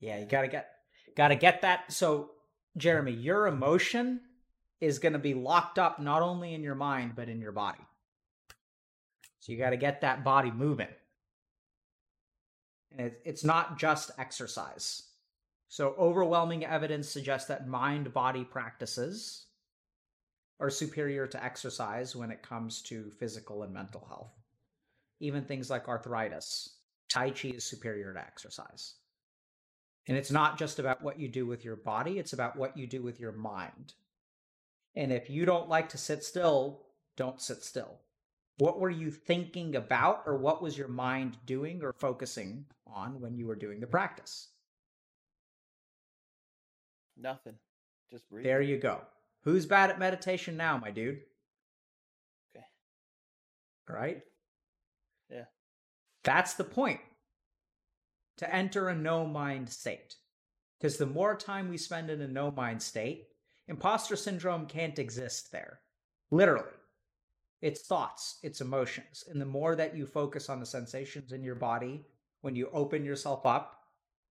[0.00, 0.70] Yeah, you gotta get
[1.14, 1.92] gotta get that.
[1.92, 2.30] So,
[2.78, 4.22] Jeremy, your emotion
[4.80, 7.84] is going to be locked up not only in your mind but in your body.
[9.40, 10.88] So you got to get that body moving.
[12.96, 15.02] And it's not just exercise.
[15.68, 19.47] So overwhelming evidence suggests that mind body practices
[20.60, 24.32] are superior to exercise when it comes to physical and mental health.
[25.20, 26.76] Even things like arthritis,
[27.08, 28.94] Tai Chi is superior to exercise.
[30.08, 32.86] And it's not just about what you do with your body, it's about what you
[32.86, 33.94] do with your mind.
[34.96, 36.86] And if you don't like to sit still,
[37.16, 38.00] don't sit still.
[38.58, 43.36] What were you thinking about, or what was your mind doing or focusing on when
[43.36, 44.48] you were doing the practice?
[47.16, 47.54] Nothing.
[48.10, 48.44] Just breathe.
[48.44, 49.02] There you go.
[49.44, 51.20] Who's bad at meditation now, my dude?
[52.54, 52.64] Okay.
[53.88, 54.20] All right.
[55.30, 55.44] Yeah.
[56.24, 57.00] That's the point.
[58.38, 60.16] To enter a no mind state.
[60.78, 63.28] Because the more time we spend in a no mind state,
[63.68, 65.80] Imposter syndrome can't exist there.
[66.30, 66.72] Literally.
[67.60, 69.24] It's thoughts, it's emotions.
[69.28, 72.06] And the more that you focus on the sensations in your body,
[72.42, 73.74] when you open yourself up,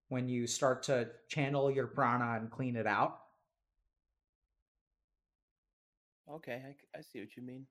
[0.09, 3.19] when you start to channel your prana and clean it out.
[6.29, 7.65] Okay, I, I see what you mean.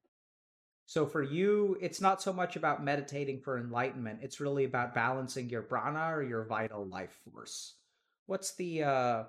[0.87, 4.21] So for you, it's not so much about meditating for enlightenment.
[4.23, 7.75] It's really about balancing your prana or your vital life force.
[8.27, 9.25] What's the uh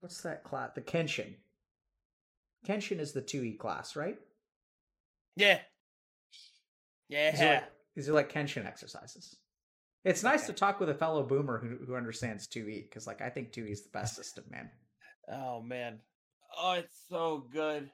[0.00, 0.70] what's that class?
[0.74, 1.34] The Kenshin.
[2.66, 4.18] Kenshin is the 2E class, right?
[5.36, 5.58] Yeah.
[7.08, 7.30] Yeah.
[7.30, 7.64] These are like,
[7.94, 9.36] these are like Kenshin exercises.
[10.04, 10.52] It's nice Okay.
[10.54, 13.70] to talk with a fellow boomer who, who understands 2E because, like, I think 2E
[13.70, 14.70] is the best system, man.
[15.30, 16.00] Oh man.
[16.58, 17.90] Oh, it's so good.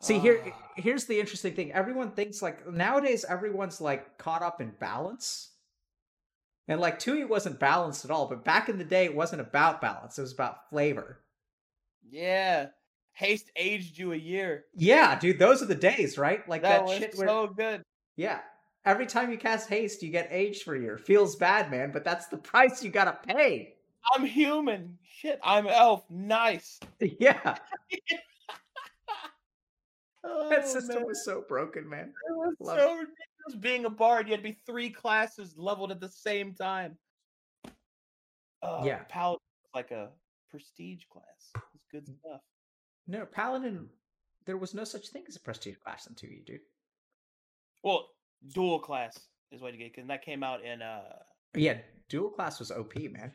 [0.00, 0.70] See, here, Ah.
[0.76, 1.72] here's the interesting thing.
[1.72, 5.52] Everyone thinks like nowadays, everyone's like caught up in balance,
[6.68, 8.28] and like 2E wasn't balanced at all.
[8.28, 11.20] But back in the day, it wasn't about balance; it was about flavor.
[12.08, 12.68] Yeah.
[13.12, 14.66] Haste aged you a year.
[14.76, 16.48] Yeah, dude, those are the days, right?
[16.48, 17.14] Like that that, was shit.
[17.16, 17.82] Where, so good.
[18.14, 18.40] yeah,
[18.84, 20.96] every time you cast haste, you get aged for a year.
[20.98, 23.74] Feels bad, man, but that's the price you gotta pay.
[24.14, 24.98] I'm human.
[25.04, 26.04] Shit, I'm elf.
[26.10, 26.78] Nice.
[27.00, 27.56] Yeah,
[30.24, 31.06] Oh, that system man.
[31.06, 32.12] was so broken, man.
[32.28, 34.26] It was Love so ridiculous being a bard.
[34.26, 36.96] You had to be three classes leveled at the same time.
[38.62, 39.02] Oh, Yeah.
[39.08, 40.10] Paladin was like a
[40.50, 41.24] prestige class.
[41.54, 42.40] It was good stuff.
[43.06, 43.88] No, Paladin.
[44.44, 46.60] There was no such thing as a prestige class in 2E, dude.
[47.84, 48.08] Well,
[48.54, 49.16] dual class
[49.52, 51.02] is what you get because that came out in uh
[51.54, 53.32] Yeah, dual class was OP, man.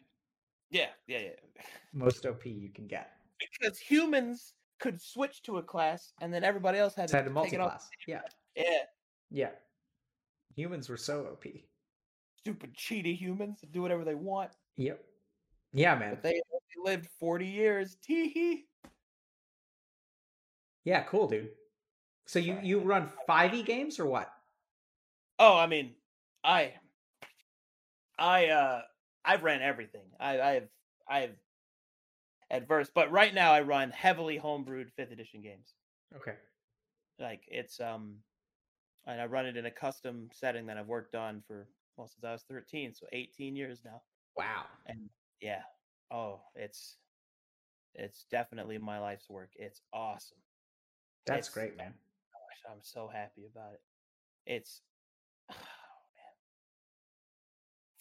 [0.74, 1.64] Yeah yeah yeah
[1.94, 3.12] Most OP you can get.
[3.40, 7.28] because humans could switch to a class and then everybody else had to had a
[7.30, 7.70] take multi it off.
[7.72, 7.90] class.
[8.08, 8.22] Yeah,
[8.56, 8.84] Yeah,
[9.32, 9.50] yeah.
[10.56, 11.46] Humans were so OP.
[12.38, 14.52] stupid cheaty humans do whatever they want.
[14.78, 15.00] Yep.
[15.72, 16.12] Yeah, man.
[16.16, 17.96] But they only lived 40 years.
[18.04, 18.66] Tee hee.
[20.84, 21.50] Yeah, cool, dude.
[22.26, 24.30] So you you run 5e games or what?
[25.40, 25.94] Oh, I mean,
[26.44, 26.74] I
[28.20, 28.82] I uh
[29.26, 30.06] I've ran everything.
[30.20, 30.70] I I've
[31.08, 31.36] I've
[32.52, 35.74] adverse, but right now I run heavily homebrewed fifth edition games.
[36.16, 36.36] Okay.
[37.20, 38.16] Like it's um
[39.06, 41.68] and I run it in a custom setting that I've worked on for
[41.98, 44.02] well since I was 13, so 18 years now.
[44.38, 44.64] Wow.
[44.88, 45.10] And
[45.42, 45.62] yeah.
[46.12, 46.98] Oh, it's
[47.96, 49.52] it's definitely my life's work.
[49.56, 50.38] It's awesome.
[51.26, 51.94] That's It's- great, man.
[51.94, 53.82] Gosh, I'm so happy about it.
[54.46, 54.82] It's
[55.50, 56.34] oh man.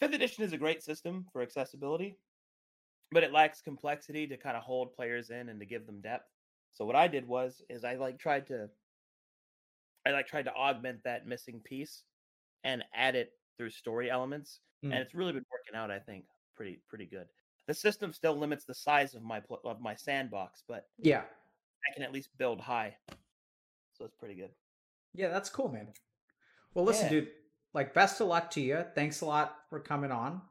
[0.02, 2.16] Fifth edition is a great system for accessibility,
[3.12, 6.28] but it lacks complexity to kind of hold players in and to give them depth.
[6.72, 8.68] So what I did was is I like tried to
[10.04, 12.02] I like tried to augment that missing piece
[12.64, 14.86] and add it through story elements, Mm.
[14.90, 15.92] and it's really been working out.
[15.92, 16.24] I think
[16.56, 17.28] pretty pretty good.
[17.68, 21.22] The system still limits the size of my pl- of my sandbox, but Yeah.
[21.88, 22.96] I can at least build high,
[23.92, 24.52] so it's pretty good.
[25.14, 25.92] Yeah, that's cool, man.
[26.74, 27.10] Well, listen, Yeah.
[27.20, 27.41] dude.
[27.74, 28.84] Like, best of luck to you.
[28.94, 30.42] Thanks a lot for coming on.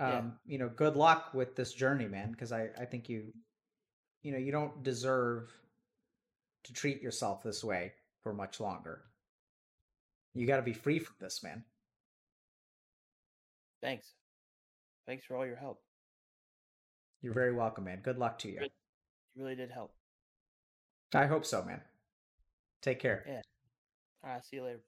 [0.00, 0.18] Yeah.
[0.18, 2.30] Um, you know, good luck with this journey, man.
[2.30, 3.32] Because I, I think you,
[4.22, 5.50] you know, you don't deserve
[6.64, 7.92] to treat yourself this way
[8.22, 9.02] for much longer.
[10.34, 11.64] You got to be free from this, man.
[13.80, 14.12] Thanks.
[15.06, 15.80] Thanks for all your help.
[17.22, 18.00] You're very welcome, man.
[18.02, 18.60] Good luck to you.
[18.62, 18.68] You
[19.44, 19.92] really did help.
[21.14, 21.80] I hope so, man.
[22.82, 23.24] Take care.
[23.26, 23.40] Yeah.
[24.24, 24.80] All right, see you later.